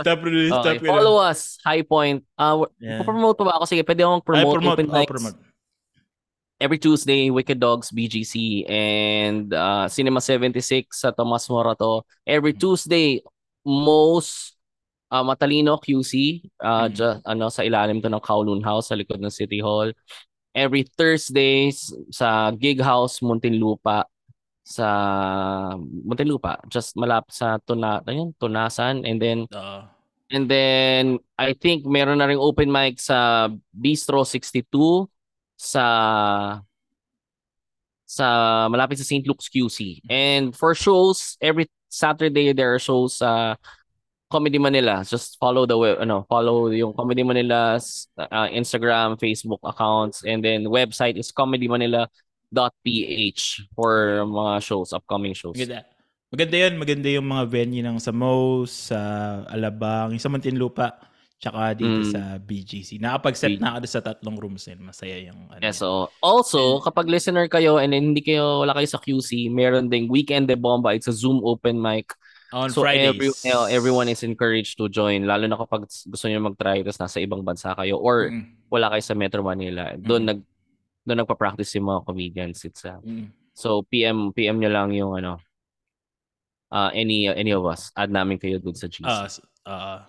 Stop, 0.00 0.24
Rudy, 0.24 0.48
stop. 0.48 0.80
Okay, 0.80 0.80
follow 0.80 1.20
us, 1.20 1.60
High 1.60 1.84
Point. 1.84 2.24
Uh, 2.40 2.64
Yeah. 2.80 3.04
promote 3.04 3.36
ba 3.36 3.60
ako? 3.60 3.68
Sige, 3.68 3.84
pwede 3.84 4.00
akong 4.08 4.24
Ay, 4.24 4.28
promote, 4.32 4.54
promote. 4.56 4.78
open 4.80 4.88
Oh, 4.88 4.94
mics. 4.96 5.12
promote. 5.12 5.36
Every 6.56 6.80
Tuesday, 6.80 7.28
Wicked 7.28 7.60
Dogs, 7.60 7.92
BGC, 7.92 8.64
and 8.64 9.52
uh, 9.52 9.88
Cinema 9.92 10.24
76 10.24 10.88
sa 10.88 11.12
Tomas 11.12 11.44
Morato. 11.52 12.08
Every 12.24 12.56
Mm. 12.56 12.60
Tuesday, 12.60 13.20
most 13.60 14.56
uh, 15.12 15.20
Matalino 15.20 15.76
QC, 15.76 16.40
uh, 16.64 16.88
Mm. 16.88 16.94
ju- 16.96 17.20
ano, 17.28 17.52
sa 17.52 17.60
ilalim 17.60 18.00
to 18.00 18.08
ng 18.08 18.24
Kowloon 18.24 18.64
House 18.64 18.88
sa 18.88 18.96
likod 18.96 19.20
ng 19.20 19.28
City 19.28 19.60
Hall. 19.60 19.92
Every 20.56 20.88
Thursdays 20.96 21.92
sa 22.08 22.48
Gig 22.56 22.80
House, 22.80 23.20
Muntinlupa 23.20 24.08
sa 24.64 24.88
Muntinlupa, 25.78 26.58
just 26.72 26.96
malapit 26.96 27.36
sa 27.36 27.60
Tuna, 27.60 28.00
ayun, 28.08 28.32
Tunasan 28.40 29.04
and 29.04 29.20
then 29.20 29.44
Oo. 29.52 29.92
And 30.26 30.50
then, 30.50 31.22
I 31.38 31.54
think 31.54 31.86
meron 31.86 32.18
na 32.18 32.26
ring 32.26 32.42
open 32.42 32.66
mic 32.66 32.98
sa 32.98 33.46
Bistro 33.70 34.26
62 34.26 35.06
sa 35.56 36.60
sa 38.06 38.26
malapit 38.70 38.98
sa 39.00 39.04
St. 39.04 39.26
Luke's 39.26 39.48
QC. 39.50 40.02
And 40.06 40.54
for 40.54 40.74
shows, 40.78 41.34
every 41.42 41.66
Saturday 41.90 42.54
there 42.54 42.76
are 42.76 42.78
shows 42.78 43.18
sa 43.18 43.56
Comedy 44.30 44.58
Manila. 44.58 45.04
Just 45.06 45.38
follow 45.38 45.66
the 45.66 45.78
web, 45.78 45.98
ano, 46.02 46.26
follow 46.28 46.70
yung 46.70 46.92
Comedy 46.94 47.22
Manila's 47.22 48.08
uh, 48.18 48.48
Instagram, 48.50 49.18
Facebook 49.18 49.60
accounts 49.66 50.22
and 50.22 50.44
then 50.44 50.64
website 50.66 51.16
is 51.18 51.32
comedymanila.ph 51.34 53.60
for 53.74 54.24
mga 54.26 54.62
shows, 54.62 54.92
upcoming 54.92 55.34
shows. 55.34 55.56
Maganda. 55.58 55.84
Maganda 56.26 56.58
yun. 56.58 56.74
Maganda 56.74 57.06
yung 57.06 57.30
mga 57.30 57.44
venue 57.46 57.86
ng 57.86 58.02
sa 58.02 58.10
Mo's, 58.10 58.90
sa 58.90 58.98
Alabang, 59.46 60.18
sa 60.18 60.26
Muntinlupa, 60.26 60.98
tsaka 61.36 61.76
dito 61.76 62.00
Mm. 62.00 62.10
sa 62.10 62.20
BGC. 62.38 62.96
Nakapag-set 62.96 63.60
na 63.60 63.76
ako 63.76 63.84
sa 63.86 64.00
tatlong 64.00 64.36
rooms 64.36 64.64
din. 64.64 64.80
Masaya 64.80 65.20
yung 65.20 65.52
ano. 65.52 65.60
Yeah, 65.60 65.76
so 65.76 66.08
also, 66.18 66.80
kapag 66.80 67.06
listener 67.06 67.44
kayo 67.46 67.76
and 67.76 67.92
hindi 67.92 68.20
kayo, 68.20 68.64
wala 68.64 68.72
kayo 68.72 68.88
sa 68.88 68.96
QC, 68.96 69.48
meron 69.48 69.86
ding 69.86 70.08
Weekend 70.08 70.48
de 70.48 70.56
Bomba. 70.56 70.96
It's 70.96 71.06
a 71.06 71.14
Zoom 71.14 71.44
open 71.44 71.76
mic. 71.76 72.16
On 72.54 72.70
so 72.70 72.80
Fridays. 72.86 73.10
every, 73.10 73.28
everyone 73.68 74.06
is 74.06 74.22
encouraged 74.22 74.78
to 74.78 74.86
join, 74.86 75.26
lalo 75.26 75.44
na 75.44 75.58
kapag 75.58 75.82
gusto 75.84 76.24
niyo 76.24 76.38
mag-try 76.40 76.80
tapos 76.80 77.02
nasa 77.02 77.18
ibang 77.18 77.42
bansa 77.42 77.74
kayo 77.74 77.98
or 77.98 78.30
Mm, 78.30 78.70
wala 78.70 78.86
kayo 78.94 79.02
sa 79.02 79.18
Metro 79.18 79.42
Manila. 79.42 79.92
Doon 79.94 80.22
Mm. 80.22 80.28
nag 80.30 80.40
doon 81.04 81.18
nagpa-practice 81.20 81.74
yung 81.76 81.86
mga 81.86 82.00
comedians 82.02 82.62
itself. 82.64 83.02
mm. 83.02 83.28
So 83.52 83.82
PM 83.84 84.30
PM 84.30 84.56
niyo 84.56 84.70
lang 84.70 84.94
yung 84.94 85.14
ano 85.14 85.42
uh, 86.70 86.90
any 86.92 87.26
any 87.26 87.50
of 87.50 87.66
us. 87.66 87.90
Add 87.94 88.10
namin 88.10 88.38
kayo 88.38 88.62
doon 88.62 88.74
sa 88.74 88.86
GC. 88.86 89.04
S- 89.26 89.42
ah. 89.66 90.06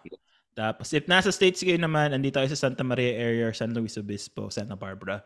Tapos, 0.58 0.90
if 0.90 1.06
nasa 1.06 1.30
States 1.30 1.62
kayo 1.62 1.78
naman, 1.78 2.18
andito 2.18 2.42
tayo 2.42 2.50
sa 2.50 2.58
Santa 2.58 2.82
Maria 2.82 3.14
area, 3.14 3.54
San 3.54 3.78
Luis 3.78 3.94
Obispo, 3.94 4.50
Santa 4.50 4.74
Barbara. 4.74 5.22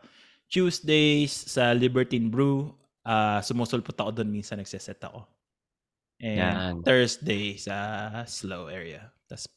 Tuesdays 0.51 1.32
sa 1.32 1.71
Libertine 1.71 2.27
Brew, 2.27 2.75
ah 3.07 3.39
sumusulpot 3.39 3.95
ako 3.95 4.11
doon 4.11 4.27
minsan, 4.27 4.59
nagsiset 4.59 4.99
ako. 4.99 5.23
And 6.19 6.38
Yan. 6.38 6.73
Thursday 6.84 7.55
sa 7.55 8.11
Slow 8.27 8.67
area. 8.67 9.07
Tapos 9.32 9.47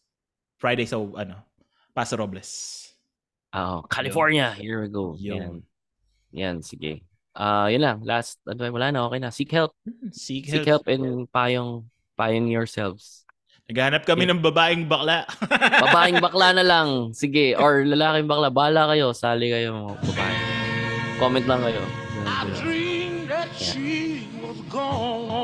Friday 0.62 0.86
sa, 0.86 1.02
ano, 1.02 1.42
Paso 1.90 2.14
Robles. 2.14 2.50
Ah, 3.50 3.78
oh, 3.78 3.80
California. 3.90 4.54
Here 4.54 4.78
we 4.78 4.88
go. 4.88 5.18
Yan. 5.18 5.66
Yan, 6.30 6.62
sige. 6.62 7.02
Ah, 7.34 7.66
yun 7.66 7.82
lang. 7.82 7.98
Last 8.06 8.38
advice 8.46 8.70
wala 8.70 8.94
na 8.94 9.10
okay 9.10 9.18
na. 9.18 9.34
Seek 9.34 9.50
help. 9.50 9.74
Seek 10.14 10.46
Seek 10.46 10.62
help. 10.62 10.86
help 10.86 10.94
and 10.94 11.26
payong 11.34 11.90
payon 12.14 12.46
yourselves. 12.46 13.23
Naghanap 13.64 14.04
kami 14.04 14.28
ng 14.28 14.44
babaeng 14.44 14.84
bakla. 14.84 15.24
Babaeng 15.88 16.20
bakla 16.20 16.52
na 16.52 16.60
lang. 16.60 17.16
Sige. 17.16 17.56
Or 17.56 17.80
lalaking 17.80 18.28
bakla. 18.28 18.52
Bahala 18.52 18.92
kayo. 18.92 19.16
Sali 19.16 19.48
kayo 19.48 19.72
mga 19.72 20.04
babae. 20.04 20.36
Comment 21.16 21.46
lang 21.48 21.60
kayo. 21.64 21.80
I 22.28 22.44
dreamed 22.60 23.32
that 23.32 23.48
she 23.56 24.28
was 24.44 24.60
gone. 24.68 25.43